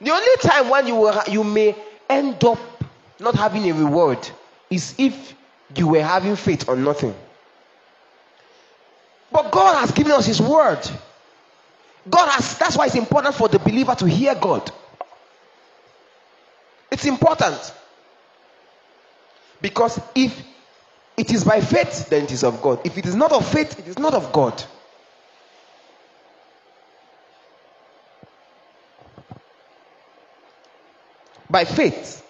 The 0.00 0.10
only 0.12 0.36
time 0.42 0.68
when 0.68 0.86
you, 0.86 0.94
will, 0.94 1.20
you 1.28 1.42
may 1.42 1.74
end 2.08 2.44
up 2.44 2.58
not 3.18 3.34
having 3.34 3.68
a 3.68 3.74
reward 3.74 4.30
is 4.70 4.94
if 4.96 5.34
you 5.74 5.88
were 5.88 6.02
having 6.02 6.36
faith 6.36 6.68
on 6.68 6.84
nothing. 6.84 7.16
But 9.34 9.50
God 9.50 9.80
has 9.80 9.90
given 9.90 10.12
us 10.12 10.26
His 10.26 10.40
word. 10.40 10.78
God 12.08 12.28
has, 12.28 12.56
that's 12.56 12.76
why 12.76 12.86
it's 12.86 12.94
important 12.94 13.34
for 13.34 13.48
the 13.48 13.58
believer 13.58 13.96
to 13.96 14.06
hear 14.06 14.32
God. 14.36 14.70
It's 16.92 17.04
important. 17.04 17.74
Because 19.60 20.00
if 20.14 20.40
it 21.16 21.32
is 21.32 21.42
by 21.42 21.60
faith, 21.60 22.08
then 22.10 22.22
it 22.22 22.30
is 22.30 22.44
of 22.44 22.62
God. 22.62 22.86
If 22.86 22.96
it 22.96 23.06
is 23.06 23.16
not 23.16 23.32
of 23.32 23.44
faith, 23.44 23.76
it 23.76 23.88
is 23.88 23.98
not 23.98 24.14
of 24.14 24.32
God. 24.32 24.62
By 31.50 31.64
faith, 31.64 32.24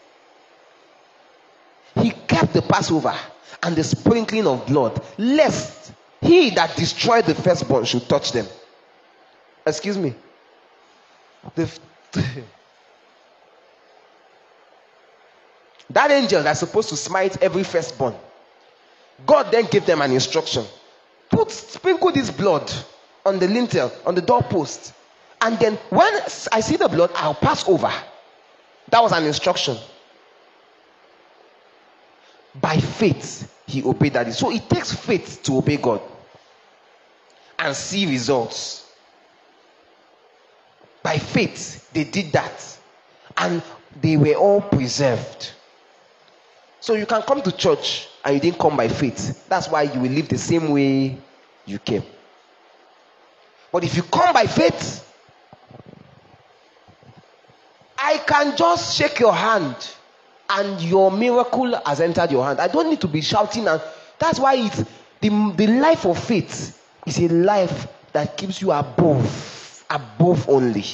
he 2.01 2.13
kept 2.13 2.55
the 2.55 2.63
Passover 2.63 3.15
and 3.63 3.77
the 3.77 3.85
sprinkling 3.85 4.47
of 4.47 4.67
blood, 4.67 5.03
lest 5.19 5.93
he 6.25 6.51
that 6.51 6.75
destroyed 6.75 7.27
the 7.27 7.35
firstborn 7.35 7.85
should 7.85 8.09
touch 8.09 8.33
them. 8.33 8.47
Excuse 9.67 9.99
me. 9.99 10.15
The, 11.55 11.71
that 15.91 16.11
angel 16.11 16.43
that's 16.43 16.61
supposed 16.61 16.89
to 16.89 16.97
smite 16.97 17.43
every 17.43 17.63
firstborn, 17.63 18.15
God 19.27 19.53
then 19.53 19.67
gave 19.67 19.85
them 19.85 20.01
an 20.01 20.13
instruction. 20.13 20.65
Put 21.29 21.51
sprinkle 21.51 22.11
this 22.11 22.31
blood 22.31 22.73
on 23.27 23.39
the 23.39 23.47
lintel, 23.47 23.93
on 24.07 24.15
the 24.15 24.23
doorpost. 24.23 24.95
And 25.43 25.59
then 25.59 25.75
when 25.91 26.11
I 26.53 26.61
see 26.61 26.77
the 26.77 26.89
blood, 26.89 27.11
I'll 27.17 27.35
pass 27.35 27.69
over. 27.69 27.93
That 28.89 29.03
was 29.03 29.13
an 29.13 29.25
instruction. 29.25 29.77
By 32.61 32.79
faith, 32.79 33.53
he 33.67 33.83
obeyed 33.83 34.15
that. 34.15 34.33
So 34.33 34.51
it 34.51 34.71
takes 34.71 34.95
faith 34.95 35.43
to 35.43 35.59
obey 35.59 35.77
God 35.77 36.01
and 37.65 37.75
see 37.75 38.07
results. 38.07 38.87
By 41.03 41.19
faith, 41.19 41.91
they 41.93 42.05
did 42.05 42.33
that 42.33 42.79
and 43.39 43.63
they 44.01 44.17
were 44.17 44.35
all 44.35 44.61
preserved. 44.61 45.51
So 46.81 46.95
you 46.95 47.07
can 47.07 47.23
come 47.23 47.41
to 47.43 47.53
church 47.53 48.09
and 48.25 48.35
you 48.35 48.41
didn't 48.41 48.59
come 48.59 48.77
by 48.77 48.89
faith. 48.89 49.49
That's 49.49 49.69
why 49.69 49.83
you 49.83 49.99
will 49.99 50.11
live 50.11 50.29
the 50.29 50.39
same 50.39 50.71
way 50.71 51.17
you 51.67 51.79
came. 51.79 52.03
But 53.73 53.83
if 53.83 53.97
you 53.97 54.03
come 54.03 54.33
by 54.35 54.47
faith, 54.47 55.01
I 57.99 58.19
can 58.19 58.57
just 58.57 58.97
shake 58.97 59.19
your 59.21 59.33
hand 59.33 59.75
and 60.51 60.81
your 60.83 61.11
miracle 61.11 61.81
has 61.87 62.03
entered 62.03 62.31
your 62.31 62.45
hand. 62.45 62.61
I 62.61 62.69
don't 62.69 62.91
need 62.91 63.01
to 63.01 63.09
be 63.09 63.23
shouting 63.23 63.67
and 63.67 63.81
that's 64.19 64.39
why 64.39 64.57
it's 64.57 64.85
the, 65.21 65.55
the 65.57 65.67
life 65.67 66.05
of 66.05 66.23
faith 66.23 66.79
is 67.07 67.19
a 67.19 67.29
life 67.29 67.87
that 68.13 68.37
keeps 68.37 68.61
you 68.63 68.73
above, 68.73 69.85
above 69.91 70.49
only. 70.49 70.85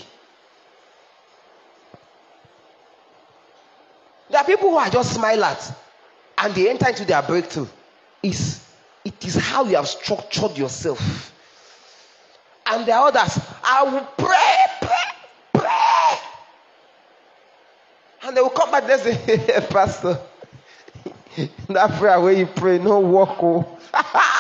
There 4.31 4.41
are 4.41 4.45
people 4.45 4.71
who 4.71 4.77
are 4.77 4.91
just 4.91 5.15
smile 5.15 5.45
at 5.45 5.73
and 6.39 6.55
they 6.55 6.71
enter 6.71 6.89
into 6.89 7.05
their 7.05 7.23
breakthrough. 7.23 7.67
Is 8.23 8.61
it 9.05 9.25
is 9.25 9.37
how 9.37 9.65
you 9.65 9.77
have 9.77 9.89
structured 9.89 10.57
yourself. 10.59 11.33
And 12.67 12.87
there 12.87 12.97
are 12.97 13.09
others, 13.09 13.41
I 13.65 13.83
will 13.85 14.07
pray, 14.17 14.57
pray, 14.81 15.61
pray. 15.61 16.19
And 18.23 18.37
they 18.37 18.41
will 18.41 18.51
come 18.51 18.71
back 18.71 18.85
and 18.89 19.01
say, 19.01 19.67
Pastor, 19.71 20.21
that 21.69 21.99
prayer 21.99 22.21
where 22.21 22.33
you 22.33 22.47
pray, 22.47 22.79
no 22.79 23.01
walk. 23.01 23.39
Oh. 23.43 23.79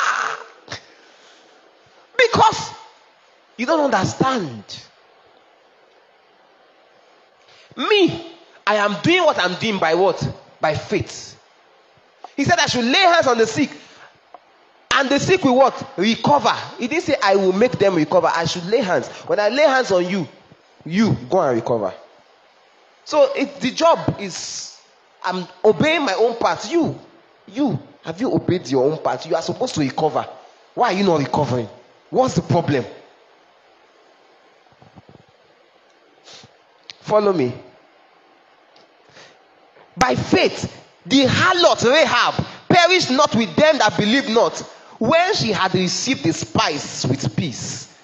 because 2.31 2.71
you 3.57 3.67
don't 3.67 3.93
understand. 3.93 4.65
Me, 7.77 8.33
I 8.67 8.77
am 8.77 8.97
doing 9.03 9.25
what 9.25 9.39
I'm 9.39 9.59
doing 9.61 9.79
by 9.79 9.95
what? 9.95 10.27
By 10.61 10.75
faith. 10.75 11.39
He 12.37 12.45
said 12.45 12.59
I 12.59 12.67
should 12.67 12.85
lay 12.85 12.99
hands 12.99 13.27
on 13.27 13.39
the 13.39 13.47
sick. 13.47 13.71
And 14.93 15.09
the 15.09 15.21
sick 15.21 15.45
will 15.45 15.57
what? 15.57 15.93
Recover. 15.97 16.55
He 16.79 16.89
didn't 16.89 17.05
say 17.05 17.17
I 17.23 17.37
will 17.37 17.53
make 17.53 17.73
them 17.73 17.95
recover. 17.95 18.31
I 18.35 18.45
should 18.45 18.67
lay 18.67 18.79
hands. 18.79 19.09
When 19.27 19.39
I 19.39 19.49
lay 19.49 19.63
hands 19.63 19.91
on 19.93 20.09
you, 20.09 20.29
you 20.85 21.17
go 21.29 21.41
and 21.41 21.57
recover. 21.57 21.93
So 23.05 23.33
it, 23.35 23.61
the 23.61 23.71
job 23.71 24.17
is 24.21 24.79
I'm 25.25 25.47
obeying 25.65 26.05
my 26.05 26.15
own 26.15 26.37
part. 26.37 26.71
You, 26.71 26.99
you, 27.47 27.79
have 28.05 28.21
you 28.21 28.33
obeyed 28.33 28.69
your 28.69 28.91
own 28.91 28.99
part? 29.03 29.27
You 29.27 29.37
are 29.37 29.43
supposed 29.43 29.75
to 29.75 29.81
recover. 29.81 30.27
Why 30.75 30.93
are 30.93 30.97
you 30.97 31.05
not 31.05 31.19
recovering? 31.19 31.69
What's 32.11 32.35
the 32.35 32.43
problem? 32.43 32.85
Follow 37.01 37.33
me. 37.33 37.55
By 39.97 40.17
faith, 40.17 40.77
the 41.07 41.25
harlot 41.27 41.85
Rahab 41.85 42.45
perished 42.69 43.11
not 43.11 43.35
with 43.35 43.55
them 43.57 43.79
that 43.79 43.97
believe 43.97 44.29
not 44.29 44.59
when 44.99 45.35
she 45.35 45.53
had 45.53 45.75
received 45.75 46.25
the 46.25 46.33
spice 46.33 47.05
with 47.05 47.35
peace. 47.37 47.97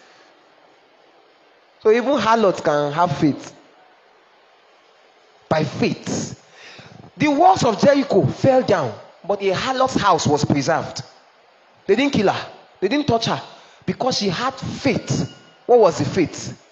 So 1.82 1.90
even 1.90 2.18
harlots 2.18 2.60
can 2.60 2.92
have 2.92 3.16
faith. 3.18 3.54
By 5.48 5.64
faith. 5.64 6.42
The 7.16 7.28
walls 7.28 7.64
of 7.64 7.80
Jericho 7.80 8.26
fell 8.26 8.62
down, 8.62 8.92
but 9.26 9.40
a 9.42 9.52
harlot's 9.52 9.94
house 9.94 10.26
was 10.26 10.44
preserved. 10.44 11.02
They 11.86 11.96
didn't 11.96 12.12
kill 12.12 12.28
her, 12.32 12.48
they 12.80 12.88
didn't 12.88 13.06
touch 13.06 13.26
her 13.26 13.40
because 13.86 14.18
she 14.18 14.28
had 14.28 14.52
faith. 14.54 15.32
What 15.66 15.78
was 15.78 15.98
the 15.98 16.04
faith? 16.04 16.62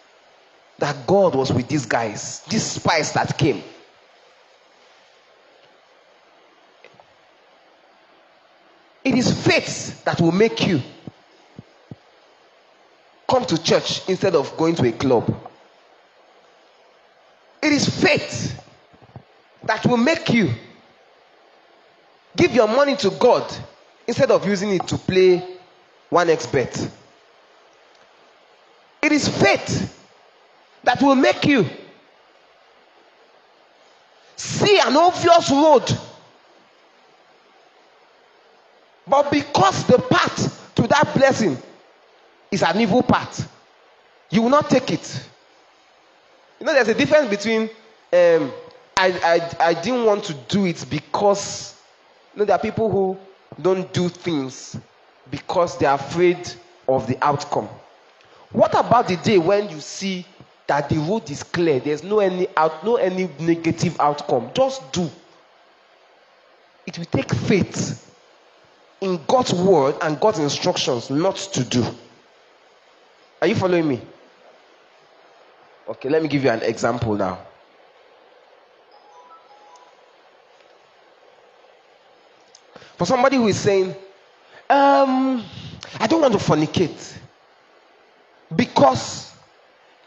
That 0.78 1.06
God 1.06 1.34
was 1.34 1.52
with 1.52 1.68
these 1.68 1.86
guys, 1.86 2.40
these 2.50 2.64
spies 2.64 3.12
that 3.12 3.38
came. 3.38 3.62
It 9.04 9.14
is 9.14 9.46
faith 9.46 10.02
that 10.04 10.20
will 10.20 10.32
make 10.32 10.66
you 10.66 10.82
come 13.28 13.44
to 13.44 13.62
church 13.62 14.08
instead 14.08 14.34
of 14.34 14.56
going 14.56 14.74
to 14.76 14.88
a 14.88 14.92
club. 14.92 15.32
It 17.62 17.72
is 17.72 17.88
faith 17.88 18.60
that 19.62 19.86
will 19.86 19.96
make 19.96 20.30
you 20.30 20.50
give 22.36 22.52
your 22.54 22.68
money 22.68 22.96
to 22.96 23.10
God 23.10 23.50
instead 24.06 24.30
of 24.30 24.46
using 24.46 24.70
it 24.70 24.86
to 24.88 24.98
play 24.98 25.42
1xBet. 26.10 26.90
It 29.05 29.12
is 29.12 29.28
faith 29.28 29.90
that 30.82 31.00
will 31.02 31.14
make 31.14 31.44
you 31.44 31.66
see 34.36 34.78
an 34.78 34.96
obvious 34.96 35.50
road 35.50 35.98
but 39.07 39.30
because 39.30 39.84
the 39.86 39.98
path 39.98 40.72
to 40.76 40.86
that 40.86 41.12
blessing 41.14 41.59
is 42.50 42.62
an 42.62 42.80
evil 42.80 43.02
path, 43.02 43.50
you 44.30 44.42
will 44.42 44.48
not 44.48 44.70
take 44.70 44.90
it. 44.90 45.28
You 46.59 46.66
know, 46.66 46.72
there's 46.72 46.88
a 46.88 46.94
difference 46.94 47.28
between 47.28 47.62
um, 48.12 48.52
I, 48.96 49.12
I, 49.61 49.68
I 49.68 49.74
didn't 49.74 50.05
want 50.05 50.24
to 50.24 50.34
do 50.48 50.64
it 50.64 50.84
because 50.88 51.76
you 52.32 52.40
know, 52.40 52.44
there 52.46 52.57
are 52.57 52.62
people 52.62 52.90
who 52.90 53.18
don't 53.61 53.92
do 53.92 54.09
things 54.09 54.76
because 55.30 55.76
they 55.78 55.86
are 55.86 55.96
afraid 55.96 56.50
of 56.88 57.07
the 57.07 57.22
outcome. 57.22 57.68
What 58.55 58.72
about 58.78 59.09
the 59.09 59.16
day 59.16 59.36
when 59.36 59.68
you 59.68 59.80
see 59.80 60.24
that 60.68 60.88
the 60.88 60.96
road 60.98 61.28
is 61.28 61.42
clear, 61.42 61.80
there's 61.80 62.05
no 62.05 62.20
any 62.20 62.46
out, 62.57 62.84
no 62.84 62.94
any 62.94 63.28
negative 63.40 64.00
outcome? 64.00 64.50
Just 64.55 64.92
do. 64.92 65.11
It 66.86 66.96
will 66.96 67.05
take 67.07 67.34
faith 67.34 68.14
in 69.00 69.18
God's 69.26 69.52
word 69.52 69.96
and 70.02 70.20
God's 70.20 70.38
instructions 70.38 71.11
not 71.11 71.34
to 71.34 71.64
do. 71.64 71.84
Are 73.42 73.48
you 73.48 73.57
following 73.57 73.88
me? 73.88 74.00
Okay, 75.88 76.09
let 76.09 76.22
me 76.22 76.28
give 76.28 76.44
you 76.44 76.50
an 76.50 76.62
example 76.62 77.16
now. 77.16 77.40
For 82.96 83.05
somebody 83.05 83.36
who 83.36 83.48
is 83.48 83.59
saying, 83.59 83.96
um, 84.70 85.44
I 85.98 86.07
don't 86.07 86.20
want 86.20 86.34
to 86.34 86.38
fornicate 86.38 87.18
because 88.57 89.32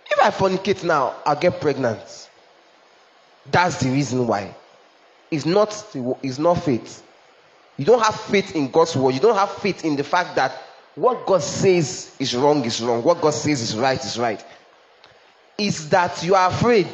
if 0.10 0.20
I 0.20 0.30
fornicate 0.30 0.84
now, 0.84 1.16
I'll 1.26 1.39
get 1.39 1.60
pregnant. 1.60 2.30
That's 3.52 3.78
the 3.80 3.89
reason 3.89 4.28
why. 4.28 4.56
It's 5.32 5.45
not, 5.45 5.86
it's 6.24 6.39
not 6.39 6.56
faith. 6.56 7.04
You 7.78 7.86
don't 7.86 8.02
have 8.02 8.20
faith 8.20 8.56
in 8.56 8.72
God's 8.72 8.95
word. 8.95 9.14
You 9.14 9.20
don't 9.20 9.36
have 9.36 9.52
faith 9.52 9.86
in 9.86 9.95
the 9.95 10.04
fact 10.04 10.36
that 10.36 10.54
what 10.95 11.26
God 11.28 11.43
says 11.43 12.16
is 12.20 12.36
wrong 12.36 12.66
is 12.66 12.82
wrong. 12.82 13.04
What 13.04 13.22
God 13.22 13.32
says 13.32 13.62
is 13.62 13.78
right 13.78 14.04
is 14.04 14.18
right. 14.18 14.43
Is 15.58 15.89
that 15.89 16.24
you 16.24 16.34
are 16.34 16.50
afraid. 16.50 16.89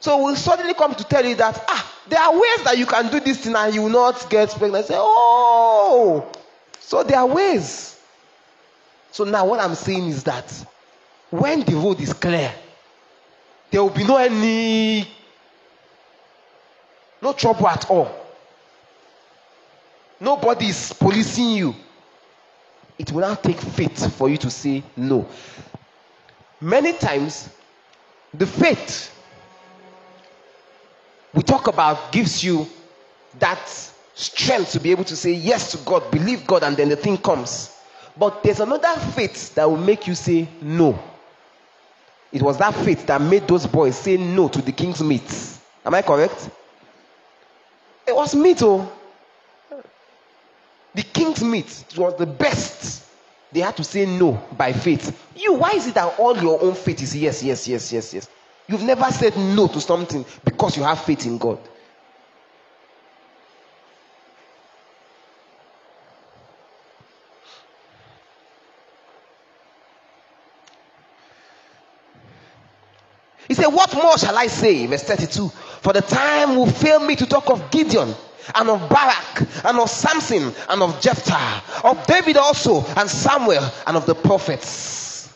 So 0.00 0.22
we'll 0.24 0.36
suddenly 0.36 0.74
come 0.74 0.94
to 0.94 1.04
tell 1.04 1.24
you 1.24 1.36
that 1.36 1.64
ah, 1.68 1.94
there 2.08 2.20
are 2.20 2.32
ways 2.32 2.64
that 2.64 2.76
you 2.76 2.86
can 2.86 3.10
do 3.10 3.20
this 3.20 3.38
thing 3.38 3.54
and 3.54 3.74
you 3.74 3.82
will 3.82 3.88
not 3.90 4.28
get 4.30 4.50
pregnant. 4.50 4.86
Say, 4.86 4.94
oh, 4.96 6.26
so 6.80 7.02
there 7.04 7.18
are 7.18 7.26
ways. 7.26 7.98
So 9.12 9.24
now 9.24 9.46
what 9.46 9.60
I'm 9.60 9.74
saying 9.74 10.08
is 10.08 10.24
that 10.24 10.52
when 11.30 11.64
the 11.64 11.74
road 11.74 12.00
is 12.00 12.12
clear, 12.12 12.52
there 13.70 13.82
will 13.82 13.90
be 13.90 14.04
no 14.04 14.16
any 14.16 15.08
no 17.20 17.32
trouble 17.32 17.68
at 17.68 17.90
all. 17.90 18.10
Nobody 20.20 20.66
is 20.66 20.92
policing 20.92 21.50
you. 21.50 21.74
It 22.98 23.12
will 23.12 23.20
not 23.20 23.42
take 23.42 23.60
faith 23.60 24.14
for 24.16 24.28
you 24.28 24.36
to 24.38 24.50
say 24.50 24.82
no. 24.96 25.28
Many 26.60 26.94
times, 26.94 27.50
the 28.32 28.46
faith 28.46 29.12
we 31.34 31.42
talk 31.42 31.66
about 31.66 32.12
gives 32.12 32.42
you 32.42 32.66
that 33.38 33.68
strength 34.14 34.72
to 34.72 34.80
be 34.80 34.90
able 34.90 35.04
to 35.04 35.14
say 35.14 35.32
yes 35.32 35.72
to 35.72 35.78
God, 35.78 36.10
believe 36.10 36.46
God, 36.46 36.62
and 36.62 36.74
then 36.76 36.88
the 36.88 36.96
thing 36.96 37.18
comes. 37.18 37.76
But 38.16 38.42
there's 38.42 38.60
another 38.60 38.98
faith 39.14 39.54
that 39.54 39.68
will 39.68 39.76
make 39.76 40.06
you 40.06 40.14
say 40.14 40.48
no. 40.62 40.98
It 42.36 42.42
was 42.42 42.58
that 42.58 42.74
faith 42.74 43.06
that 43.06 43.20
made 43.22 43.48
those 43.48 43.66
boys 43.66 43.96
say 43.96 44.18
no 44.18 44.48
to 44.48 44.60
the 44.60 44.72
king's 44.72 45.02
meat. 45.02 45.58
Am 45.86 45.94
I 45.94 46.02
correct? 46.02 46.50
It 48.06 48.14
was 48.14 48.34
meat, 48.34 48.62
oh 48.62 48.92
the 50.94 51.02
king's 51.02 51.42
meat 51.42 51.84
was 51.96 52.16
the 52.16 52.26
best. 52.26 53.04
They 53.52 53.60
had 53.60 53.76
to 53.76 53.84
say 53.84 54.04
no 54.04 54.32
by 54.56 54.72
faith. 54.72 55.18
You, 55.34 55.54
why 55.54 55.70
is 55.72 55.86
it 55.86 55.94
that 55.94 56.18
all 56.18 56.36
your 56.36 56.62
own 56.62 56.74
faith 56.74 57.02
is 57.02 57.16
yes, 57.16 57.42
yes, 57.42 57.66
yes, 57.66 57.92
yes, 57.92 58.12
yes? 58.12 58.28
You've 58.68 58.82
never 58.82 59.10
said 59.10 59.36
no 59.36 59.66
to 59.68 59.80
something 59.80 60.24
because 60.44 60.76
you 60.76 60.82
have 60.82 61.00
faith 61.02 61.24
in 61.24 61.38
God. 61.38 61.58
What 73.70 73.94
more 73.94 74.18
shall 74.18 74.36
I 74.36 74.46
say? 74.46 74.86
Verse 74.86 75.02
32 75.02 75.48
For 75.80 75.92
the 75.92 76.02
time 76.02 76.56
will 76.56 76.70
fail 76.70 77.00
me 77.00 77.16
to 77.16 77.26
talk 77.26 77.50
of 77.50 77.70
Gideon 77.70 78.14
and 78.54 78.68
of 78.68 78.88
Barak 78.88 79.42
and 79.64 79.78
of 79.78 79.90
Samson 79.90 80.54
and 80.68 80.82
of 80.82 81.00
Jephthah, 81.00 81.62
of 81.84 82.06
David 82.06 82.36
also 82.36 82.84
and 82.96 83.08
Samuel 83.08 83.68
and 83.86 83.96
of 83.96 84.06
the 84.06 84.14
prophets. 84.14 85.32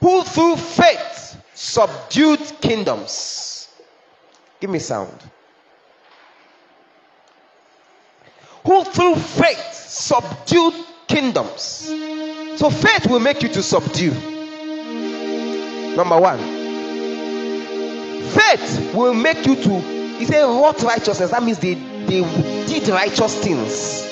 Who 0.00 0.22
through 0.22 0.56
faith 0.56 1.36
subdued 1.54 2.40
kingdoms. 2.60 3.68
Give 4.60 4.70
me 4.70 4.78
sound. 4.78 5.18
Who 8.64 8.84
through 8.84 9.16
faith 9.16 9.72
subdued 9.72 10.74
kingdoms. 11.08 11.90
So 12.56 12.70
faith 12.70 13.06
will 13.06 13.20
make 13.20 13.42
you 13.42 13.48
to 13.50 13.62
subdue. 13.62 14.12
Number 15.94 16.18
one, 16.18 16.38
faith 18.30 18.94
will 18.94 19.12
make 19.12 19.46
you 19.46 19.56
to. 19.56 19.80
He 20.18 20.24
said, 20.24 20.46
"What 20.46 20.82
righteousness?" 20.82 21.30
That 21.32 21.42
means 21.42 21.58
they 21.58 21.74
they 21.74 22.22
did 22.66 22.88
righteous 22.88 23.34
things. 23.34 24.02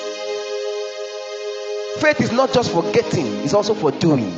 Faith 1.99 2.21
is 2.21 2.31
not 2.31 2.53
just 2.53 2.71
for 2.71 2.83
getting; 2.91 3.25
it's 3.43 3.55
also 3.55 3.73
for 3.73 3.89
doing. 3.91 4.31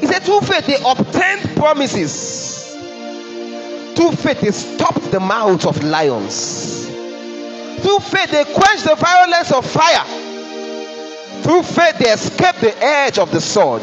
He 0.00 0.06
said, 0.06 0.22
"Through 0.22 0.42
faith 0.42 0.66
they 0.66 0.76
obtained 0.84 1.56
promises. 1.56 2.72
Through 3.96 4.12
faith 4.12 4.40
they 4.42 4.52
stopped 4.52 5.10
the 5.10 5.18
mouths 5.18 5.66
of 5.66 5.82
lions." 5.82 6.83
Through 7.84 7.98
faith, 7.98 8.30
they 8.30 8.44
quenched 8.44 8.84
the 8.84 8.94
violence 8.94 9.52
of 9.52 9.66
fire. 9.66 10.06
Through 11.42 11.64
faith, 11.64 11.98
they 11.98 12.10
escaped 12.10 12.62
the 12.62 12.74
edge 12.82 13.18
of 13.18 13.30
the 13.30 13.42
sword. 13.42 13.82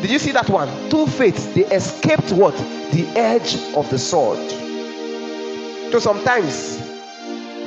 Did 0.00 0.10
you 0.10 0.18
see 0.18 0.32
that 0.32 0.48
one? 0.48 0.70
Through 0.88 1.08
faith, 1.08 1.54
they 1.54 1.66
escaped 1.66 2.32
what? 2.32 2.56
The 2.92 3.06
edge 3.14 3.56
of 3.74 3.90
the 3.90 3.98
sword. 3.98 4.38
So 5.92 5.98
sometimes, 5.98 6.78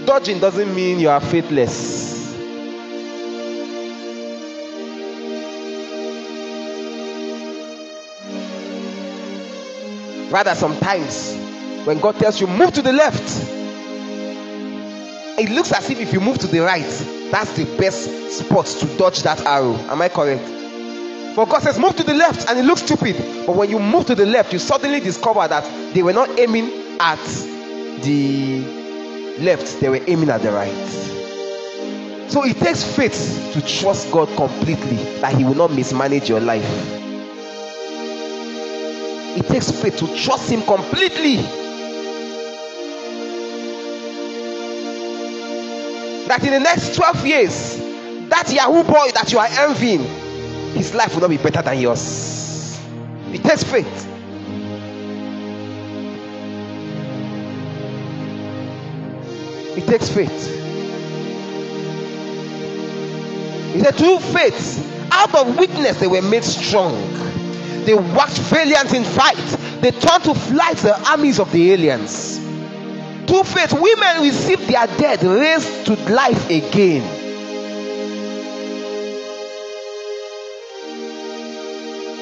dodging 0.07 0.39
doesn't 0.39 0.73
mean 0.73 0.99
you 0.99 1.09
are 1.09 1.21
faithless. 1.21 2.33
Rather, 10.31 10.55
sometimes, 10.55 11.35
when 11.85 11.99
God 11.99 12.15
tells 12.15 12.41
you, 12.41 12.47
move 12.47 12.73
to 12.73 12.81
the 12.81 12.91
left, 12.93 13.58
it 15.39 15.49
looks 15.49 15.71
as 15.71 15.89
if 15.89 15.99
if 15.99 16.13
you 16.13 16.19
move 16.19 16.37
to 16.39 16.47
the 16.47 16.59
right, 16.59 16.83
that's 17.31 17.53
the 17.53 17.65
best 17.77 18.09
spot 18.31 18.65
to 18.65 18.97
dodge 18.97 19.23
that 19.23 19.39
arrow. 19.45 19.75
Am 19.89 20.01
I 20.01 20.09
correct? 20.09 20.43
But 21.35 21.45
God 21.45 21.61
says, 21.61 21.79
move 21.79 21.95
to 21.95 22.03
the 22.03 22.13
left, 22.13 22.49
and 22.49 22.59
it 22.59 22.65
looks 22.65 22.81
stupid. 22.81 23.15
But 23.45 23.55
when 23.55 23.69
you 23.69 23.79
move 23.79 24.05
to 24.07 24.15
the 24.15 24.25
left, 24.25 24.51
you 24.51 24.59
suddenly 24.59 24.99
discover 24.99 25.47
that 25.47 25.93
they 25.93 26.03
were 26.03 26.13
not 26.13 26.37
aiming 26.37 26.69
at 26.99 27.23
the 28.03 28.61
left, 29.39 29.79
they 29.79 29.87
were 29.89 30.01
aiming 30.07 30.29
at 30.29 30.41
the 30.41 30.51
right. 30.51 31.09
So 32.29 32.43
it 32.43 32.57
takes 32.57 32.83
faith 32.83 33.51
to 33.53 33.61
trust 33.61 34.11
God 34.11 34.27
completely 34.35 34.97
that 35.21 35.33
He 35.35 35.43
will 35.45 35.55
not 35.55 35.71
mismanage 35.71 36.27
your 36.27 36.41
life. 36.41 36.65
It 39.37 39.47
takes 39.47 39.71
faith 39.71 39.97
to 39.97 40.07
trust 40.15 40.51
Him 40.51 40.61
completely 40.63 41.37
that 46.29 46.43
in 46.43 46.53
the 46.53 46.59
next 46.59 46.95
12 46.95 47.25
years, 47.25 47.77
that 48.29 48.51
Yahoo 48.53 48.83
boy 48.83 49.09
that 49.15 49.31
you 49.31 49.39
are 49.39 49.47
envying, 49.49 50.03
his 50.75 50.93
life 50.93 51.15
will 51.15 51.21
not 51.21 51.31
be 51.31 51.37
better 51.37 51.63
than 51.63 51.79
yours. 51.79 52.79
It 53.33 53.43
takes 53.43 53.63
faith. 53.63 54.07
It 59.75 59.87
takes 59.87 60.09
faith. 60.09 60.55
He 63.73 63.79
said, 63.79 63.95
through 63.95 64.19
faith, 64.19 65.11
out 65.11 65.33
of 65.33 65.57
weakness 65.57 65.99
they 65.99 66.05
were 66.07 66.21
made 66.21 66.43
strong. 66.43 66.93
They 67.85 67.95
waxed 67.95 68.37
valiant 68.43 68.93
in 68.93 69.03
fight. 69.03 69.35
They 69.81 69.89
turned 69.89 70.25
to 70.25 70.35
flight 70.35 70.77
the 70.77 70.95
armies 71.09 71.39
of 71.39 71.51
the 71.51 71.71
aliens. 71.71 72.39
Through 73.29 73.43
faith, 73.43 73.73
women 73.73 74.23
receive 74.23 74.65
their 74.65 74.87
dead 74.97 75.21
raised 75.21 75.85
to 75.85 75.93
life 76.11 76.49
again. 76.49 77.03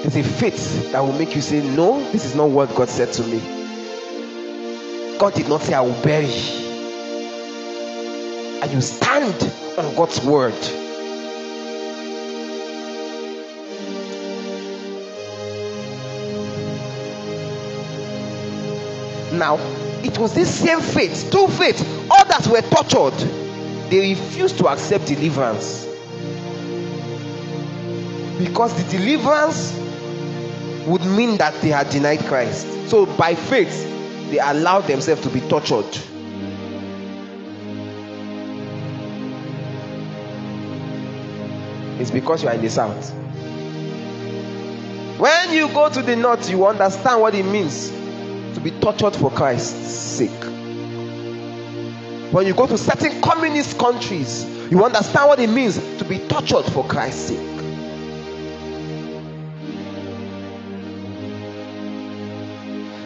There's 0.02 0.18
a 0.18 0.24
faith 0.24 0.92
that 0.92 1.00
will 1.00 1.14
make 1.14 1.34
you 1.34 1.40
say, 1.40 1.62
No, 1.62 2.04
this 2.12 2.26
is 2.26 2.36
not 2.36 2.50
what 2.50 2.76
God 2.76 2.90
said 2.90 3.14
to 3.14 3.24
me. 3.24 3.40
God 5.18 5.34
did 5.34 5.48
not 5.48 5.62
say, 5.62 5.76
I 5.76 5.80
will 5.80 6.02
bury. 6.04 6.26
And 8.62 8.70
you 8.70 8.82
stand 8.82 9.50
on 9.78 9.96
God's 9.96 10.20
word. 10.26 10.54
Now, 19.32 19.87
it 20.04 20.18
was 20.18 20.34
this 20.34 20.54
same 20.54 20.82
faith, 20.82 21.32
through 21.32 21.48
faith, 21.48 21.82
others 22.12 22.48
were 22.48 22.62
tortured. 22.62 23.18
They 23.90 24.14
refused 24.14 24.58
to 24.60 24.68
accept 24.68 25.08
deliverance. 25.08 25.86
Because 28.38 28.74
the 28.74 28.98
deliverance 28.98 29.74
would 30.86 31.04
mean 31.06 31.38
that 31.38 31.60
they 31.62 31.70
had 31.70 31.90
denied 31.90 32.20
Christ. 32.26 32.68
So 32.90 33.06
by 33.06 33.36
faith, 33.36 33.84
they 34.30 34.40
allowed 34.40 34.82
themselves 34.82 35.22
to 35.22 35.30
be 35.30 35.42
tortured. 35.42 35.86
It's 42.00 42.12
because 42.12 42.44
you 42.44 42.50
are 42.50 42.56
in 42.56 42.62
the 42.62 42.70
south. 42.70 43.14
When 45.18 45.52
you 45.52 45.68
go 45.70 45.90
to 45.90 46.02
the 46.02 46.16
north, 46.16 46.48
you 46.50 46.66
understand 46.68 47.22
what 47.22 47.34
it 47.34 47.44
means 47.44 47.92
to 48.58 48.64
be 48.64 48.72
tortured 48.80 49.16
for 49.16 49.30
Christ's 49.30 49.88
sake. 49.88 50.44
When 52.34 52.48
you 52.48 52.56
go 52.56 52.66
to 52.66 52.76
certain 52.76 53.22
communist 53.22 53.78
countries, 53.78 54.46
you 54.72 54.84
understand 54.84 55.28
what 55.30 55.40
it 55.40 55.48
means 55.48 55.78
to 56.00 56.04
be 56.04 56.18
tortured 56.28 56.66
for 56.74 56.84
Christ's 56.84 57.28
sake. 57.30 57.58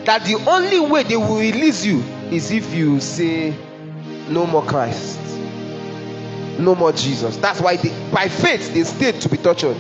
That 0.06 0.24
the 0.24 0.41
only 0.47 0.80
way 0.80 1.04
they 1.04 1.18
will 1.18 1.38
release 1.38 1.84
you 1.84 2.02
is 2.32 2.49
if 2.52 2.74
you 2.74 3.02
say, 3.02 3.54
No 4.30 4.47
more 4.47 4.64
Christ, 4.64 5.20
no 6.60 6.76
more 6.76 6.93
Jesus. 6.93 7.36
That's 7.36 7.60
why 7.60 7.76
they, 7.76 7.89
by 8.10 8.30
faith 8.30 8.74
they 8.74 8.86
stayed 8.86 9.20
to 9.20 9.28
be 9.28 9.36
tortured. 9.36 9.76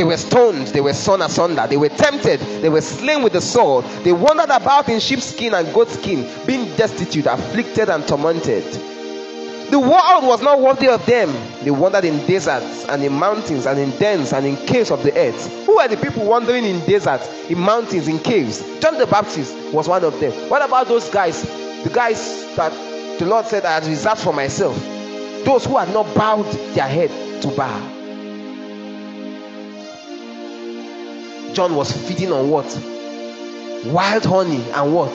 They 0.00 0.04
were 0.04 0.16
stoned, 0.16 0.68
they 0.68 0.80
were 0.80 0.94
sawn 0.94 1.20
asunder, 1.20 1.66
they 1.68 1.76
were 1.76 1.90
tempted, 1.90 2.40
they 2.62 2.70
were 2.70 2.80
slain 2.80 3.22
with 3.22 3.34
the 3.34 3.40
sword. 3.42 3.84
They 4.02 4.12
wandered 4.12 4.48
about 4.48 4.88
in 4.88 4.98
sheepskin 4.98 5.52
and 5.52 5.68
goatskin, 5.74 6.46
being 6.46 6.74
destitute, 6.74 7.26
afflicted, 7.26 7.90
and 7.90 8.08
tormented. 8.08 8.64
The 9.70 9.78
world 9.78 10.24
was 10.24 10.40
not 10.40 10.58
worthy 10.58 10.88
of 10.88 11.04
them. 11.04 11.30
They 11.62 11.70
wandered 11.70 12.06
in 12.06 12.26
deserts 12.26 12.86
and 12.88 13.04
in 13.04 13.12
mountains 13.12 13.66
and 13.66 13.78
in 13.78 13.90
dens 13.98 14.32
and 14.32 14.46
in 14.46 14.56
caves 14.66 14.90
of 14.90 15.02
the 15.02 15.14
earth. 15.18 15.66
Who 15.66 15.78
are 15.78 15.86
the 15.86 15.98
people 15.98 16.24
wandering 16.24 16.64
in 16.64 16.80
deserts, 16.86 17.28
in 17.50 17.58
mountains, 17.58 18.08
in 18.08 18.20
caves? 18.20 18.62
John 18.80 18.96
the 18.96 19.06
Baptist 19.06 19.54
was 19.70 19.86
one 19.86 20.02
of 20.02 20.18
them. 20.18 20.32
What 20.48 20.64
about 20.64 20.88
those 20.88 21.10
guys? 21.10 21.42
The 21.84 21.90
guys 21.92 22.56
that 22.56 22.72
the 23.18 23.26
Lord 23.26 23.44
said 23.44 23.66
I 23.66 23.74
had 23.74 23.84
reserved 23.84 24.22
for 24.22 24.32
myself. 24.32 24.82
Those 25.44 25.66
who 25.66 25.76
had 25.76 25.92
not 25.92 26.14
bowed 26.14 26.50
their 26.72 26.88
head 26.88 27.42
to 27.42 27.48
Baal. 27.48 27.99
John 31.52 31.74
was 31.74 31.90
feeding 31.90 32.30
on 32.30 32.48
what? 32.48 32.66
Wild 33.86 34.24
honey 34.24 34.62
and 34.70 34.94
what? 34.94 35.12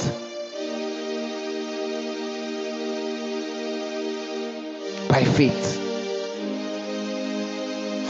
By 5.07 5.23
faith. 5.23 5.79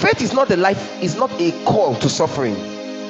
Faith 0.01 0.21
is 0.21 0.33
not 0.33 0.47
the 0.47 0.57
life, 0.57 1.03
is 1.03 1.15
not 1.15 1.31
a 1.39 1.51
call 1.65 1.95
to 1.95 2.09
suffering. 2.09 2.55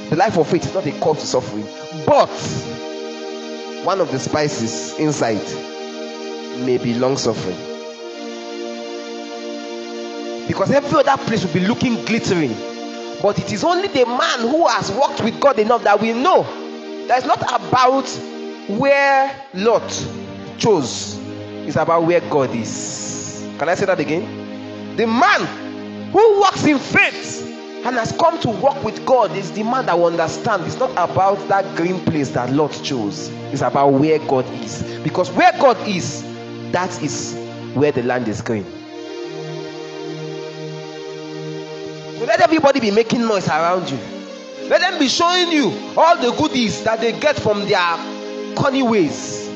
The 0.10 0.18
life 0.18 0.38
of 0.38 0.48
faith 0.50 0.66
is 0.66 0.74
not 0.74 0.86
a 0.86 0.92
call 1.00 1.16
to 1.16 1.26
suffering. 1.26 1.66
But 2.06 2.30
one 3.86 4.02
of 4.02 4.12
the 4.12 4.20
spices 4.20 4.98
inside 5.00 5.42
may 6.66 6.78
be 6.78 6.94
long 6.94 7.16
suffering. 7.16 7.58
Because 10.48 10.72
every 10.72 11.00
other 11.00 11.24
place 11.24 11.46
will 11.46 11.54
be 11.54 11.62
looking 11.62 12.04
glittering 12.04 12.54
But 13.26 13.40
it 13.40 13.52
is 13.52 13.64
only 13.64 13.88
the 13.88 14.06
man 14.06 14.42
who 14.42 14.68
has 14.68 14.92
walked 14.92 15.24
with 15.24 15.40
God 15.40 15.58
enough 15.58 15.82
that 15.84 16.00
we 16.00 16.14
know 16.14 16.44
that 17.08 17.18
it's 17.18 17.26
not 17.26 17.42
about 17.42 18.08
where 18.80 19.36
Lot 19.56 19.90
chose, 20.60 21.18
it's 21.66 21.76
about 21.76 22.04
where 22.04 22.20
God 22.30 22.54
is. 22.56 23.44
Can 23.58 23.68
I 23.68 23.74
say 23.74 23.88
that 23.88 24.00
again? 24.00 24.96
The 24.96 25.08
man 25.08 26.12
who 26.12 26.40
walks 26.40 26.66
in 26.66 26.78
faith 26.78 27.42
and 27.84 27.96
has 27.96 28.12
come 28.12 28.40
to 28.42 28.50
walk 28.50 28.84
with 28.84 29.04
God 29.08 29.32
is 29.32 29.52
the 29.54 29.64
man 29.64 29.88
that 29.88 29.98
will 29.98 30.06
understand. 30.06 30.62
It's 30.68 30.78
not 30.78 30.92
about 30.92 31.40
that 31.48 31.76
green 31.76 32.00
place 32.06 32.30
that 32.30 32.52
Lot 32.52 32.80
chose, 32.84 33.30
it's 33.52 33.64
about 33.64 33.94
where 33.94 34.20
God 34.20 34.46
is. 34.64 34.84
Because 35.00 35.32
where 35.32 35.52
God 35.54 35.78
is, 35.88 36.22
that 36.74 37.02
is 37.02 37.34
where 37.74 37.92
the 37.92 38.04
land 38.04 38.28
is 38.28 38.44
going. 38.44 38.85
Let 42.26 42.42
everybody 42.42 42.80
be 42.80 42.92
making 42.92 43.22
noise 43.22 43.48
around 43.48 43.90
you. 43.90 43.98
Let 44.70 44.82
them 44.82 44.98
be 45.00 45.08
showing 45.08 45.52
you 45.52 45.72
all 45.96 46.18
the 46.18 46.32
goodies 46.38 46.84
that 46.84 47.00
they 47.00 47.18
get 47.20 47.36
from 47.36 47.68
their 47.68 47.96
corny 48.56 48.84
ways. 48.84 49.48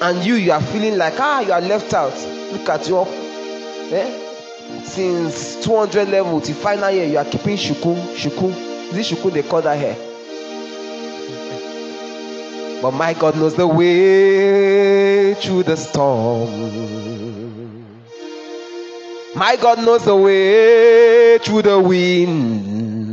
And 0.00 0.24
you, 0.24 0.34
you 0.34 0.52
are 0.52 0.60
feeling 0.60 0.96
like, 0.98 1.14
ah, 1.18 1.40
you 1.40 1.52
are 1.52 1.60
left 1.60 1.92
out. 1.94 2.14
Look 2.52 2.68
at 2.68 2.88
you. 2.88 2.98
Eh? 3.94 4.82
Since 4.84 5.64
200 5.64 6.08
level 6.08 6.40
to 6.40 6.54
final 6.54 6.90
year, 6.90 7.06
you 7.06 7.18
are 7.18 7.24
keeping 7.24 7.56
shuku, 7.56 7.94
shuku. 8.16 8.50
Is 8.92 9.12
it 9.12 9.16
shuku 9.16 9.32
they 9.32 9.42
call 9.42 9.62
that 9.62 9.78
here? 9.78 9.96
But 12.82 12.92
my 12.92 13.12
God 13.14 13.36
knows 13.36 13.54
the 13.54 13.66
way 13.66 15.34
through 15.34 15.64
the 15.64 15.76
storm. 15.76 17.47
My 19.34 19.56
God 19.56 19.78
knows 19.84 20.06
the 20.06 20.16
way 20.16 21.36
through 21.38 21.62
the 21.62 21.78
wind. 21.78 23.08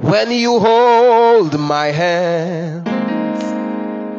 When 0.00 0.30
you 0.30 0.60
hold 0.60 1.58
my 1.58 1.86
hand, 1.86 2.86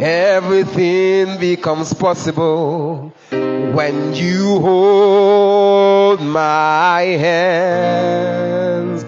everything 0.01 1.39
becomes 1.39 1.93
possible. 1.93 3.13
When 3.29 4.15
you 4.15 4.59
hold 4.61 6.19
my 6.21 7.01
hands, 7.01 9.03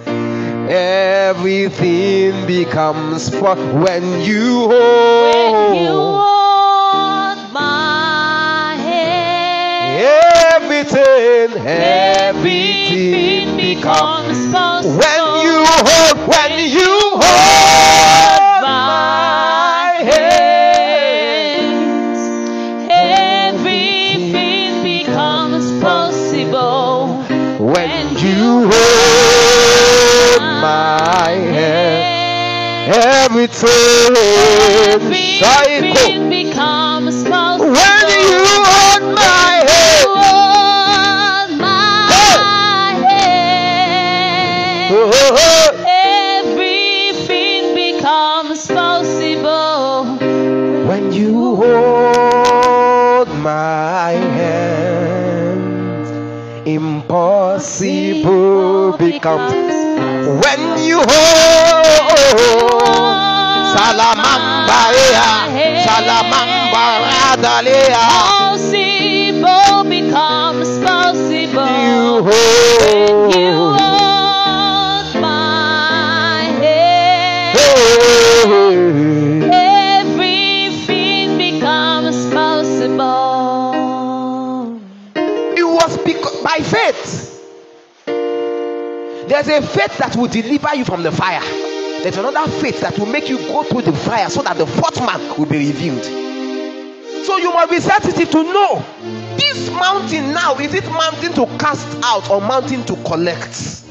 everything 0.72 2.46
becomes 2.46 3.32
possible. 3.32 3.80
when 3.82 4.22
you 4.22 4.70
hold, 4.70 4.72
When 4.72 5.76
you 5.82 5.98
hold 5.98 6.39
everything, 10.80 11.68
everything 11.68 13.58
becomes 13.58 14.52
possible. 14.52 14.98
when 14.98 15.42
you 15.44 15.66
hold, 15.68 16.18
when 16.28 16.52
you 16.70 17.00
hold 17.12 18.62
my 18.64 20.00
hand. 20.00 20.40
hands, 21.60 22.22
everything 22.90 24.84
becomes 24.84 25.66
possible. 25.82 27.24
When 27.60 28.18
you 28.18 28.70
hold 28.72 30.42
my 30.42 31.32
hand, 31.32 32.94
everything. 32.96 34.16
Everything 35.42 36.29
impossible. 59.20 60.40
When 60.44 60.62
you 60.84 60.98
hold 60.98 61.08
Salamamba, 63.76 64.80
Salamamba, 65.86 66.84
Radalea, 67.12 68.04
Possible 68.40 69.84
becomes 69.90 70.70
possible. 70.80 71.68
you 71.84 72.24
When 72.24 73.30
you 73.32 73.52
hold 73.52 73.59
There's 89.42 89.64
a 89.64 89.68
faith 89.68 89.98
that 90.00 90.18
will 90.18 90.28
deliver 90.28 90.76
you 90.76 90.84
from 90.84 91.02
the 91.02 91.14
fire. 91.14 91.40
There's 92.04 92.18
another 92.18 92.52
faith 92.60 92.82
that 92.82 93.00
will 93.00 93.06
make 93.06 93.30
you 93.30 93.38
go 93.38 93.64
through 93.64 93.84
the 93.84 93.94
fire 93.94 94.30
so 94.30 94.42
that 94.42 94.58
the 94.58 94.68
fourth 94.68 95.00
man 95.00 95.40
will 95.40 95.46
be 95.46 95.60
revealed. 95.60 96.04
So 97.24 97.38
you 97.38 97.50
must 97.54 97.72
be 97.72 97.80
sensitive 97.80 98.30
to 98.32 98.44
know 98.44 98.86
this 99.38 99.70
mountain 99.70 100.34
now 100.34 100.56
is 100.56 100.74
it 100.74 100.84
mountain 100.92 101.32
to 101.36 101.46
cast 101.58 101.88
out 102.04 102.30
or 102.30 102.42
mountain 102.42 102.84
to 102.88 102.98
collect? 103.04 103.86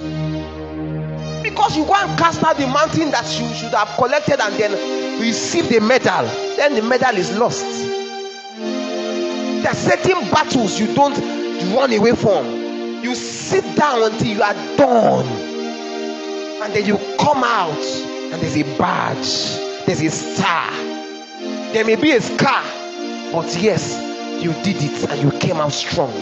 Because 1.43 1.79
you 1.79 1.87
go 1.87 1.95
and 1.95 2.19
cast 2.19 2.45
out 2.45 2.59
the 2.59 2.67
mountain 2.67 3.11
that 3.13 3.25
you 3.41 3.49
should 3.55 3.73
have 3.73 3.89
collected 3.97 4.39
and 4.43 4.55
then 4.57 5.19
receive 5.19 5.71
the 5.71 5.81
medal, 5.81 6.27
then 6.57 6.75
the 6.75 6.83
medal 6.83 7.17
is 7.17 7.35
lost. 7.39 7.65
There 9.63 9.69
are 9.69 9.75
certain 9.75 10.29
battles 10.31 10.79
you 10.79 10.95
don't 10.95 11.17
run 11.75 11.91
away 11.95 12.15
from. 12.15 12.58
You 13.03 13.15
sit 13.15 13.65
down 13.77 14.03
until 14.03 14.27
you 14.27 14.43
are 14.43 14.55
done. 14.77 15.27
And 16.63 16.73
then 16.75 16.85
you 16.85 16.99
come 17.19 17.45
out 17.45 17.85
and 18.33 18.43
there's 18.43 18.57
a 18.57 18.65
badge, 18.77 19.87
there's 19.87 20.01
a 20.01 20.11
star. 20.11 20.71
There 21.73 21.85
may 21.85 21.97
be 21.97 22.13
a 22.13 22.21
scar, 22.21 22.65
but 23.33 23.57
yes, 23.61 23.97
you 24.43 24.53
did 24.65 24.77
it 24.83 25.09
and 25.11 25.23
you 25.23 25.39
came 25.39 25.59
out 25.59 25.73
strong. 25.73 26.13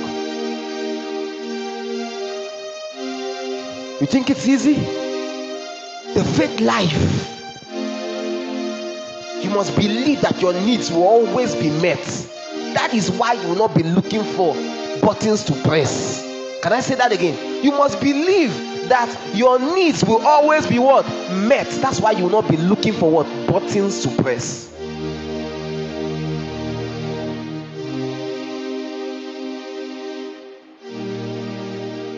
You 3.98 4.06
think 4.06 4.28
it's 4.28 4.46
easy? 4.46 4.74
The 6.12 6.22
faith 6.36 6.60
life. 6.60 7.32
You 9.42 9.48
must 9.50 9.74
believe 9.74 10.20
that 10.20 10.40
your 10.42 10.52
needs 10.52 10.90
will 10.90 11.04
always 11.04 11.54
be 11.54 11.70
met. 11.80 12.04
That 12.74 12.92
is 12.92 13.10
why 13.10 13.32
you 13.32 13.48
will 13.48 13.56
not 13.56 13.74
be 13.74 13.82
looking 13.84 14.22
for 14.22 14.54
buttons 15.00 15.42
to 15.44 15.54
press. 15.62 16.25
Can 16.66 16.72
I 16.72 16.80
say 16.80 16.96
that 16.96 17.12
again? 17.12 17.62
You 17.62 17.70
must 17.70 18.00
believe 18.00 18.50
that 18.88 19.08
your 19.36 19.60
needs 19.60 20.04
will 20.04 20.26
always 20.26 20.66
be 20.66 20.80
what? 20.80 21.06
Met. 21.30 21.68
That's 21.80 22.00
why 22.00 22.10
you 22.10 22.24
will 22.24 22.42
not 22.42 22.48
be 22.50 22.56
looking 22.56 22.92
for 22.92 23.08
what? 23.08 23.26
Buttons 23.46 24.02
to 24.02 24.08
press. 24.20 24.68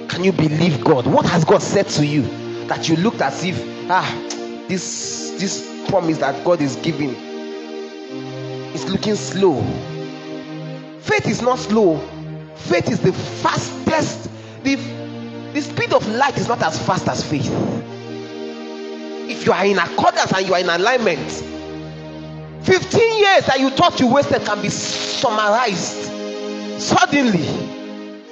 Can 0.09 0.25
you 0.25 0.33
believe 0.33 0.83
God? 0.83 1.07
What 1.07 1.27
has 1.27 1.45
God 1.45 1.61
said 1.61 1.87
to 1.89 2.07
you 2.07 2.23
that 2.69 2.89
you 2.89 2.97
looked 2.97 3.21
as 3.21 3.45
if 3.45 3.63
ah 3.91 4.11
this 4.67 5.37
this 5.39 5.85
promise 5.91 6.17
that 6.17 6.43
God 6.43 6.63
is 6.63 6.77
giving 6.77 7.15
is 8.73 8.89
looking 8.89 9.15
slow? 9.15 9.61
Faith 11.01 11.29
is 11.29 11.43
not 11.43 11.59
slow. 11.59 11.99
Faith 12.57 12.91
is 12.91 12.99
the 13.01 13.13
fastest. 13.13 14.31
The, 14.65 14.75
the 15.53 15.61
speed 15.63 15.93
of 15.93 16.07
light 16.09 16.37
is 16.37 16.49
not 16.49 16.63
as 16.63 16.85
fast 16.85 17.09
as 17.09 17.23
faith. 17.29 17.51
If 19.31 19.47
you 19.47 19.53
are 19.53 19.65
in 19.65 19.79
accordance 19.79 20.33
and 20.33 20.47
you 20.47 20.55
are 20.55 20.61
in 20.61 20.69
alignment, 20.69 21.31
15 22.65 23.19
years 23.19 23.47
that 23.47 23.57
you 23.61 23.71
thought 23.71 24.01
you 24.01 24.13
wasted 24.13 24.45
can 24.45 24.61
be 24.61 24.69
summarized 24.69 26.11
suddenly, 26.81 27.47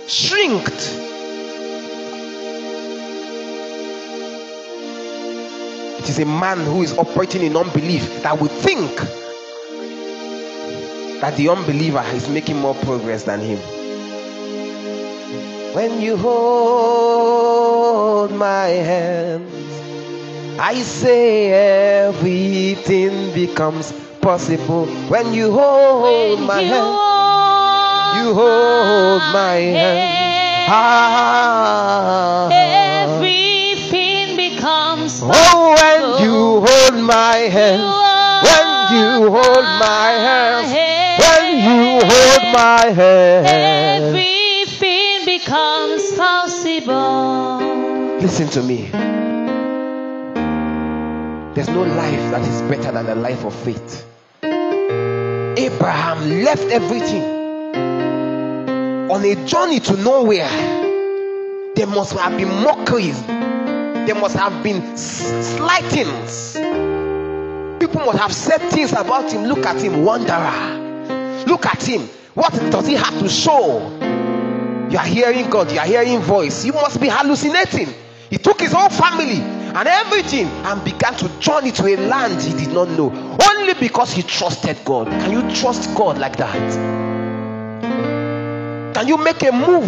shrinked. 0.09 0.73
It 5.99 6.09
is 6.09 6.19
a 6.19 6.25
man 6.25 6.59
who 6.65 6.83
is 6.83 6.97
operating 6.99 7.43
in 7.43 7.57
unbelief 7.57 8.23
that 8.23 8.41
would 8.41 8.51
think 8.51 8.95
that 11.21 11.35
the 11.37 11.49
unbeliever 11.49 12.05
is 12.15 12.29
making 12.29 12.59
more 12.59 12.75
progress 12.75 13.25
than 13.25 13.41
him. 13.41 13.86
When 15.77 16.01
you 16.01 16.17
hold 16.17 17.53
my 18.33 18.69
hands, 18.69 19.45
I 20.59 20.81
say 20.81 21.53
everything 22.07 23.35
becomes 23.35 23.93
possible. 24.23 24.87
When 25.13 25.35
you 25.35 25.53
hold 25.53 26.39
When 26.39 26.47
my 26.49 26.61
you 26.63 26.69
hand, 26.73 26.83
hold 26.83 28.17
you 28.17 28.33
hold 28.33 29.21
my 29.35 29.57
hand. 29.77 30.73
Ah. 30.73 32.49
Everything 32.51 34.35
becomes 34.35 35.21
possible. 35.21 35.35
Oh, 35.37 35.77
when 35.77 36.25
you 36.25 36.65
hold 36.65 36.97
my 37.05 37.37
hand, 37.53 37.85
when 38.49 38.69
you 38.97 39.29
hold 39.31 39.67
my 39.79 40.11
hand, 40.25 40.73
when 41.21 41.45
you 41.69 42.01
hold 42.01 42.43
my 42.55 42.87
hand. 42.97 44.36
Becomes 45.47 46.11
possible. 46.17 47.59
Listen 48.19 48.49
to 48.49 48.63
me. 48.65 48.91
There's 51.55 51.69
no 51.69 51.85
life 51.85 52.33
that 52.33 52.43
is 52.43 52.63
better 52.63 52.91
than 52.91 53.07
the 53.07 53.15
life 53.15 53.45
of 53.45 53.55
faith. 53.55 54.05
Abraham 54.43 56.43
left 56.43 56.65
everything 56.73 57.23
on 59.09 59.25
a 59.25 59.37
journey 59.47 59.79
to 59.79 59.97
nowhere. 59.99 60.51
There 61.77 61.87
must 61.87 62.15
have 62.15 62.37
been 62.37 62.49
mockeries, 62.65 63.23
there 63.23 64.17
must 64.17 64.35
have 64.35 64.65
been 64.65 64.83
slightings. 64.97 66.55
People 67.79 68.05
must 68.05 68.19
have 68.19 68.33
said 68.33 68.59
things 68.73 68.91
about 68.91 69.33
him. 69.33 69.45
Look 69.45 69.65
at 69.65 69.81
him, 69.81 70.05
wanderer. 70.05 71.45
Look 71.47 71.67
at 71.67 71.85
him. 71.85 72.09
What 72.35 72.53
does 72.73 72.89
he 72.89 72.95
have 72.95 73.17
to 73.21 73.29
show? 73.29 74.06
You 74.91 74.99
are 74.99 75.07
hearing 75.07 75.51
God, 75.51 75.73
you 75.73 75.79
are 75.79 75.87
hearing 75.87 76.21
voice. 76.21 76.65
You 76.65 76.73
must 76.73 77.01
be 77.01 77.09
hallucinating. 77.09 77.89
He 78.31 78.39
took 78.39 78.61
his 78.61 78.73
whole 78.73 78.89
family 78.89 79.41
and 79.41 79.89
everything 79.89 80.47
and 80.47 80.83
began 80.85 81.15
to 81.17 81.29
journey 81.41 81.71
to 81.73 81.87
a 81.87 81.97
land 81.97 82.41
he 82.41 82.53
did 82.55 82.73
not 82.73 82.89
know. 82.91 83.11
Only 83.51 83.75
because 83.75 84.13
he 84.13 84.23
trusted 84.23 84.79
God. 84.85 85.09
Can 85.09 85.33
you 85.33 85.55
trust 85.55 85.95
God 85.95 86.19
like 86.19 86.37
that? 86.37 86.55
Can 88.95 89.09
you 89.09 89.19
make 89.19 89.43
a 89.43 89.53
move? 89.53 89.87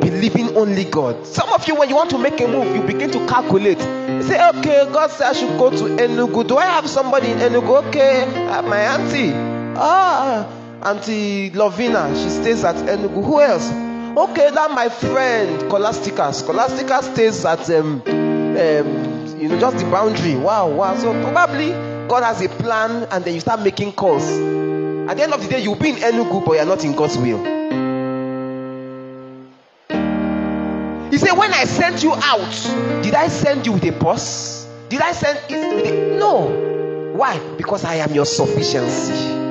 Believing 0.00 0.56
only 0.56 0.84
God. 0.84 1.26
Some 1.26 1.52
of 1.52 1.68
you, 1.68 1.74
when 1.74 1.88
you 1.90 1.96
want 1.96 2.10
to 2.10 2.18
make 2.18 2.40
a 2.40 2.48
move, 2.48 2.74
you 2.74 2.82
begin 2.82 3.10
to 3.10 3.26
calculate. 3.26 3.78
You 3.78 4.22
say, 4.22 4.48
okay, 4.48 4.88
God 4.92 5.10
said 5.10 5.28
I 5.28 5.32
should 5.34 5.58
go 5.58 5.70
to 5.70 5.84
Enugu. 5.84 6.46
Do 6.48 6.56
I 6.56 6.64
have 6.64 6.88
somebody 6.88 7.30
in 7.30 7.38
Enugu? 7.38 7.86
Okay, 7.88 8.22
I 8.22 8.54
have 8.54 8.64
my 8.64 8.78
auntie. 8.80 9.32
Ah, 9.76 10.46
Auntie 10.82 11.50
Lovina, 11.50 12.14
she 12.14 12.30
stays 12.30 12.64
at 12.64 12.76
Enugu. 12.76 13.24
Who 13.24 13.40
else? 13.40 13.70
Okay, 14.16 14.50
that 14.50 14.70
my 14.70 14.88
friend 14.88 15.60
Scholastica. 15.62 16.32
Scholastica 16.32 17.02
stays 17.02 17.44
at 17.44 17.68
um, 17.70 18.02
um, 18.06 19.38
you 19.40 19.48
know, 19.48 19.58
just 19.58 19.78
the 19.78 19.90
boundary. 19.90 20.36
Wow, 20.36 20.70
wow. 20.70 20.96
So 20.96 21.12
probably 21.32 21.70
God 22.08 22.22
has 22.22 22.40
a 22.42 22.48
plan, 22.48 23.08
and 23.10 23.24
then 23.24 23.34
you 23.34 23.40
start 23.40 23.60
making 23.62 23.92
calls. 23.92 24.24
At 25.08 25.16
the 25.16 25.22
end 25.22 25.32
of 25.32 25.42
the 25.42 25.48
day, 25.48 25.62
you'll 25.62 25.74
be 25.74 25.90
in 25.90 25.96
Enugu, 25.96 26.44
but 26.44 26.54
you're 26.54 26.64
not 26.66 26.84
in 26.84 26.94
God's 26.94 27.18
will. 27.18 27.38
He 31.10 31.18
said, 31.18 31.32
When 31.32 31.52
I 31.52 31.64
sent 31.64 32.02
you 32.02 32.12
out, 32.14 33.02
did 33.02 33.14
I 33.14 33.28
send 33.28 33.66
you 33.66 33.72
with 33.72 33.84
a 33.84 33.92
purse? 33.92 34.68
Did 34.88 35.00
I 35.00 35.12
send 35.12 35.38
it 35.50 35.74
with 35.74 35.92
a 35.92 36.18
no? 36.18 37.12
Why? 37.14 37.38
Because 37.56 37.84
I 37.84 37.96
am 37.96 38.12
your 38.14 38.26
sufficiency. 38.26 39.47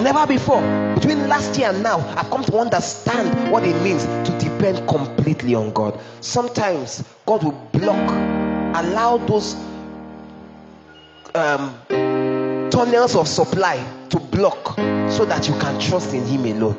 Never 0.00 0.26
before. 0.26 0.60
Between 0.94 1.28
last 1.28 1.58
year 1.58 1.70
and 1.70 1.82
now, 1.82 2.00
I've 2.16 2.30
come 2.30 2.44
to 2.44 2.58
understand 2.58 3.50
what 3.50 3.64
it 3.64 3.80
means 3.82 4.04
to 4.04 4.38
depend 4.38 4.88
completely 4.88 5.54
on 5.54 5.72
God. 5.72 5.98
Sometimes 6.20 7.04
God 7.26 7.44
will 7.44 7.68
block, 7.72 8.10
allow 8.76 9.18
those 9.18 9.54
um, 11.34 11.74
tunnels 12.70 13.16
of 13.16 13.28
supply 13.28 13.76
to 14.10 14.18
block 14.18 14.76
so 15.10 15.24
that 15.24 15.48
you 15.48 15.54
can 15.58 15.80
trust 15.80 16.14
in 16.14 16.24
Him 16.24 16.44
alone. 16.44 16.76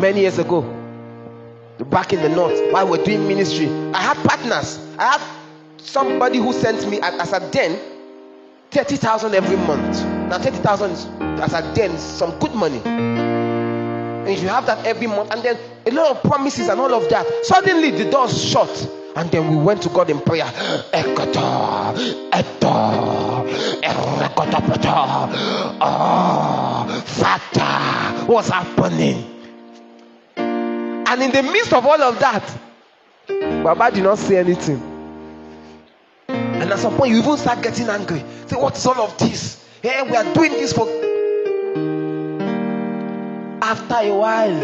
Many 0.00 0.20
years 0.20 0.38
ago, 0.38 0.62
back 1.90 2.12
in 2.12 2.20
the 2.22 2.28
north, 2.28 2.60
while 2.72 2.88
we're 2.88 3.04
doing 3.04 3.26
ministry, 3.26 3.68
I 3.92 4.02
had 4.02 4.16
partners. 4.18 4.78
I 4.98 5.16
had 5.16 5.20
somebody 5.78 6.38
who 6.38 6.52
sent 6.52 6.88
me 6.88 7.00
as 7.00 7.32
a 7.32 7.40
den 7.50 7.93
30,000 8.74 9.34
every 9.34 9.56
month. 9.56 10.04
Now, 10.28 10.38
30,000 10.38 10.90
is 10.90 11.06
as 11.40 11.52
a 11.52 11.74
den 11.74 11.92
is 11.92 12.02
some 12.02 12.36
good 12.40 12.52
money. 12.54 12.80
And 12.84 14.28
if 14.28 14.42
you 14.42 14.48
have 14.48 14.66
that 14.66 14.84
every 14.84 15.06
month, 15.06 15.30
and 15.30 15.44
then 15.44 15.56
a 15.86 15.90
lot 15.92 16.16
of 16.16 16.22
promises 16.24 16.68
and 16.68 16.80
all 16.80 16.92
of 16.92 17.08
that, 17.08 17.24
suddenly 17.44 17.92
the 17.92 18.10
doors 18.10 18.42
shut. 18.42 18.90
And 19.14 19.30
then 19.30 19.48
we 19.48 19.56
went 19.62 19.80
to 19.82 19.88
God 19.90 20.10
in 20.10 20.20
prayer. 20.20 20.50
Oh, 25.80 27.02
Father, 27.06 28.26
what's 28.26 28.48
happening? 28.48 29.24
And 30.36 31.22
in 31.22 31.30
the 31.30 31.42
midst 31.44 31.72
of 31.72 31.86
all 31.86 32.02
of 32.02 32.18
that, 32.18 32.42
Baba 33.62 33.92
did 33.94 34.02
not 34.02 34.18
say 34.18 34.38
anything. 34.38 34.82
And 36.26 36.72
at 36.72 36.78
some 36.80 36.96
point, 36.96 37.12
you 37.12 37.18
even 37.18 37.36
start 37.36 37.62
getting 37.62 37.88
angry. 37.88 38.24
Say, 38.46 38.56
oh, 38.56 38.60
what 38.60 38.76
is 38.76 38.86
all 38.86 39.00
of 39.00 39.16
this? 39.18 39.64
Hey, 39.82 40.02
we 40.02 40.16
are 40.16 40.34
doing 40.34 40.52
this 40.52 40.72
for. 40.72 40.88
After 43.62 43.94
a 43.94 44.14
while, 44.14 44.60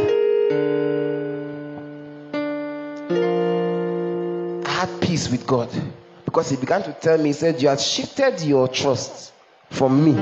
I 4.66 4.70
had 4.70 5.01
peace 5.01 5.31
with 5.31 5.47
God 5.47 5.70
because 6.24 6.51
He 6.51 6.57
began 6.57 6.83
to 6.83 6.93
tell 6.93 7.16
me, 7.18 7.31
He 7.31 7.33
said, 7.33 7.62
You 7.62 7.68
had 7.68 7.81
shifted 7.81 8.43
your 8.43 8.68
trust 8.68 9.33
from 9.70 10.05
me. 10.05 10.12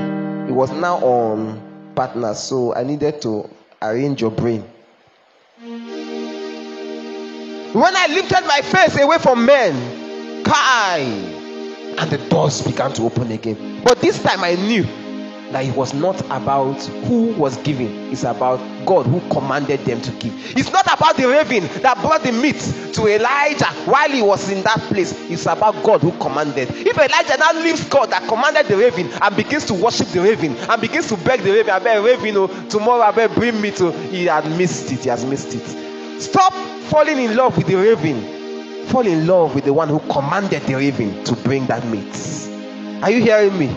It 0.49 0.53
was 0.53 0.71
now 0.71 0.97
on 0.97 1.93
partners, 1.95 2.39
so 2.39 2.73
I 2.73 2.83
needed 2.83 3.21
to 3.23 3.49
arrange 3.81 4.21
your 4.21 4.31
brain. 4.31 4.63
When 7.73 7.95
I 7.95 8.07
lifted 8.07 8.47
my 8.47 8.61
face 8.61 8.97
away 8.99 9.17
from 9.19 9.45
men, 9.45 10.43
Kai, 10.43 11.28
and 11.99 12.09
the 12.09 12.17
doors 12.29 12.61
began 12.61 12.93
to 12.93 13.03
open 13.03 13.31
again. 13.31 13.81
But 13.83 13.99
this 13.99 14.21
time 14.23 14.43
I 14.43 14.55
knew 14.55 14.83
that 15.51 15.65
it 15.65 15.75
was 15.75 15.93
not 15.93 16.19
about 16.25 16.79
who 17.07 17.33
was 17.33 17.57
giving, 17.57 18.11
it's 18.11 18.23
about 18.23 18.59
God 18.85 19.05
who 19.07 19.19
commanded 19.29 19.79
them 19.81 20.01
to 20.03 20.11
give. 20.11 20.33
It's 20.55 20.71
not 20.71 20.85
about 20.85 21.17
the 21.17 21.27
raven 21.27 21.63
that 21.81 21.99
brought 22.01 22.23
the 22.23 22.31
meat 22.31 22.59
to 22.93 23.07
Elijah 23.07 23.65
while 23.85 24.09
he 24.09 24.21
was 24.21 24.49
in 24.49 24.63
that 24.63 24.77
place, 24.87 25.11
it's 25.29 25.45
about 25.47 25.83
God 25.83 26.01
who 26.01 26.11
commanded. 26.19 26.69
If 26.71 26.97
Elijah 26.97 27.37
now 27.37 27.51
leaves 27.53 27.83
God 27.89 28.11
that 28.11 28.27
commanded 28.29 28.67
the 28.67 28.77
raven 28.77 29.09
and 29.21 29.35
begins 29.35 29.65
to 29.65 29.73
worship 29.73 30.07
the 30.09 30.21
raven 30.21 30.55
and 30.55 30.81
begins 30.81 31.07
to 31.07 31.17
beg 31.17 31.41
the 31.41 31.51
raven, 31.51 31.71
I 31.71 31.79
beg 31.79 32.03
raven, 32.03 32.37
oh, 32.37 32.47
tomorrow 32.69 33.01
I 33.01 33.11
beg 33.11 33.33
bring 33.35 33.59
me 33.59 33.71
to, 33.71 33.91
he 33.91 34.25
had 34.25 34.45
missed 34.57 34.91
it, 34.91 34.99
he 34.99 35.09
has 35.09 35.25
missed 35.25 35.53
it. 35.53 36.21
Stop 36.21 36.53
falling 36.89 37.17
in 37.17 37.35
love 37.35 37.57
with 37.57 37.67
the 37.67 37.75
raven. 37.75 38.38
Fall 38.89 39.05
in 39.05 39.27
love 39.27 39.53
with 39.53 39.65
the 39.65 39.73
one 39.73 39.87
who 39.87 39.99
commanded 40.11 40.63
the 40.63 40.73
raven 40.73 41.23
to 41.25 41.35
bring 41.35 41.67
that 41.67 41.85
meat. 41.85 42.11
Are 43.03 43.11
you 43.11 43.21
hearing 43.21 43.57
me? 43.57 43.67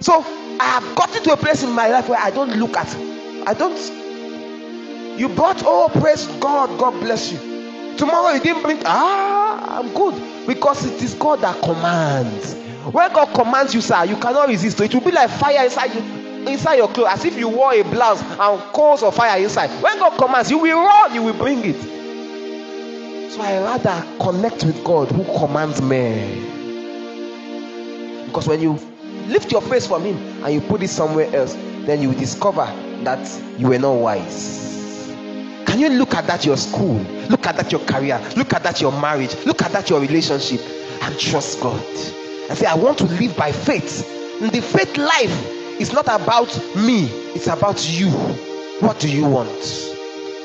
So 0.00 0.24
I 0.60 0.64
have 0.64 0.96
gotten 0.96 1.22
to 1.24 1.32
a 1.32 1.36
place 1.36 1.64
in 1.64 1.72
my 1.72 1.88
life 1.88 2.08
where 2.08 2.20
I 2.20 2.30
don't 2.30 2.56
look 2.58 2.76
at, 2.76 2.94
I 3.44 3.54
don't. 3.54 3.76
You 5.18 5.28
brought, 5.30 5.62
oh, 5.64 5.90
praise 6.00 6.26
God, 6.38 6.78
God 6.78 6.92
bless 7.00 7.32
you. 7.32 7.96
Tomorrow 7.96 8.34
you 8.34 8.40
didn't 8.40 8.62
bring, 8.62 8.78
ah, 8.84 9.80
I'm 9.80 9.92
good 9.94 10.46
because 10.46 10.84
it 10.86 11.02
is 11.02 11.14
God 11.14 11.40
that 11.40 11.60
commands. 11.60 12.54
When 12.92 13.12
God 13.12 13.34
commands 13.34 13.74
you, 13.74 13.80
sir, 13.80 14.04
you 14.04 14.16
cannot 14.16 14.46
resist. 14.46 14.80
It 14.80 14.94
will 14.94 15.00
be 15.00 15.10
like 15.10 15.28
fire 15.28 15.64
inside 15.64 15.92
you, 15.92 16.02
inside 16.46 16.76
your 16.76 16.88
clothes, 16.88 17.08
as 17.10 17.24
if 17.24 17.36
you 17.36 17.48
wore 17.48 17.74
a 17.74 17.82
blouse 17.82 18.22
and 18.22 18.60
coals 18.72 19.02
of 19.02 19.16
fire 19.16 19.42
inside. 19.42 19.70
When 19.82 19.98
God 19.98 20.16
commands, 20.18 20.52
you 20.52 20.58
will 20.58 20.84
run, 20.84 21.14
you 21.14 21.22
will 21.24 21.36
bring 21.36 21.64
it. 21.64 21.95
So 23.36 23.42
I 23.42 23.58
rather 23.58 24.02
connect 24.18 24.64
with 24.64 24.82
God 24.82 25.10
who 25.12 25.22
commands 25.38 25.82
me. 25.82 26.40
Because 28.24 28.48
when 28.48 28.62
you 28.62 28.78
lift 29.26 29.52
your 29.52 29.60
face 29.60 29.86
from 29.86 30.04
Him 30.04 30.16
and 30.42 30.54
you 30.54 30.62
put 30.62 30.82
it 30.82 30.88
somewhere 30.88 31.26
else, 31.36 31.52
then 31.84 32.00
you 32.00 32.14
discover 32.14 32.64
that 33.04 33.42
you 33.58 33.68
were 33.68 33.78
not 33.78 33.92
wise. 33.92 35.12
Can 35.66 35.78
you 35.78 35.90
look 35.90 36.14
at 36.14 36.26
that 36.28 36.46
your 36.46 36.56
school? 36.56 36.96
Look 37.28 37.46
at 37.46 37.58
that 37.58 37.70
your 37.70 37.82
career? 37.82 38.18
Look 38.38 38.54
at 38.54 38.62
that 38.62 38.80
your 38.80 38.92
marriage? 38.92 39.36
Look 39.44 39.60
at 39.60 39.70
that 39.72 39.90
your 39.90 40.00
relationship 40.00 40.62
and 41.02 41.18
trust 41.18 41.60
God. 41.60 41.84
And 42.48 42.56
say, 42.56 42.64
I 42.64 42.74
want 42.74 42.96
to 43.00 43.04
live 43.04 43.36
by 43.36 43.52
faith. 43.52 44.10
And 44.40 44.50
the 44.50 44.62
faith 44.62 44.96
life 44.96 45.78
is 45.78 45.92
not 45.92 46.06
about 46.06 46.56
me, 46.74 47.08
it's 47.34 47.48
about 47.48 47.86
you. 47.86 48.08
What 48.80 48.98
do 48.98 49.10
you 49.10 49.26
want? 49.28 49.94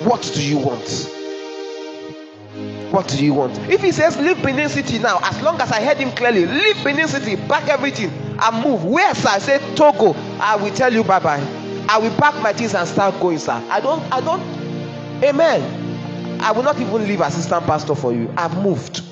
What 0.01 0.30
do 0.35 0.45
you 0.45 0.57
want? 0.57 1.20
What 2.91 3.07
do 3.07 3.23
you 3.26 3.34
want? 3.34 3.57
If 3.69 3.81
he 3.81 3.91
says 3.93 4.18
leave 4.18 4.41
Benin 4.43 4.68
City 4.69 4.99
now, 4.99 5.19
as 5.23 5.41
long 5.41 5.59
as 5.61 5.72
I 5.72 5.81
heard 5.81 5.97
him 5.97 6.11
clearly, 6.11 6.45
leave 6.45 6.84
Benin 6.84 7.07
City, 7.07 7.38
pack 7.47 7.69
everything, 7.69 8.09
and 8.41 8.63
move. 8.63 8.84
Where, 8.84 9.15
sir? 9.15 9.30
I 9.30 9.39
said 9.39 9.77
Togo. 9.77 10.13
I 10.41 10.57
will 10.57 10.73
tell 10.73 10.91
you 10.93 11.03
bye 11.03 11.19
bye. 11.19 11.39
I 11.88 11.97
will 11.97 12.13
pack 12.18 12.35
my 12.43 12.51
things 12.53 12.76
and 12.76 12.88
start 12.88 13.19
going, 13.22 13.38
sir. 13.39 13.53
I 13.69 13.80
don't, 13.80 14.01
I 14.11 14.19
don't. 14.22 14.41
Amen. 15.23 16.41
I 16.41 16.51
will 16.51 16.63
not 16.63 16.80
even 16.80 17.07
leave 17.07 17.22
assistant 17.22 17.65
pastor 17.65 17.95
for 17.95 18.11
you. 18.13 18.34
I've 18.35 18.57
moved 18.61 19.03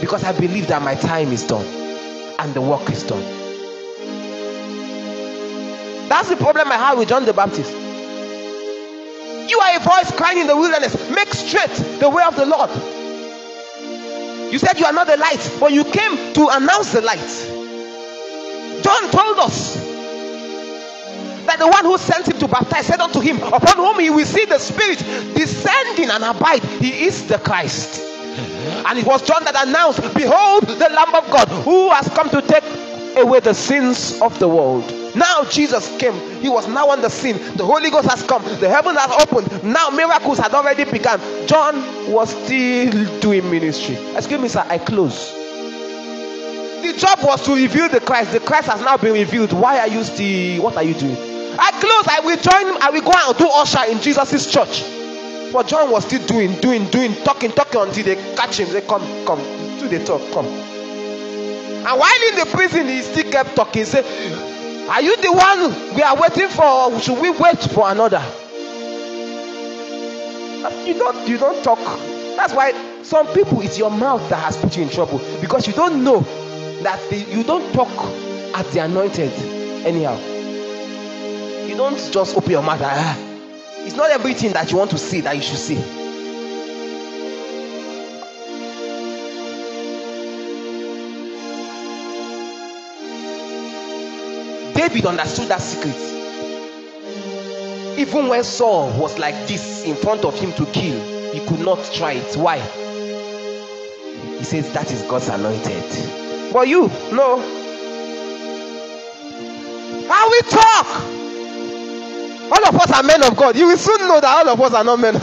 because 0.00 0.24
I 0.24 0.32
believe 0.32 0.66
that 0.68 0.82
my 0.82 0.94
time 0.96 1.28
is 1.32 1.46
done 1.46 1.64
and 2.38 2.52
the 2.54 2.60
work 2.60 2.88
is 2.90 3.02
done. 3.04 3.22
That's 6.08 6.28
the 6.28 6.36
problem 6.36 6.68
I 6.68 6.76
have 6.76 6.98
with 6.98 7.08
John 7.08 7.24
the 7.24 7.32
Baptist. 7.32 7.72
Voice 9.82 10.10
crying 10.12 10.38
in 10.38 10.46
the 10.46 10.56
wilderness, 10.56 10.94
make 11.10 11.32
straight 11.32 11.74
the 12.00 12.08
way 12.08 12.22
of 12.22 12.36
the 12.36 12.46
Lord. 12.46 12.70
You 14.52 14.58
said 14.58 14.78
you 14.78 14.86
are 14.86 14.92
not 14.92 15.06
the 15.06 15.16
light, 15.16 15.56
but 15.60 15.72
you 15.72 15.84
came 15.84 16.34
to 16.34 16.48
announce 16.48 16.92
the 16.92 17.00
light. 17.00 17.20
John 18.82 19.10
told 19.10 19.38
us 19.38 19.76
that 21.46 21.58
the 21.58 21.68
one 21.68 21.84
who 21.84 21.96
sent 21.98 22.26
him 22.28 22.38
to 22.38 22.48
baptize 22.48 22.86
said 22.86 23.00
unto 23.00 23.20
him, 23.20 23.36
Upon 23.42 23.76
whom 23.76 24.00
he 24.00 24.10
will 24.10 24.26
see 24.26 24.44
the 24.44 24.58
Spirit 24.58 24.98
descending 25.34 26.10
and 26.10 26.24
abide, 26.24 26.62
he 26.64 27.06
is 27.06 27.26
the 27.26 27.38
Christ. 27.38 28.00
And 28.86 28.98
it 28.98 29.06
was 29.06 29.22
John 29.22 29.44
that 29.44 29.66
announced, 29.66 30.00
Behold, 30.14 30.64
the 30.64 30.88
Lamb 30.88 31.14
of 31.14 31.30
God 31.30 31.48
who 31.64 31.90
has 31.90 32.08
come 32.08 32.28
to 32.30 32.42
take 32.42 32.64
away 33.16 33.40
the 33.40 33.54
sins 33.54 34.20
of 34.20 34.38
the 34.38 34.48
world. 34.48 34.99
Now 35.14 35.44
Jesus 35.44 35.88
came, 35.98 36.14
he 36.40 36.48
was 36.48 36.68
now 36.68 36.88
on 36.90 37.00
the 37.02 37.10
scene. 37.10 37.36
The 37.56 37.64
Holy 37.64 37.90
Ghost 37.90 38.08
has 38.08 38.22
come, 38.22 38.42
the 38.60 38.68
heaven 38.68 38.94
has 38.96 39.10
opened. 39.22 39.64
Now 39.64 39.90
miracles 39.90 40.38
had 40.38 40.54
already 40.54 40.84
begun. 40.84 41.20
John 41.46 41.76
was 42.10 42.30
still 42.44 43.20
doing 43.20 43.50
ministry. 43.50 43.96
Excuse 44.14 44.40
me, 44.40 44.48
sir, 44.48 44.64
I 44.68 44.78
close. 44.78 45.32
The 46.82 46.94
job 46.96 47.18
was 47.22 47.44
to 47.44 47.54
reveal 47.54 47.88
the 47.88 48.00
Christ. 48.00 48.32
The 48.32 48.40
Christ 48.40 48.68
has 48.68 48.80
now 48.80 48.96
been 48.96 49.12
revealed. 49.12 49.52
Why 49.52 49.80
are 49.80 49.88
you 49.88 50.02
still? 50.02 50.62
What 50.62 50.76
are 50.76 50.82
you 50.82 50.94
doing? 50.94 51.16
I 51.58 51.70
close. 51.72 52.08
I 52.08 52.20
will 52.24 52.36
join. 52.38 52.74
Him. 52.74 52.82
I 52.82 52.90
will 52.90 53.02
go 53.02 53.12
and 53.12 53.36
do 53.36 53.46
usher 53.52 53.84
in 53.90 54.00
Jesus' 54.00 54.50
church. 54.50 54.82
But 55.52 55.66
John 55.66 55.90
was 55.90 56.04
still 56.06 56.24
doing, 56.26 56.54
doing, 56.60 56.86
doing, 56.90 57.14
talking, 57.24 57.50
talking 57.50 57.80
until 57.80 58.04
they 58.04 58.16
catch 58.34 58.60
him. 58.60 58.72
They 58.72 58.80
come, 58.80 59.02
come, 59.26 59.40
do 59.78 59.88
the 59.88 60.02
talk, 60.04 60.22
come. 60.32 60.46
And 60.46 61.98
while 61.98 62.28
in 62.28 62.36
the 62.36 62.46
prison, 62.50 62.86
he 62.88 63.02
still 63.02 63.30
kept 63.30 63.56
talking. 63.56 63.84
"Are 64.90 65.00
you 65.00 65.16
the 65.16 65.32
one 65.32 65.94
we 65.94 66.02
are 66.02 66.16
waiting 66.16 66.48
for? 66.48 66.64
Or 66.64 67.00
should 67.00 67.18
we 67.20 67.30
wait 67.30 67.60
for 67.60 67.90
another?" 67.90 68.22
You 70.84 70.94
don't, 70.98 71.28
you 71.28 71.38
don't 71.38 71.62
talk. 71.62 71.78
That's 72.36 72.52
why 72.52 72.72
some 73.02 73.26
people, 73.28 73.60
it's 73.60 73.78
your 73.78 73.90
mouth 73.90 74.28
that 74.28 74.42
has 74.42 74.56
put 74.56 74.76
you 74.76 74.82
in 74.82 74.88
trouble 74.90 75.20
because 75.40 75.66
you 75.66 75.72
don't 75.72 76.02
know 76.04 76.20
that 76.82 76.98
the, 77.10 77.16
you 77.18 77.44
don't 77.44 77.72
talk 77.72 77.88
at 78.54 78.66
the 78.72 78.80
anointed 78.80 79.32
anyhow. 79.86 80.18
You 81.66 81.76
don't 81.76 81.96
just 82.12 82.36
open 82.36 82.50
your 82.50 82.62
mouth. 82.62 82.80
Ah, 82.82 83.16
it's 83.86 83.96
not 83.96 84.10
everything 84.10 84.52
that 84.52 84.70
you 84.70 84.76
want 84.76 84.90
to 84.90 84.98
see 84.98 85.20
that 85.22 85.36
you 85.36 85.42
should 85.42 85.58
see. 85.58 85.99
David 94.90 95.06
understood 95.06 95.46
that 95.46 95.60
secret. 95.60 95.94
Even 97.96 98.26
when 98.26 98.42
Saul 98.42 98.90
was 98.98 99.20
like 99.20 99.36
this 99.46 99.84
in 99.84 99.94
front 99.94 100.24
of 100.24 100.36
him 100.36 100.52
to 100.54 100.66
kill, 100.72 101.30
he 101.32 101.38
could 101.46 101.60
not 101.60 101.78
try 101.94 102.14
it. 102.14 102.36
Why? 102.36 102.58
He 104.36 104.42
says 104.42 104.72
that 104.72 104.90
is 104.90 105.02
God's 105.02 105.28
anointed. 105.28 106.52
But 106.52 106.66
you, 106.66 106.88
no. 107.12 107.38
How 110.08 110.28
we 110.28 110.40
talk? 110.50 110.86
All 112.50 112.68
of 112.68 112.74
us 112.74 112.90
are 112.90 113.04
men 113.04 113.22
of 113.22 113.36
God. 113.36 113.54
You 113.54 113.68
will 113.68 113.78
soon 113.78 114.08
know 114.08 114.20
that 114.20 114.44
all 114.44 114.48
of 114.48 114.60
us 114.60 114.74
are 114.74 114.82
not 114.82 114.98
men. 114.98 115.14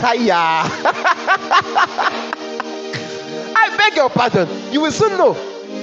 I 3.54 3.76
beg 3.76 3.96
your 3.96 4.08
pardon. 4.08 4.48
You 4.72 4.80
will 4.80 4.92
soon 4.92 5.18
know 5.18 5.34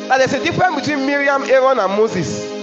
that 0.08 0.18
there's 0.18 0.34
a 0.34 0.44
difference 0.44 0.82
between 0.82 1.06
Miriam, 1.06 1.44
Aaron, 1.44 1.78
and 1.78 1.92
Moses. 1.94 2.55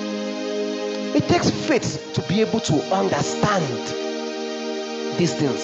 It 1.14 1.28
takes 1.28 1.50
faith 1.50 2.12
to 2.14 2.22
be 2.22 2.40
able 2.40 2.60
to 2.60 2.74
understand 2.94 3.64
these 5.18 5.34
things. 5.34 5.60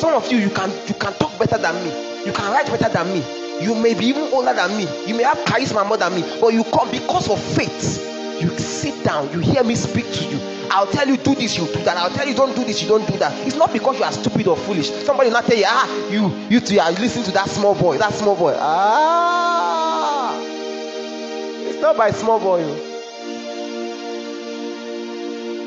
Some 0.00 0.14
of 0.14 0.30
you, 0.30 0.38
you 0.38 0.50
can 0.50 0.70
you 0.86 0.94
can 0.94 1.12
talk 1.14 1.36
better 1.38 1.58
than 1.58 1.74
me. 1.84 1.90
You 2.24 2.32
can 2.32 2.52
write 2.52 2.66
better 2.66 2.88
than 2.88 3.12
me. 3.12 3.24
You 3.64 3.74
may 3.74 3.94
be 3.94 4.06
even 4.06 4.24
older 4.32 4.52
than 4.52 4.76
me. 4.76 4.86
You 5.06 5.14
may 5.16 5.22
have 5.24 5.38
charisma 5.38 5.86
more 5.86 5.96
than 5.96 6.14
me. 6.14 6.22
But 6.40 6.52
you 6.52 6.62
come 6.64 6.90
because 6.90 7.28
of 7.30 7.40
faith. 7.56 8.02
You 8.40 8.50
sit 8.58 9.02
down. 9.04 9.32
You 9.32 9.40
hear 9.40 9.64
me 9.64 9.74
speak 9.74 10.04
to 10.12 10.24
you. 10.24 10.38
I'll 10.70 10.86
tell 10.86 11.08
you 11.08 11.16
do 11.16 11.34
this, 11.34 11.56
you 11.56 11.66
do 11.66 11.82
that. 11.84 11.96
I'll 11.96 12.10
tell 12.10 12.28
you 12.28 12.34
don't 12.34 12.54
do 12.54 12.62
this, 12.64 12.82
you 12.82 12.88
don't 12.88 13.06
do 13.08 13.16
that. 13.18 13.32
It's 13.46 13.56
not 13.56 13.72
because 13.72 13.98
you 13.98 14.04
are 14.04 14.12
stupid 14.12 14.46
or 14.46 14.56
foolish. 14.56 14.90
Somebody 15.04 15.30
will 15.30 15.34
not 15.34 15.46
tell 15.46 15.56
you, 15.56 15.64
ah, 15.66 15.88
you 16.10 16.28
you 16.50 16.60
two 16.60 16.78
are 16.78 16.92
listening 16.92 17.24
to 17.24 17.30
that 17.32 17.48
small 17.48 17.74
boy. 17.74 17.96
That 17.98 18.12
small 18.12 18.36
boy. 18.36 18.54
Ah, 18.58 20.36
it's 20.38 21.80
not 21.80 21.96
by 21.96 22.10
small 22.10 22.38
boy. 22.38 22.62
oh. 22.62 22.95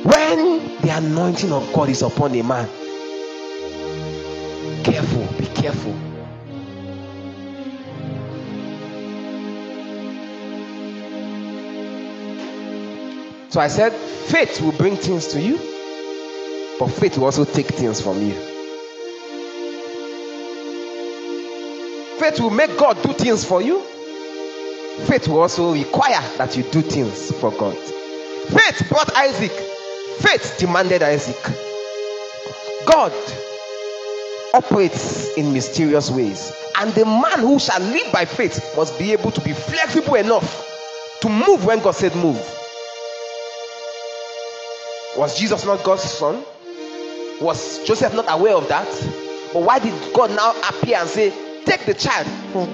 When 0.03 0.81
the 0.81 0.89
anointing 0.91 1.51
of 1.51 1.73
God 1.73 1.89
is 1.89 2.01
upon 2.01 2.33
a 2.35 2.41
man, 2.41 2.67
careful, 4.83 5.27
be 5.37 5.45
careful. 5.47 5.93
So 13.49 13.59
I 13.59 13.67
said, 13.67 13.91
faith 13.93 14.61
will 14.61 14.71
bring 14.71 14.95
things 14.95 15.27
to 15.29 15.41
you, 15.41 15.57
but 16.79 16.87
faith 16.87 17.17
will 17.17 17.25
also 17.25 17.43
take 17.45 17.67
things 17.67 17.99
from 17.99 18.21
you. 18.21 18.33
Faith 22.19 22.39
will 22.39 22.51
make 22.51 22.77
God 22.77 23.01
do 23.01 23.11
things 23.13 23.43
for 23.43 23.61
you. 23.61 23.81
Faith 25.07 25.27
will 25.27 25.39
also 25.39 25.73
require 25.73 26.21
that 26.37 26.55
you 26.55 26.63
do 26.63 26.81
things 26.81 27.31
for 27.39 27.51
God. 27.51 27.75
Faith 27.75 28.87
brought 28.87 29.13
Isaac. 29.15 29.51
Faith 30.19 30.55
demanded 30.59 31.01
Isaac. 31.01 31.41
God 32.85 33.13
operates 34.53 35.35
in 35.37 35.53
mysterious 35.53 36.09
ways. 36.11 36.51
And 36.79 36.93
the 36.93 37.05
man 37.05 37.39
who 37.39 37.59
shall 37.59 37.79
live 37.81 38.11
by 38.11 38.25
faith 38.25 38.73
must 38.75 38.97
be 38.97 39.11
able 39.11 39.31
to 39.31 39.41
be 39.41 39.53
flexible 39.53 40.15
enough 40.15 40.65
to 41.21 41.29
move 41.29 41.65
when 41.65 41.79
God 41.79 41.91
said 41.91 42.15
move. 42.15 42.37
Was 45.17 45.37
Jesus 45.37 45.65
not 45.65 45.83
God's 45.83 46.03
son? 46.03 46.43
Was 47.41 47.85
Joseph 47.85 48.13
not 48.13 48.25
aware 48.29 48.55
of 48.55 48.67
that? 48.69 48.87
But 49.53 49.63
why 49.63 49.79
did 49.79 49.93
God 50.13 50.31
now 50.31 50.51
appear 50.69 50.97
and 50.97 51.09
say, 51.09 51.33
Take 51.65 51.85
the 51.85 51.93
child, 51.93 52.27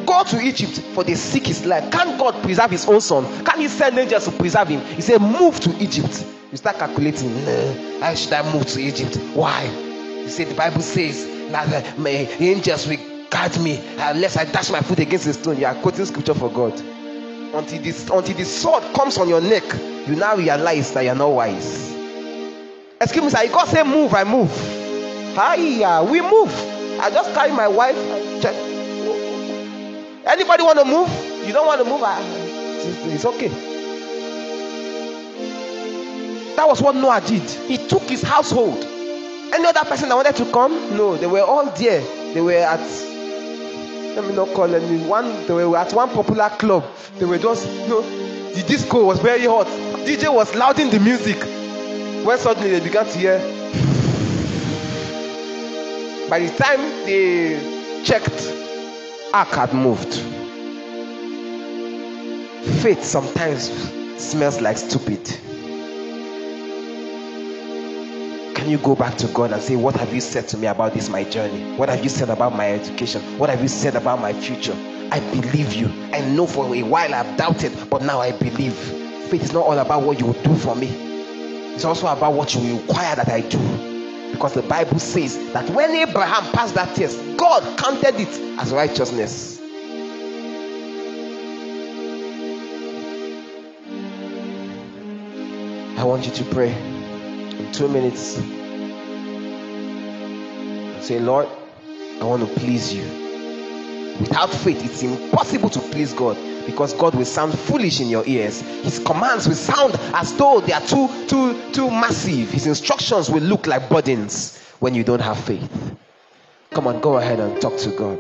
go 0.06 0.24
to 0.24 0.40
Egypt 0.40 0.80
for 0.94 1.04
they 1.04 1.16
seek 1.16 1.48
his 1.48 1.66
life? 1.66 1.92
Can't 1.92 2.18
God 2.20 2.42
preserve 2.44 2.72
his 2.72 2.88
own 2.88 3.02
son? 3.02 3.26
Can 3.44 3.60
he 3.60 3.68
send 3.68 3.98
angels 3.98 4.26
to 4.26 4.32
preserve 4.32 4.68
him? 4.68 4.82
He 4.82 5.02
said, 5.02 5.20
Move 5.22 5.60
to 5.62 5.76
Egypt. 5.84 6.26
You 6.56 6.58
start 6.58 6.78
calculating, 6.78 7.36
"Nah, 7.44 8.00
How 8.00 8.16
should 8.16 8.32
I 8.32 8.54
move 8.54 8.66
to 8.68 8.80
Egypt? 8.80 9.18
Why? 9.34 9.66
You 9.66 10.30
said, 10.30 10.48
The 10.48 10.56
Bible 10.56 10.80
says 10.80 11.28
that 11.52 11.68
uh, 11.68 12.00
my 12.00 12.12
angels 12.40 12.88
will 12.88 12.96
guard 13.30 13.60
me 13.60 13.84
unless 14.00 14.38
I 14.38 14.46
dash 14.46 14.70
my 14.70 14.80
foot 14.80 15.00
against 15.00 15.28
a 15.28 15.34
stone. 15.34 15.58
You 15.58 15.66
are 15.66 15.76
quoting 15.76 16.06
scripture 16.06 16.34
for 16.34 16.50
God. 16.50 16.72
Until 17.54 17.82
this, 17.82 18.10
until 18.10 18.38
the 18.38 18.46
sword 18.46 18.84
comes 18.96 19.18
on 19.18 19.28
your 19.28 19.42
neck, 19.42 19.66
you 20.08 20.16
now 20.16 20.38
realize 20.38 20.94
that 20.94 21.02
you're 21.04 21.14
not 21.14 21.28
wise. 21.32 21.94
Excuse 23.02 23.26
me, 23.26 23.30
sir. 23.32 23.50
God 23.50 23.68
say 23.68 23.84
move, 23.84 24.14
I 24.14 24.24
move. 24.24 24.50
Hiya, 25.36 26.08
we 26.10 26.22
move. 26.22 26.54
I 27.02 27.10
just 27.12 27.34
carry 27.34 27.52
my 27.52 27.68
wife. 27.68 27.98
Anybody 30.26 30.64
want 30.64 30.80
to 30.80 30.86
move? 30.86 31.46
You 31.46 31.52
don't 31.52 31.68
want 31.68 31.82
to 31.84 31.86
move? 31.86 32.02
I, 32.02 32.22
it's, 32.22 33.14
it's 33.14 33.26
okay. 33.26 33.75
That 36.56 36.68
was 36.68 36.82
what 36.82 36.96
Noah 36.96 37.22
did. 37.22 37.50
He 37.50 37.78
took 37.88 38.04
his 38.04 38.22
household. 38.22 38.84
Any 39.54 39.66
other 39.66 39.86
person 39.86 40.10
that 40.10 40.16
wanted 40.16 40.36
to 40.38 40.52
come? 40.52 40.72
No, 40.98 41.18
they 41.18 41.28
were 41.28 41.42
all 41.42 41.66
there. 41.72 42.02
They 42.34 42.42
were 42.42 42.54
at 42.54 42.80
let 44.16 44.26
me 44.30 44.34
not 44.34 44.48
call 44.54 44.74
any 44.74 45.06
one. 45.06 45.46
They 45.46 45.54
were 45.54 45.78
at 45.78 45.92
one 45.94 46.10
popular 46.10 46.50
club. 46.50 46.86
They 47.20 47.26
were 47.26 47.38
just 47.38 47.68
you 47.68 47.88
know 47.90 48.02
the 48.54 48.64
disco 48.66 49.04
was 49.04 49.20
very 49.20 49.46
hot. 49.46 49.68
DJ 50.06 50.34
was 50.34 50.56
louding 50.56 50.90
the 50.90 51.00
music. 51.00 51.38
When 52.26 52.38
suddenly 52.38 52.70
they 52.72 52.80
began 52.80 53.06
to 53.06 53.18
hear. 53.18 53.40
By 56.30 56.40
the 56.40 56.56
time 56.58 56.80
they 57.06 58.02
checked, 58.06 58.52
Ark 59.34 59.50
had 59.50 59.74
moved. 59.74 60.14
Faith 62.82 63.04
sometimes 63.04 63.70
smells 64.18 64.62
like 64.62 64.78
stupid. 64.78 65.22
Can 68.66 68.72
you 68.72 68.80
go 68.80 68.96
back 68.96 69.16
to 69.18 69.28
God 69.28 69.52
and 69.52 69.62
say, 69.62 69.76
What 69.76 69.96
have 69.98 70.12
you 70.12 70.20
said 70.20 70.48
to 70.48 70.58
me 70.58 70.66
about 70.66 70.96
this, 70.96 71.08
my 71.08 71.24
journey? 71.24 71.78
What 71.78 71.88
have 71.88 72.02
you 72.02 72.10
said 72.10 72.32
about 72.32 72.56
my 72.56 72.72
education? 72.72 73.22
What 73.38 73.52
have 73.52 73.62
you 73.62 73.68
said 73.68 73.96
about 73.96 74.20
my 74.20 74.34
future? 74.34 74.76
I 75.12 75.20
believe 75.20 75.74
you. 75.74 75.86
I 76.12 76.22
know 76.22 76.48
for 76.48 76.76
a 76.76 76.82
while 76.82 77.14
I've 77.14 77.38
doubted, 77.38 77.72
but 77.92 78.02
now 78.02 78.22
I 78.22 78.32
believe. 78.32 78.74
Faith 78.74 79.44
is 79.44 79.54
not 79.54 79.68
all 79.68 79.78
about 79.78 80.02
what 80.02 80.20
you 80.20 80.26
will 80.26 80.42
do 80.42 80.56
for 80.56 80.76
me, 80.76 80.88
it's 81.76 81.86
also 81.86 82.08
about 82.08 82.34
what 82.34 82.56
you 82.56 82.80
require 82.80 83.16
that 83.16 83.30
I 83.30 83.42
do. 83.42 84.32
Because 84.32 84.56
the 84.56 84.64
Bible 84.64 84.98
says 84.98 85.38
that 85.54 85.70
when 85.70 85.92
Abraham 85.92 86.52
passed 86.52 86.74
that 86.74 86.96
test, 86.96 87.20
God 87.38 87.78
counted 87.78 88.20
it 88.20 88.60
as 88.60 88.74
righteousness. 88.74 89.62
I 96.00 96.04
want 96.04 96.26
you 96.26 96.32
to 96.32 96.44
pray. 96.46 96.95
In 97.66 97.72
two 97.74 97.88
minutes 97.88 98.36
say, 101.06 101.20
Lord, 101.20 101.48
I 102.20 102.24
want 102.26 102.48
to 102.48 102.60
please 102.60 102.94
you. 102.94 103.04
Without 104.20 104.50
faith, 104.50 104.84
it's 104.84 105.04
impossible 105.04 105.70
to 105.70 105.80
please 105.80 106.14
God 106.14 106.38
because 106.66 106.94
God 106.94 107.14
will 107.16 107.26
sound 107.26 107.58
foolish 107.58 108.02
in 108.02 108.08
your 108.10 108.26
ears. 108.26 108.62
His 108.62 109.00
commands 109.00 109.48
will 109.48 109.56
sound 109.56 109.94
as 110.16 110.34
though 110.36 110.62
they 110.62 110.74
are 110.74 110.82
too, 110.82 111.08
too, 111.28 111.72
too 111.74 111.92
massive. 111.92 112.50
His 112.50 112.66
instructions 112.66 113.30
will 113.30 113.44
look 113.44 113.68
like 113.68 113.88
burdens 113.90 114.58
when 114.80 114.96
you 114.96 115.04
don't 115.04 115.20
have 115.22 115.38
faith. 115.40 115.70
Come 116.72 116.88
on, 116.88 117.02
go 117.02 117.18
ahead 117.18 117.40
and 117.40 117.62
talk 117.62 117.78
to 117.78 117.90
God. 117.92 118.20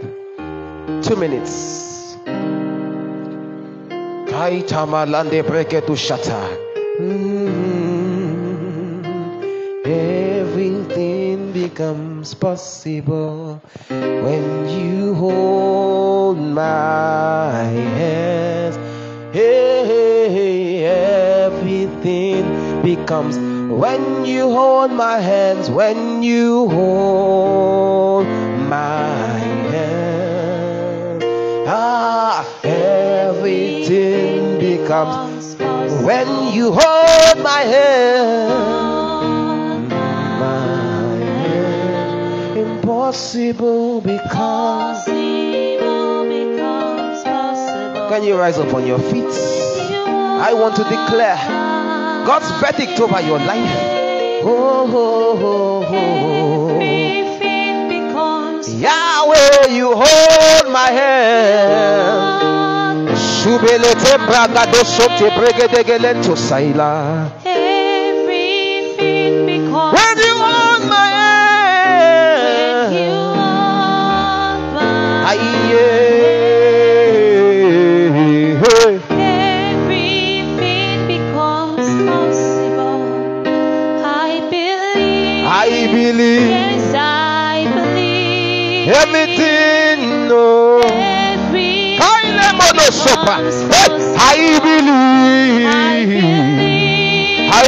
Two 1.04 1.16
minutes. 1.16 2.18
Kaitamalande 4.30 5.42
breketu 5.44 5.96
shata. 5.96 6.58
Mm. 7.00 7.65
Everything 9.86 11.52
becomes 11.52 12.34
possible 12.34 13.62
when 13.88 14.68
you 14.68 15.14
hold 15.14 16.40
my 16.40 17.62
hands. 17.94 18.78
Hey, 19.32 20.86
everything 20.86 22.82
becomes 22.82 23.38
when 23.38 24.26
you 24.26 24.50
hold 24.50 24.90
my 24.90 25.20
hands, 25.20 25.70
when 25.70 26.24
you 26.24 26.68
hold 26.70 28.26
my 28.26 29.38
hands. 29.70 31.24
Ah, 31.68 32.44
everything 32.64 34.58
becomes 34.58 35.56
when 36.04 36.28
you 36.56 36.72
hold 36.72 37.38
my 37.44 37.62
hand. 37.62 38.95
Hand. 43.06 43.36
Impossible 43.36 44.02
because. 44.02 45.06
Can 48.10 48.24
you 48.24 48.38
rise 48.38 48.58
up 48.60 48.74
on 48.74 48.86
your 48.88 49.00
feet? 49.00 49.26
I 49.26 50.54
want 50.54 50.76
to 50.78 50.84
declare 50.84 51.38
God's 52.26 52.50
verdict 52.62 53.00
over 53.00 53.22
your 53.22 53.40
life. 53.40 53.70
Oh, 54.44 54.88
oh, 54.88 55.40
oh, 55.42 55.86
oh. 55.90 56.78
oh. 56.78 56.82
Yahweh, 58.68 59.68
you 59.76 59.92
hold 59.94 60.72
my 60.72 60.90
hand. 60.92 62.46
Shubelete 63.18 64.18
bragado 64.28 64.84
sote 64.86 65.30
saila. 66.36 67.32
Everything 67.46 67.55
everything. 89.02 90.28
No. 90.28 90.80
Everything 90.82 92.00
Kaile 92.00 92.48
mono 92.60 92.86
sopa. 92.92 93.36
Hey, 93.72 94.16
I 94.18 94.60
believe. 94.66 95.68
I 95.68 96.06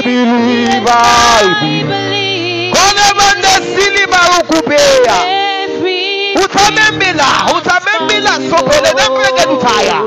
believe. 0.01 0.87
I 0.87 1.45
believe. 1.61 1.87
believe. 1.87 2.73
Kone 2.73 3.07
mande 3.19 3.53
sili 3.73 4.03
barukubea. 4.07 5.17
Everything 5.27 6.43
Utamembila, 6.45 7.27
utamembila 7.57 8.31
sopele 8.49 8.93
nembrege 8.93 9.45
dutaya. 9.49 10.01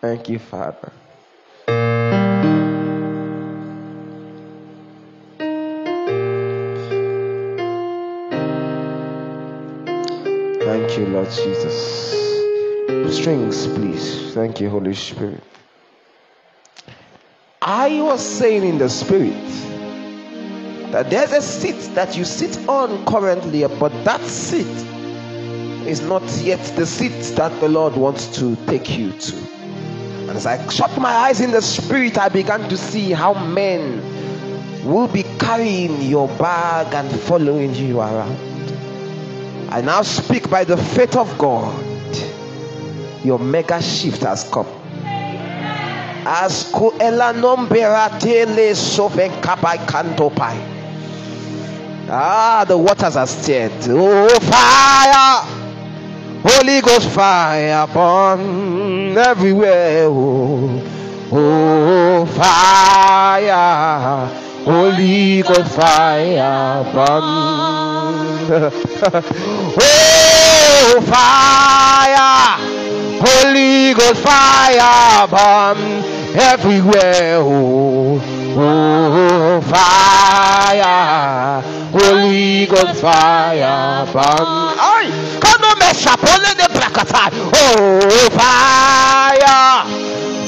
Thank 0.00 0.28
you, 0.28 0.38
Father. 0.38 0.92
Thank 10.90 11.06
you, 11.06 11.14
Lord 11.14 11.30
Jesus. 11.30 13.16
Strings, 13.16 13.68
please. 13.68 14.34
Thank 14.34 14.60
you, 14.60 14.68
Holy 14.68 14.92
Spirit. 14.92 15.40
I 17.62 18.02
was 18.02 18.20
saying 18.20 18.64
in 18.64 18.78
the 18.78 18.88
Spirit 18.88 19.46
that 20.90 21.08
there's 21.08 21.30
a 21.30 21.42
seat 21.42 21.94
that 21.94 22.16
you 22.16 22.24
sit 22.24 22.68
on 22.68 23.06
currently, 23.06 23.64
but 23.78 23.92
that 24.04 24.20
seat 24.22 24.66
is 25.86 26.00
not 26.00 26.24
yet 26.42 26.58
the 26.74 26.86
seat 26.86 27.36
that 27.36 27.60
the 27.60 27.68
Lord 27.68 27.94
wants 27.94 28.26
to 28.40 28.56
take 28.66 28.98
you 28.98 29.12
to. 29.12 29.36
And 30.26 30.30
as 30.30 30.44
I 30.44 30.66
shut 30.70 30.98
my 30.98 31.12
eyes 31.12 31.40
in 31.40 31.52
the 31.52 31.62
spirit, 31.62 32.18
I 32.18 32.28
began 32.28 32.68
to 32.68 32.76
see 32.76 33.12
how 33.12 33.34
men 33.34 34.02
will 34.84 35.06
be 35.06 35.22
carrying 35.38 36.02
your 36.02 36.26
bag 36.26 36.92
and 36.92 37.08
following 37.20 37.76
you 37.76 38.00
around. 38.00 38.49
I 39.72 39.80
now 39.82 40.02
speak 40.02 40.50
by 40.50 40.64
the 40.64 40.76
faith 40.76 41.16
of 41.16 41.38
God. 41.38 41.84
Your 43.24 43.38
mega 43.38 43.80
shift 43.80 44.22
has 44.22 44.42
come. 44.50 44.66
As 46.26 46.70
ko 46.72 46.90
ela 46.98 47.32
nombera 47.32 48.18
tele 48.18 48.74
sofen 48.74 49.30
kapai 49.40 49.78
kantopai. 49.86 50.56
Ah, 52.10 52.64
the 52.66 52.76
waters 52.76 53.14
are 53.14 53.28
stirred. 53.28 53.70
Oh, 53.88 54.28
fire! 54.40 55.46
Holy 56.42 56.80
Ghost 56.80 57.08
fire 57.10 57.84
upon 57.84 59.16
everywhere. 59.16 60.06
Oh, 60.08 60.82
oh 61.30 62.26
fire. 62.26 63.50
Holy 64.64 65.42
Ghost 65.42 65.74
fire 65.74 66.82
upon. 66.82 67.22
oh, 69.80 71.00
fire. 71.06 72.58
Holy 73.22 73.94
Ghost 73.94 74.20
fire 74.22 75.24
upon 75.24 75.76
everywhere. 76.36 77.38
Oh, 77.40 78.20
oh 78.56 79.60
fire. 79.62 81.62
Holy 81.92 82.66
Ghost 82.66 83.00
fire 83.00 84.04
upon. 84.04 84.76
Ay, 84.78 85.10
kano 85.40 85.74
me 85.80 85.92
shapole 85.94 86.54
de 86.54 86.68
brakatai. 86.68 87.30
Oh 87.54 88.28
fire. 88.30 89.84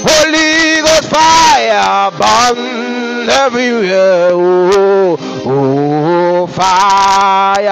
Holy 0.05 0.83
Ghost 0.83 1.09
fire 1.11 2.11
burn 2.19 3.29
everywhere. 3.29 4.31
Oh, 4.33 5.17
oh 5.47 6.47
fire. 6.47 7.71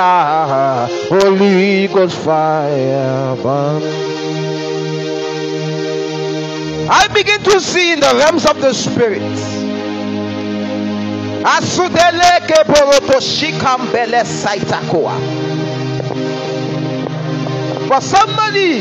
Holy 1.09 1.89
Ghost 1.89 2.17
fire 2.19 3.37
burn. 3.37 3.83
I 6.93 7.09
begin 7.09 7.41
to 7.45 7.61
see 7.61 7.93
in 7.93 8.01
the 8.01 8.13
realms 8.17 8.47
of 8.47 8.61
the 8.61 8.73
spirit. 8.73 9.23
Shikambele 13.21 14.25
saitakoa. 14.25 15.17
For 17.89 18.01
somebody, 18.01 18.79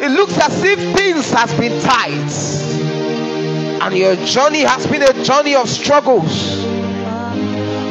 it 0.00 0.10
looks 0.12 0.38
as 0.38 0.62
if 0.62 0.78
things 0.96 1.30
has 1.30 1.52
been 1.58 1.80
tight, 1.82 2.30
and 3.80 3.96
your 3.96 4.16
journey 4.26 4.60
has 4.60 4.86
been 4.86 5.02
a 5.02 5.24
journey 5.24 5.54
of 5.54 5.68
struggles. 5.68 6.64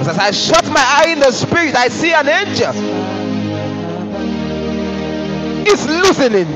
As 0.08 0.18
I 0.18 0.32
shut 0.32 0.66
my 0.68 0.84
eye 0.84 1.10
in 1.12 1.20
the 1.20 1.32
spirit, 1.32 1.76
I 1.76 1.90
see 1.90 2.14
an 2.14 2.28
angel. 2.30 2.74
He's 5.66 5.86
loosening, 5.86 6.48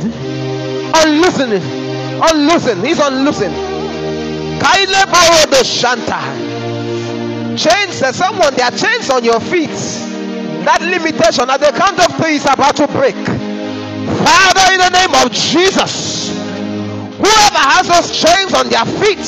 unloosening, 0.95 1.61
unloosening. 2.21 2.85
He's 2.85 2.99
unloosening. 2.99 3.51
Kaile 4.59 5.03
borodo 5.11 5.63
shanta. 5.65 6.21
Chains, 7.57 7.99
there's 7.99 8.15
someone, 8.15 8.53
there 8.55 8.65
are 8.65 8.71
chains 8.71 9.09
on 9.09 9.23
your 9.25 9.39
feet. 9.41 9.69
That 10.63 10.81
limitation 10.81 11.49
at 11.49 11.59
the 11.59 11.71
count 11.77 11.99
of 11.99 12.15
three 12.17 12.35
is 12.35 12.45
about 12.45 12.77
to 12.77 12.87
break. 12.87 13.15
Father, 13.15 14.73
in 14.73 14.79
the 14.79 14.89
name 14.93 15.13
of 15.25 15.31
Jesus, 15.31 16.31
whoever 17.21 17.61
has 17.61 17.87
those 17.87 18.09
chains 18.11 18.53
on 18.53 18.67
their 18.69 18.85
feet 18.99 19.21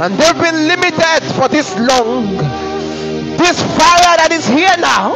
and 0.00 0.14
they've 0.14 0.38
been 0.38 0.68
limited 0.68 1.24
for 1.34 1.48
this 1.48 1.74
long, 1.78 2.36
this 3.36 3.58
fire 3.76 4.14
that 4.20 4.28
is 4.30 4.46
here 4.46 4.76
now, 4.78 5.14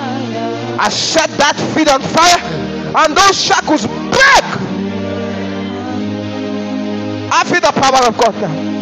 I 0.81 0.89
set 0.89 1.31
that 1.39 1.57
feet 1.75 1.89
on 1.89 2.01
fire 2.01 2.41
and 3.05 3.17
those 3.17 3.41
shackles 3.41 3.87
break. 3.87 4.47
I 7.35 7.45
feel 7.45 7.61
the 7.61 7.73
power 7.73 8.07
of 8.09 8.17
God 8.19 8.35
now. 8.41 8.73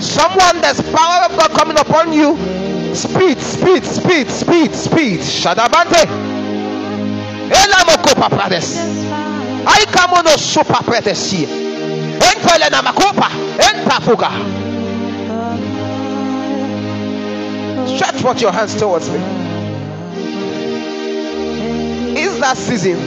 Someone 0.00 0.60
there's 0.60 0.80
power 0.92 1.26
of 1.26 1.36
God 1.38 1.50
coming 1.52 1.78
upon 1.78 2.12
you. 2.12 2.36
Speed, 2.94 3.38
speed, 3.38 3.84
speed, 3.84 4.28
speed, 4.28 4.74
speed. 4.74 5.20
Shadabante. 5.20 6.06
Elamoko 7.50 8.14
paprades. 8.14 9.21
I 9.66 9.84
come 9.90 10.14
on 10.14 10.26
a 10.26 10.38
super 10.38 10.82
predesi. 10.84 11.46
Entele 12.18 12.70
na 12.70 12.82
makopa. 12.82 13.28
Enta 13.58 14.00
fuga. 14.00 14.30
Stretch 17.86 18.20
forth 18.22 18.40
your 18.40 18.52
hands 18.52 18.74
towards 18.78 19.08
me. 19.10 19.18
Is 22.18 22.38
that 22.40 22.56
season? 22.56 22.98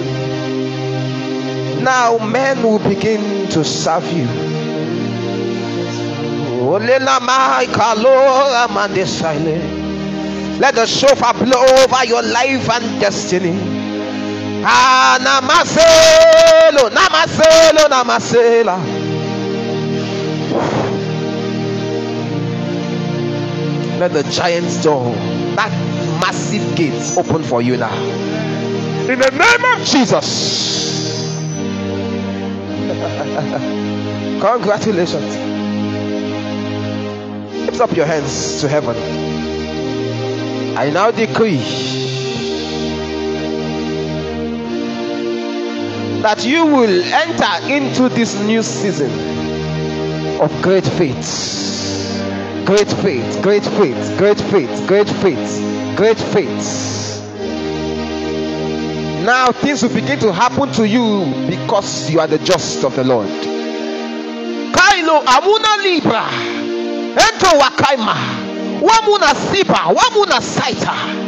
Now 1.83 2.17
men 2.17 2.63
will 2.63 2.79
begin 2.79 3.47
to 3.49 3.63
serve 3.63 4.11
you. 4.11 4.25
Let 10.57 10.75
the 10.75 10.85
shofar 10.87 11.33
blow 11.33 11.65
over 11.83 12.05
your 12.05 12.23
life 12.23 12.69
and 12.71 12.99
destiny. 13.01 13.74
Ah, 14.67 15.19
namaselo, 15.21 16.89
namaselo, 16.89 17.87
namasela. 17.87 18.79
Let 23.99 24.11
the 24.13 24.23
giant's 24.23 24.81
door, 24.81 25.13
that 25.55 25.69
massive 26.19 26.75
gate, 26.75 26.99
open 27.15 27.43
for 27.43 27.61
you 27.61 27.77
now. 27.77 27.93
In 29.07 29.19
the 29.19 29.29
name 29.29 29.65
of 29.79 29.85
Jesus. 29.85 31.37
Congratulations. 34.41 35.35
Lift 37.67 37.81
up 37.81 37.95
your 37.95 38.07
hands 38.07 38.61
to 38.61 38.67
heaven. 38.67 38.95
I 40.75 40.89
now 40.89 41.11
decree 41.11 42.14
that 46.25 46.43
you 46.43 46.65
will 46.65 47.03
enter 47.13 47.71
into 47.71 48.09
this 48.09 48.33
new 48.41 48.63
season 48.63 49.11
of 50.41 50.49
great 50.63 50.83
faith. 50.83 52.65
Great 52.65 52.87
faith, 52.87 53.43
great 53.43 53.63
faith, 53.63 54.17
great 54.17 54.41
faith, 54.41 54.87
great 54.87 55.07
faith, 55.07 55.95
great 55.95 56.17
faith. 56.17 57.21
Now 59.23 59.51
things 59.51 59.83
will 59.83 59.93
begin 59.93 60.17
to 60.21 60.33
happen 60.33 60.71
to 60.73 60.87
you 60.87 61.31
because 61.47 62.09
you 62.09 62.19
are 62.19 62.25
the 62.25 62.39
just 62.39 62.83
of 62.83 62.95
the 62.95 63.03
Lord. 63.03 63.29
Kailo 64.73 65.23
amuna 65.25 65.83
libra. 65.83 66.25
Ento 67.21 67.53
wakaima. 67.59 68.15
Wamuna 68.81 69.35
siba. 69.53 69.93
Wamuna 69.93 70.41
saita. 70.41 71.24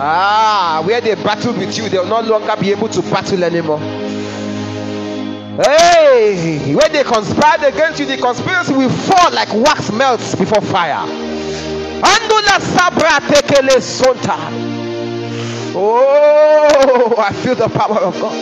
Ah, 0.00 0.80
where 0.86 1.00
they 1.00 1.16
battle 1.16 1.52
with 1.54 1.76
you, 1.76 1.88
they 1.88 1.98
will 1.98 2.06
no 2.06 2.20
longer 2.20 2.54
be 2.60 2.70
able 2.70 2.88
to 2.88 3.02
battle 3.02 3.42
anymore. 3.42 3.80
Hey, 5.60 6.72
when 6.72 6.92
they 6.92 7.02
conspired 7.02 7.64
against 7.64 7.98
you, 7.98 8.06
the 8.06 8.16
conspiracy 8.16 8.72
will 8.74 8.90
fall 8.90 9.32
like 9.32 9.52
wax 9.52 9.90
melts 9.90 10.36
before 10.36 10.62
fire. 10.62 11.04
Andula 12.00 12.60
sabra 12.60 13.18
tekele 13.26 13.80
sonta. 13.80 14.38
Oh, 15.74 17.14
I 17.18 17.32
feel 17.32 17.56
the 17.56 17.68
power 17.68 17.98
of 17.98 18.20
God. 18.20 18.36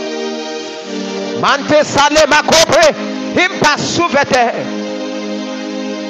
Mante 1.41 1.85
sale 1.85 2.27
makope 2.27 2.93
impasuvete. 3.35 4.53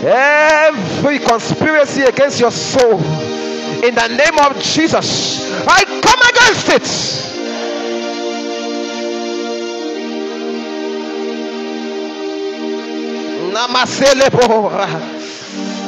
Every 0.04 1.20
conspiracy 1.20 2.02
against 2.02 2.40
your 2.40 2.50
soul, 2.50 2.98
in 3.84 3.94
the 3.94 4.08
name 4.08 4.38
of 4.38 4.58
Jesus, 4.62 5.40
I 5.66 5.84
come 5.84 6.20
against 6.30 6.68
it. 6.68 6.86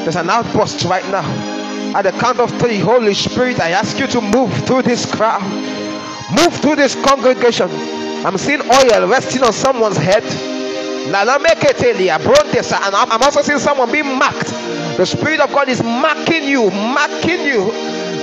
There's 0.05 0.16
an 0.16 0.31
outburst 0.31 0.85
right 0.85 1.06
now. 1.10 1.24
At 1.97 2.02
the 2.02 2.12
count 2.12 2.39
of 2.40 2.51
three, 2.59 2.78
Holy 2.78 3.15
Spirit, 3.15 3.60
I 3.60 3.70
ask 3.70 3.98
you 3.98 4.06
to 4.09 4.20
move 4.20 4.52
through 4.66 4.82
this 4.82 5.06
crowd, 5.10 5.43
move 6.31 6.55
through 6.60 6.77
this 6.77 6.94
congregation. 7.05 7.70
I'm 8.24 8.36
seeing 8.39 8.60
oil 8.60 9.09
resting 9.09 9.43
on 9.43 9.52
someone's 9.52 9.97
head. 9.97 10.23
And 11.06 11.16
I'm 11.16 11.47
also 13.23 13.43
seeing 13.43 13.59
someone 13.59 13.90
being 13.90 14.19
marked. 14.19 14.52
The 14.98 15.06
Spirit 15.06 15.38
of 15.38 15.52
God 15.52 15.68
is 15.68 15.80
marking 15.80 16.42
you, 16.42 16.72
marking 16.72 17.40
you, 17.46 17.70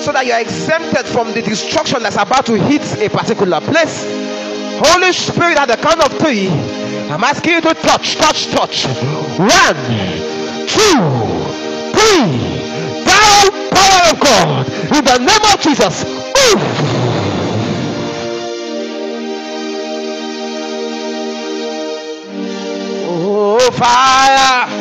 so 0.01 0.11
that 0.11 0.25
you 0.25 0.33
are 0.33 0.41
exempted 0.41 1.05
from 1.05 1.31
the 1.31 1.41
destruction 1.41 2.03
that's 2.03 2.17
about 2.17 2.45
to 2.47 2.57
hit 2.57 2.81
a 2.99 3.07
particular 3.09 3.61
place. 3.61 4.03
Holy 4.83 5.13
Spirit, 5.13 5.57
at 5.57 5.67
the 5.67 5.77
count 5.77 6.03
of 6.03 6.11
three, 6.19 6.49
I'm 7.07 7.23
asking 7.23 7.53
you 7.53 7.61
to 7.61 7.73
touch, 7.75 8.17
touch, 8.17 8.47
touch. 8.47 8.85
One, 9.39 9.79
two, 10.67 10.99
three. 11.95 12.27
Thou 13.07 13.55
power 13.71 14.11
of 14.11 14.19
God, 14.19 14.67
in 14.91 15.05
the 15.05 15.17
name 15.23 15.45
of 15.53 15.61
Jesus. 15.61 16.03
Oh, 23.07 23.71
fire, 23.71 24.74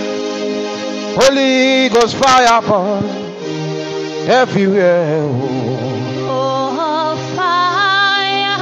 Holy 1.16 1.88
Ghost 1.90 2.16
fire 2.16 2.60
burn 2.62 3.04
everywhere. 4.28 5.20
Oh. 5.22 6.64
Oh, 7.06 7.16
fire, 7.36 8.58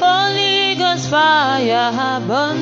Holy 0.00 0.74
Ghost 0.74 1.10
fire 1.10 2.20
burn. 2.26 2.58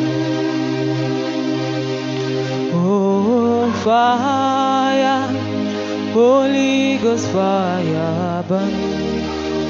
Oh, 2.74 3.70
fire, 3.84 5.28
Holy 6.12 6.98
Ghost 6.98 7.28
fire 7.30 8.42
burn 8.48 8.72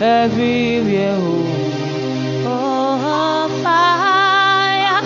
everywhere. 0.03 1.19
Oh, 2.47 3.49
fire, 3.63 5.03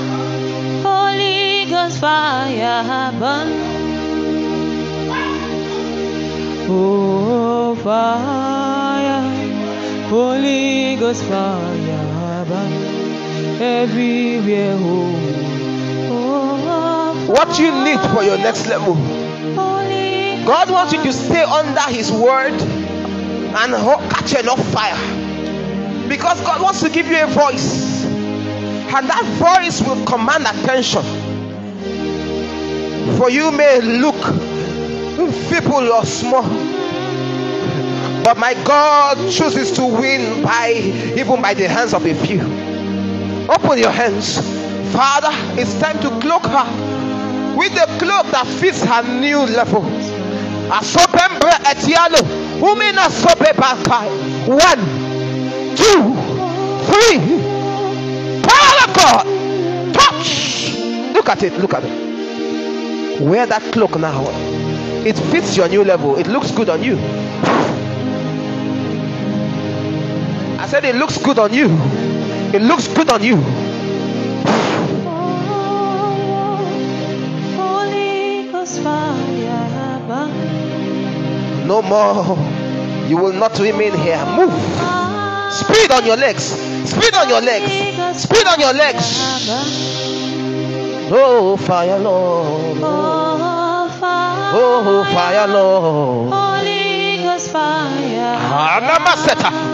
Holy 0.86 1.66
Ghost 1.68 1.98
fire 1.98 3.12
burn. 3.18 3.71
Oh, 6.74 7.74
fire, 7.76 9.22
Holy 10.08 10.96
Ghost 10.96 11.22
fire 11.24 12.12
everywhere. 13.60 14.76
Oh, 16.10 17.26
What 17.28 17.58
you 17.58 17.70
need 17.84 18.00
for 18.14 18.22
your 18.22 18.38
next 18.38 18.66
level. 18.68 18.94
Holy 18.94 20.44
God 20.44 20.70
wants 20.70 20.92
you 20.92 21.02
to 21.02 21.12
stay 21.12 21.42
under 21.42 21.80
His 21.82 22.10
word 22.10 22.52
and 22.52 23.74
catch 24.10 24.34
enough 24.34 24.64
fire. 24.72 24.96
Because 26.08 26.40
God 26.40 26.62
wants 26.62 26.80
to 26.80 26.88
give 26.88 27.06
you 27.06 27.22
a 27.22 27.26
voice. 27.26 28.04
And 28.04 29.08
that 29.08 29.24
voice 29.38 29.80
will 29.80 30.04
command 30.04 30.46
attention. 30.46 31.02
For 33.18 33.30
you 33.30 33.50
may 33.52 33.80
look 33.80 34.16
feeble 35.48 35.92
or 35.92 36.04
small. 36.04 36.61
But 38.24 38.38
my 38.38 38.54
God 38.64 39.16
chooses 39.30 39.72
to 39.72 39.84
win 39.84 40.42
by 40.42 40.72
even 41.16 41.42
by 41.42 41.54
the 41.54 41.68
hands 41.68 41.92
of 41.92 42.06
a 42.06 42.14
few. 42.14 42.40
Open 43.50 43.78
your 43.78 43.90
hands. 43.90 44.38
Father, 44.92 45.30
it's 45.60 45.74
time 45.80 45.98
to 46.00 46.08
cloak 46.20 46.44
her 46.46 46.92
with 47.56 47.74
the 47.74 47.86
cloak 47.98 48.26
that 48.30 48.46
fits 48.60 48.82
her 48.82 49.02
new 49.20 49.38
level. 49.38 49.82
One, 54.46 54.78
two, 55.76 56.14
three. 56.86 57.18
Power 58.42 58.76
of 58.84 58.94
God. 58.94 59.94
Touch. 59.94 60.74
Look 61.12 61.28
at 61.28 61.42
it. 61.42 61.58
Look 61.58 61.74
at 61.74 61.84
it. 61.84 63.20
Wear 63.20 63.46
that 63.46 63.62
cloak 63.72 63.98
now. 63.98 64.24
It 65.04 65.18
fits 65.30 65.56
your 65.56 65.68
new 65.68 65.84
level. 65.84 66.16
It 66.16 66.28
looks 66.28 66.50
good 66.52 66.68
on 66.68 66.82
you. 66.82 66.96
Said 70.72 70.86
it 70.86 70.94
looks 70.94 71.18
good 71.18 71.38
on 71.38 71.52
you. 71.52 71.66
It 72.56 72.62
looks 72.62 72.88
good 72.88 73.10
on 73.10 73.22
you. 73.22 73.36
No 81.66 81.82
more. 81.82 82.38
You 83.06 83.18
will 83.18 83.34
not 83.34 83.58
remain 83.58 83.92
here. 83.92 84.24
Move. 84.24 84.50
Speed 85.52 85.90
on 85.92 86.06
your 86.06 86.16
legs. 86.16 86.44
Speed 86.88 87.14
on 87.16 87.28
your 87.28 87.42
legs. 87.42 88.22
Speed 88.22 88.46
on 88.46 88.58
your 88.58 88.72
legs. 88.72 89.04
Oh, 91.12 91.58
fire, 91.58 91.98
Lord. 91.98 92.78
Oh, 94.54 95.04
fire, 95.12 95.46
Lord. 95.48 96.51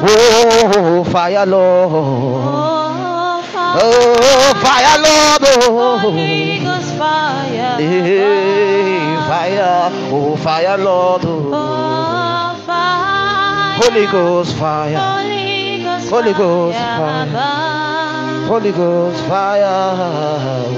Oh, 0.00 1.04
fire, 1.04 1.44
Lord. 1.46 1.92
Oh, 3.80 3.80
oh 3.80 4.54
fire. 4.62 4.96
Oh, 4.96 5.68
Lord. 5.68 6.00
Holy 6.00 6.58
Ghost 6.64 6.92
fire. 6.96 7.76
Eh, 7.80 9.16
fire. 9.28 9.90
Oh, 10.10 10.36
fire, 10.36 10.76
Lord. 10.78 11.22
Oh, 11.24 12.54
fire. 12.66 13.82
Holy 13.82 14.06
Ghost 14.06 14.54
fire. 14.56 14.98
Holy 14.98 15.82
Ghost 15.82 16.08
fire. 16.08 16.34
fire. 16.34 17.26
Holy 18.48 18.72
Ghost 18.72 19.20
fire. 19.24 19.64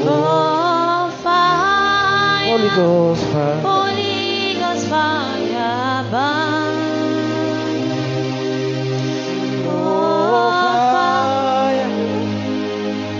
Oh, 0.07 1.11
fire. 1.23 2.49
Holy 2.49 2.69
Ghost 2.71 3.25
fire. 3.27 3.90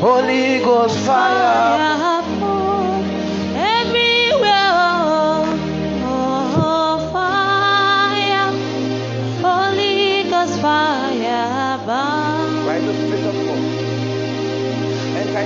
Holy 0.01 0.61
Ghost 0.61 0.99
fire. 1.01 2.25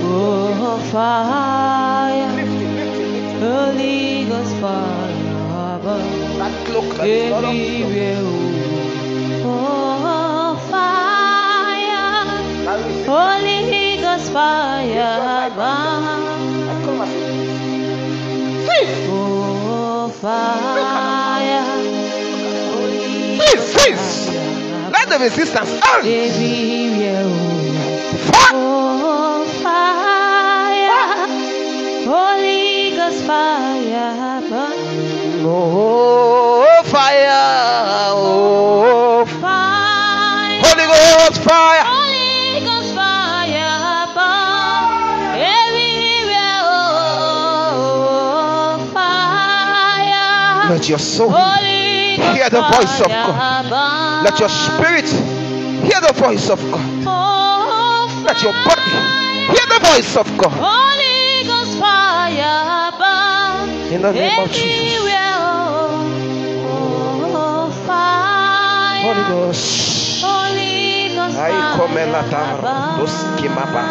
Oh, 0.07 0.79
fire. 0.91 2.29
Holy 3.39 4.25
Ghost 4.29 4.55
fire. 4.61 5.15
That 6.37 6.65
cloak 6.65 6.95
that 6.95 7.07
is 7.07 7.29
not 7.29 7.43
on 7.43 7.55
Oh, 9.45 10.57
fire. 10.69 12.25
Holy 13.05 13.74
resistance 25.25 25.71
everywhere. 25.87 27.25
Fire. 28.29 28.53
Oh, 28.53 29.45
fire. 29.63 31.17
Holy 32.05 32.95
Ghost 32.95 33.23
fire. 33.25 34.41
Oh, 35.43 36.83
fire. 36.85 37.29
Oh, 38.13 39.25
Fire. 39.41 40.61
Holy 40.63 40.85
Ghost 40.85 41.41
fire. 41.41 41.74
Let 50.69 50.89
your 50.89 50.99
soul 50.99 51.29
hear 51.29 52.49
the 52.49 52.61
voice 52.73 52.99
of 53.01 53.07
God. 53.07 54.23
Let 54.23 54.39
your 54.39 54.49
spirit 54.49 55.07
hear 55.85 56.01
the 56.01 56.13
voice 56.13 56.49
of 56.49 56.59
God. 56.71 58.25
Let 58.25 58.41
your 58.41 58.53
body 58.53 58.81
hear 59.53 59.65
the 59.69 59.79
voice 59.85 60.17
of 60.17 60.25
God. 60.37 60.51
Holy 60.57 61.43
Ghost 61.45 61.77
fire 61.77 62.91
burn 62.97 63.69
In 63.93 64.01
the 64.01 64.11
name 64.11 64.39
of 64.39 64.51
Jesus. 64.51 64.95
Holy 69.05 69.23
Ghost. 69.29 70.23
Holy 70.23 71.13
Ghost 71.15 71.37
I 71.37 71.51
come 71.77 71.93
dos 72.97 73.13
kimaba. 73.37 73.83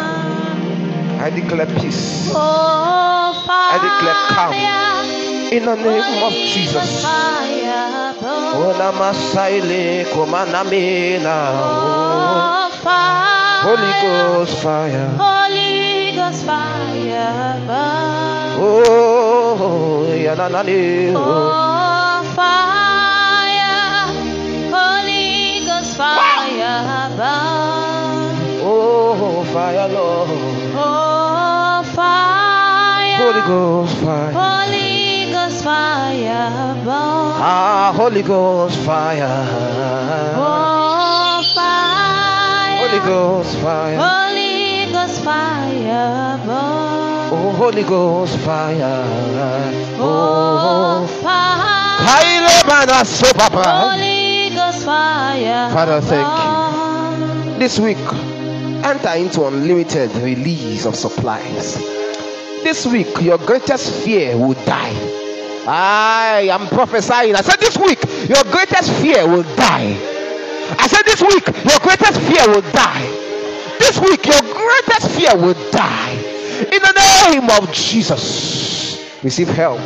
I 1.23 1.29
declare 1.29 1.67
peace. 1.79 2.31
Oh, 2.35 3.41
fire. 3.45 3.71
I 3.71 3.77
declare 3.79 4.19
calm. 4.35 4.94
In 5.51 5.65
the 5.65 5.75
name 5.75 6.23
of 6.23 6.33
Jesus. 6.33 6.73
Ghost 6.73 7.01
fire 7.03 8.13
burn. 8.21 8.55
Ona 8.67 8.89
masaile. 8.99 10.05
Fire. 12.85 13.61
Holy 13.65 13.91
Ghost 14.01 14.57
fire. 14.63 15.07
Holy 15.17 16.15
Ghost 16.15 16.45
fire. 16.45 17.59
Oh. 18.57 20.05
Oh, 21.15 22.23
fire. 22.35 24.07
Holy 24.75 25.65
Ghost 25.65 25.91
fire. 25.97 26.75
Oh, 28.67 29.43
fire, 29.53 29.87
Lord. 29.89 30.29
Oh, 30.77 31.83
fire. 31.95 33.17
Holy 33.23 33.41
Ghost 33.47 33.95
fire. 33.97 34.31
Holy 34.33 34.84
Ghost 35.65 35.73
fire 35.73 36.75
burn. 36.85 37.41
Ah, 37.41 37.91
Holy 37.95 38.21
Ghost 38.21 38.77
fire. 38.85 39.25
Oh, 40.37 41.41
fire. 41.55 42.77
Holy 42.77 42.99
Ghost 42.99 43.57
fire. 43.57 43.97
Holy 43.97 44.93
Ghost 44.93 45.23
fire. 45.23 46.39
Oh, 47.31 47.51
Holy 47.57 47.81
Ghost 47.81 48.37
fire. 48.45 49.05
Oh, 49.97 51.01
Oh, 51.01 51.07
fire. 51.23 51.97
Kaile 52.05 52.67
mana 52.67 53.03
so 53.03 53.25
papa. 53.33 53.63
Holy 53.89 54.51
Ghost 54.53 54.85
fire. 54.85 55.71
Father, 55.73 55.99
thank 56.01 56.29
you. 57.53 57.57
This 57.59 57.79
week, 57.79 57.97
enter 58.85 59.17
into 59.17 59.43
unlimited 59.47 60.11
release 60.21 60.85
of 60.85 60.95
supplies. 60.95 61.73
This 62.61 62.85
week, 62.85 63.19
your 63.19 63.39
greatest 63.39 64.05
fear 64.05 64.37
will 64.37 64.53
die. 64.69 65.23
I 65.67 66.47
am 66.51 66.67
prophesying. 66.67 67.35
I 67.35 67.41
said 67.41 67.59
this 67.59 67.77
week, 67.77 68.01
your 68.29 68.43
greatest 68.51 68.91
fear 69.01 69.27
will 69.27 69.43
die. 69.55 69.97
I 70.77 70.87
said 70.87 71.03
this 71.05 71.21
week, 71.21 71.45
your 71.47 71.79
greatest 71.79 72.21
fear 72.21 72.47
will 72.47 72.61
die. 72.71 73.05
This 73.79 73.99
week, 73.99 74.25
your 74.25 74.41
greatest 74.41 75.09
fear 75.11 75.35
will 75.35 75.55
die. 75.71 76.13
In 76.59 76.81
the 76.81 77.29
name 77.29 77.49
of 77.49 77.71
Jesus, 77.73 79.21
receive 79.23 79.49
help, 79.49 79.79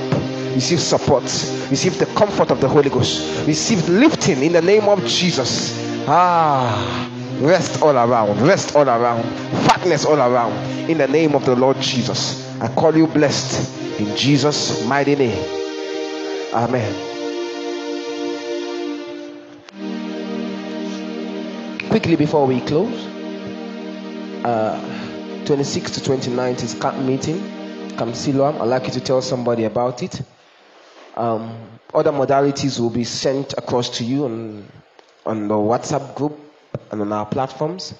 receive 0.53 0.80
support, 0.80 1.23
receive 1.72 1.97
the 1.97 2.06
comfort 2.15 2.51
of 2.51 2.61
the 2.61 2.68
Holy 2.68 2.89
Ghost, 2.89 3.47
receive 3.47 3.88
lifting 3.89 4.43
in 4.43 4.53
the 4.53 4.61
name 4.61 4.84
of 4.89 5.03
Jesus. 5.06 5.73
Ah, 6.07 7.10
rest 7.39 7.81
all 7.81 7.95
around, 7.95 8.41
rest 8.41 8.76
all 8.76 8.88
around, 8.88 9.23
fatness 9.65 10.06
all 10.06 10.19
around. 10.19 10.53
In 10.89 10.97
the 10.97 11.07
name 11.07 11.35
of 11.35 11.45
the 11.45 11.56
Lord 11.56 11.80
Jesus, 11.80 12.45
I 12.61 12.68
call 12.68 12.95
you 12.95 13.07
blessed 13.07 13.99
in 13.99 14.15
Jesus' 14.15 14.85
mighty 14.85 15.15
name. 15.15 15.69
Amen. 16.54 16.94
Quickly 21.90 22.16
before 22.16 22.48
we 22.48 22.62
close, 22.62 23.06
uh, 24.46 25.44
26 25.46 25.92
to 25.92 26.00
29th 26.10 26.64
is 26.64 26.74
camp 26.76 26.98
meeting, 27.06 27.40
Camp 27.98 28.16
Siloam. 28.16 28.60
I'd 28.62 28.66
like 28.68 28.86
you 28.86 28.92
to 28.94 29.00
tell 29.00 29.22
somebody 29.22 29.66
about 29.66 30.02
it. 30.02 30.22
Um, 31.16 31.56
other 31.94 32.12
modalities 32.12 32.80
will 32.80 32.90
be 32.90 33.04
sent 33.04 33.54
across 33.54 33.90
to 33.98 34.04
you 34.04 34.26
on, 34.26 34.66
on 35.26 35.48
the 35.48 35.56
WhatsApp 35.56 36.16
group 36.16 36.40
and 36.92 37.02
on 37.02 37.12
our 37.14 37.26
platforms. 37.26 37.94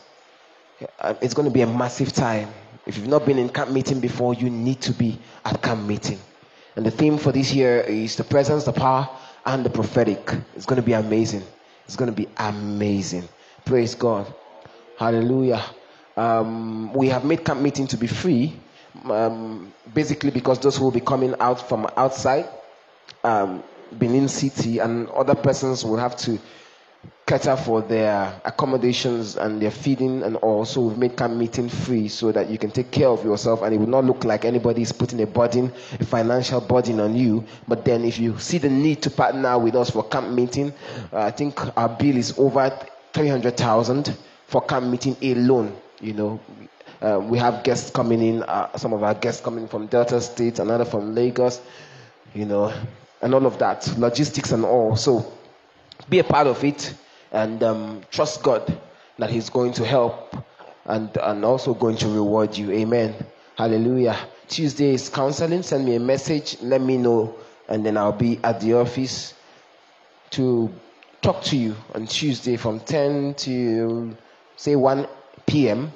Uh, 1.00 1.14
It's 1.22 1.34
going 1.36 1.48
to 1.48 1.54
be 1.54 1.62
a 1.62 1.68
massive 1.68 2.14
time. 2.14 2.50
If 2.88 2.98
you've 2.98 3.08
not 3.08 3.26
been 3.26 3.38
in 3.38 3.50
camp 3.50 3.70
meeting 3.72 4.00
before, 4.00 4.34
you 4.34 4.50
need 4.50 4.82
to 4.82 4.94
be 4.94 5.20
at 5.46 5.62
camp 5.62 5.86
meeting. 5.88 6.18
And 6.76 6.86
the 6.86 6.92
theme 6.92 7.18
for 7.18 7.32
this 7.32 7.54
year 7.54 7.82
is 7.82 8.16
the 8.16 8.24
presence, 8.24 8.64
the 8.64 8.74
power, 8.74 9.10
and 9.46 9.66
the 9.66 9.70
prophetic. 9.70 10.32
It's 10.56 10.66
going 10.66 10.82
to 10.82 10.86
be 10.86 10.94
amazing. 10.94 11.44
It's 11.86 11.96
going 11.96 12.10
to 12.12 12.16
be 12.16 12.28
amazing. 12.38 13.28
Praise 13.66 13.96
God. 13.96 14.32
Hallelujah. 14.98 15.64
Um, 16.16 16.94
we 16.94 17.08
have 17.10 17.24
made 17.24 17.46
camp 17.46 17.62
meeting 17.62 17.88
to 17.88 17.98
be 17.98 18.08
free, 18.08 18.54
um, 19.06 19.74
basically 19.94 20.32
because 20.32 20.60
those 20.60 20.78
who 20.78 20.84
will 20.84 20.92
be 20.92 21.00
coming 21.00 21.34
out 21.40 21.68
from 21.68 21.88
outside 21.96 22.48
um, 23.24 23.64
Benin 23.98 24.28
City 24.28 24.80
and 24.80 25.08
other 25.10 25.36
persons 25.36 25.84
will 25.84 25.98
have 25.98 26.16
to 26.18 26.40
cater 27.30 27.56
for 27.56 27.84
their 27.84 28.42
accommodations 28.44 29.38
and 29.38 29.62
their 29.62 29.70
feeding 29.70 30.24
and 30.24 30.36
all. 30.38 30.66
So 30.66 30.82
we've 30.82 30.98
made 30.98 31.16
camp 31.16 31.36
meeting 31.36 31.70
free 31.70 32.08
so 32.08 32.32
that 32.32 32.50
you 32.50 32.58
can 32.58 32.72
take 32.72 32.90
care 32.90 33.08
of 33.08 33.24
yourself 33.24 33.62
and 33.62 33.72
it 33.72 33.78
will 33.78 33.86
not 33.86 34.04
look 34.04 34.24
like 34.26 34.46
anybody 34.46 34.82
is 34.82 34.92
putting 34.92 35.22
a 35.22 35.28
burden 35.28 35.72
a 36.00 36.06
financial 36.06 36.60
burden 36.60 37.00
on 37.00 37.16
you. 37.16 37.46
But 37.68 37.86
then 37.86 38.04
if 38.04 38.18
you 38.18 38.40
see 38.40 38.58
the 38.58 38.70
need 38.70 39.04
to 39.04 39.12
partner 39.12 39.60
with 39.60 39.76
us 39.76 39.92
for 39.92 40.04
camp 40.08 40.30
meeting 40.30 40.74
uh, 41.14 41.20
i 41.20 41.30
think 41.32 41.60
our 41.78 41.88
bill 41.90 42.18
is 42.18 42.34
over 42.40 42.70
300000 43.14 44.18
for 44.48 44.62
camp 44.62 44.88
meeting 44.88 45.16
alone 45.22 45.76
you 46.02 46.14
know. 46.14 46.40
Uh, 47.02 47.20
we 47.22 47.38
have 47.38 47.64
guests 47.64 47.92
coming 47.92 48.22
in 48.22 48.44
uh, 48.44 48.76
some 48.76 48.92
of 48.92 49.04
our 49.04 49.14
guests 49.14 49.40
coming 49.42 49.68
from 49.68 49.86
delta 49.86 50.20
state 50.20 50.58
another 50.58 50.84
from 50.84 51.14
lagos 51.14 51.62
you 52.34 52.46
know 52.46 52.74
and 53.22 53.36
all 53.36 53.46
of 53.46 53.60
that 53.60 53.88
logistics 54.00 54.52
and 54.52 54.66
all. 54.66 54.96
So 54.96 55.32
be 56.10 56.20
a 56.20 56.24
part 56.24 56.48
of 56.48 56.64
it 56.64 56.94
and 57.32 57.62
um, 57.64 58.02
trust 58.12 58.44
God 58.44 58.80
that 59.18 59.30
He's 59.30 59.50
going 59.50 59.74
to 59.74 59.86
help 59.86 60.36
and, 60.86 61.16
and 61.18 61.46
also 61.46 61.74
going 61.74 61.98
to 61.98 62.08
reward 62.08 62.58
you. 62.58 62.72
Amen. 62.72 63.16
Hallelujah. 63.58 64.18
Tuesday 64.48 64.94
is 64.94 65.10
counseling. 65.10 65.62
Send 65.64 65.86
me 65.86 65.96
a 65.96 66.00
message. 66.00 66.58
Let 66.62 66.82
me 66.82 66.98
know. 66.98 67.36
And 67.68 67.86
then 67.86 67.98
I'll 67.98 68.12
be 68.12 68.40
at 68.44 68.60
the 68.62 68.74
office 68.74 69.34
to 70.32 70.72
talk 71.22 71.44
to 71.44 71.58
you 71.58 71.76
on 71.94 72.08
Tuesday 72.08 72.56
from 72.58 72.80
10 72.80 73.36
to 73.36 74.16
say 74.56 74.76
1 74.76 75.08
p.m. 75.46 75.92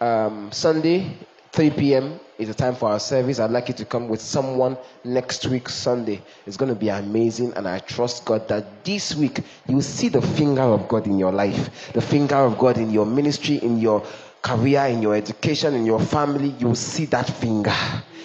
Um, 0.00 0.52
Sunday, 0.52 1.16
3 1.56 1.70
p.m. 1.70 2.20
is 2.36 2.48
the 2.48 2.54
time 2.54 2.74
for 2.74 2.90
our 2.90 3.00
service. 3.00 3.40
I'd 3.40 3.50
like 3.50 3.68
you 3.68 3.74
to 3.76 3.86
come 3.86 4.08
with 4.08 4.20
someone 4.20 4.76
next 5.04 5.46
week, 5.46 5.70
Sunday. 5.70 6.20
It's 6.44 6.58
going 6.58 6.68
to 6.68 6.78
be 6.78 6.90
amazing, 6.90 7.54
and 7.54 7.66
I 7.66 7.78
trust 7.78 8.26
God 8.26 8.46
that 8.48 8.84
this 8.84 9.14
week 9.16 9.40
you 9.66 9.76
will 9.76 9.82
see 9.82 10.08
the 10.08 10.20
finger 10.20 10.60
of 10.60 10.86
God 10.86 11.06
in 11.06 11.18
your 11.18 11.32
life, 11.32 11.94
the 11.94 12.02
finger 12.02 12.34
of 12.34 12.58
God 12.58 12.76
in 12.76 12.90
your 12.90 13.06
ministry, 13.06 13.56
in 13.56 13.78
your 13.78 14.04
career, 14.42 14.82
in 14.82 15.00
your 15.00 15.14
education, 15.14 15.72
in 15.72 15.86
your 15.86 15.98
family. 15.98 16.54
You 16.58 16.66
will 16.68 16.74
see 16.74 17.06
that 17.06 17.26
finger 17.26 17.74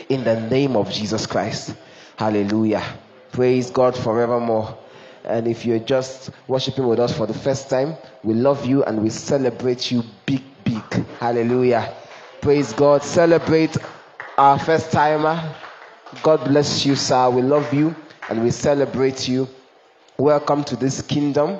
in 0.10 0.26
the 0.26 0.38
name 0.50 0.76
of 0.76 0.92
Jesus 0.92 1.26
Christ. 1.26 1.74
Hallelujah. 2.18 2.84
Praise 3.32 3.72
God 3.72 3.96
forevermore. 3.96 4.78
And 5.24 5.48
if 5.48 5.66
you're 5.66 5.80
just 5.80 6.32
worshiping 6.50 6.86
with 6.86 7.00
us 7.00 7.16
for 7.16 7.28
the 7.28 7.34
first 7.34 7.70
time, 7.70 7.96
we 8.24 8.34
love 8.34 8.66
you 8.66 8.84
and 8.84 9.02
we 9.02 9.10
celebrate 9.10 9.90
you 9.90 10.04
big, 10.26 10.44
big. 10.66 10.84
Hallelujah. 11.18 11.96
Praise 12.42 12.74
God. 12.74 13.04
Celebrate 13.04 13.78
our 14.36 14.58
first 14.58 14.92
timer. 14.92 15.54
God 16.24 16.44
bless 16.44 16.84
you, 16.88 16.96
sir. 16.96 17.30
We 17.30 17.44
love 17.44 17.72
you 17.72 17.96
and 18.30 18.44
we 18.44 18.50
celebrate 18.50 19.28
you. 19.28 19.48
Welcome 20.18 20.64
to 20.64 20.76
this 20.76 21.04
kingdom 21.04 21.60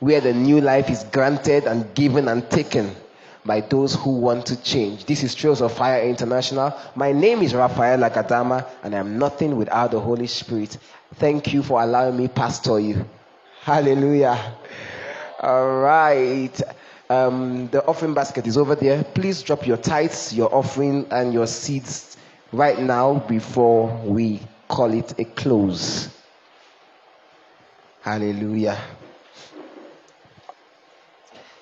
where 0.00 0.22
the 0.22 0.32
new 0.32 0.62
life 0.62 0.88
is 0.88 1.04
granted 1.04 1.64
and 1.64 1.94
given 1.94 2.28
and 2.28 2.48
taken 2.50 2.96
by 3.44 3.60
those 3.60 3.96
who 3.96 4.16
want 4.16 4.46
to 4.46 4.56
change. 4.62 5.04
This 5.04 5.22
is 5.22 5.34
Trails 5.34 5.60
of 5.60 5.74
Fire 5.74 6.00
International. 6.02 6.72
My 6.94 7.12
name 7.12 7.42
is 7.42 7.54
Raphael 7.54 7.98
Agadama 7.98 8.66
and 8.82 8.94
I'm 8.94 9.18
nothing 9.18 9.56
without 9.58 9.90
the 9.90 10.00
Holy 10.00 10.26
Spirit. 10.26 10.78
Thank 11.16 11.52
you 11.52 11.62
for 11.62 11.82
allowing 11.82 12.16
me 12.16 12.28
to 12.28 12.32
pastor 12.32 12.80
you. 12.80 13.04
Hallelujah. 13.60 14.54
All 15.40 15.80
right. 15.80 16.58
Um, 17.10 17.68
the 17.68 17.84
offering 17.86 18.14
basket 18.14 18.46
is 18.46 18.56
over 18.56 18.74
there. 18.74 19.04
Please 19.04 19.42
drop 19.42 19.66
your 19.66 19.76
tithes, 19.76 20.32
your 20.32 20.54
offering, 20.54 21.06
and 21.10 21.32
your 21.34 21.46
seeds 21.46 22.16
right 22.52 22.78
now 22.78 23.18
before 23.18 24.02
we 24.04 24.40
call 24.68 24.92
it 24.94 25.18
a 25.18 25.24
close. 25.24 26.08
Hallelujah. 28.00 28.78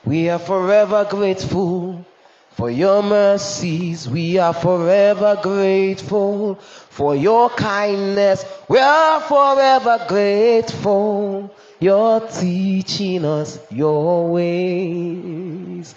We 0.04 0.28
are 0.28 0.38
forever 0.38 1.06
grateful 1.08 2.04
for 2.50 2.70
your 2.70 3.02
mercies. 3.02 4.08
We 4.08 4.38
are 4.38 4.52
forever 4.52 5.38
grateful 5.42 6.56
for 6.56 7.14
your 7.14 7.50
kindness. 7.50 8.44
We 8.68 8.78
are 8.78 9.20
forever 9.20 10.04
grateful. 10.08 11.56
You're 11.82 12.20
teaching 12.20 13.24
us 13.24 13.58
your 13.68 14.30
ways. 14.30 15.96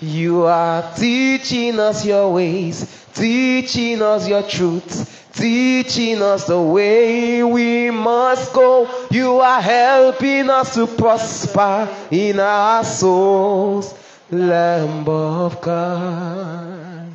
You 0.00 0.44
are 0.44 0.94
teaching 0.94 1.80
us 1.80 2.06
your 2.06 2.32
ways, 2.32 3.04
teaching 3.14 4.00
us 4.00 4.28
your 4.28 4.44
truth, 4.44 5.28
teaching 5.32 6.22
us 6.22 6.44
the 6.46 6.62
way 6.62 7.42
we 7.42 7.90
must 7.90 8.52
go. 8.52 8.88
You 9.10 9.40
are 9.40 9.60
helping 9.60 10.50
us 10.50 10.74
to 10.74 10.86
prosper 10.86 11.88
in 12.12 12.38
our 12.38 12.84
souls, 12.84 13.92
Lamb 14.30 15.08
of 15.08 15.60
God. 15.60 17.08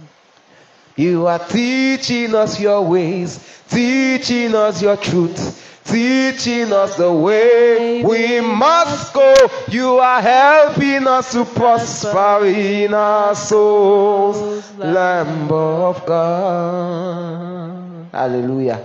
You 0.97 1.25
are 1.25 1.39
teaching 1.39 2.35
us 2.35 2.59
your 2.59 2.81
ways, 2.81 3.39
teaching 3.69 4.55
us 4.55 4.81
your 4.81 4.97
truth, 4.97 5.68
teaching 5.91 6.71
us 6.71 6.95
the 6.95 7.11
way 7.11 8.03
we 8.03 8.41
must 8.41 9.13
go. 9.13 9.33
You 9.67 9.97
are 9.97 10.21
helping 10.21 11.07
us 11.07 11.31
to 11.33 11.45
prosper 11.45 12.45
in 12.45 12.93
our 12.93 13.35
souls, 13.35 14.71
Lamb 14.77 15.51
of 15.51 16.05
God. 16.05 17.79
Hallelujah. 18.11 18.83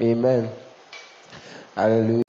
Amen. 0.00 0.48
Hallelujah. 1.74 2.22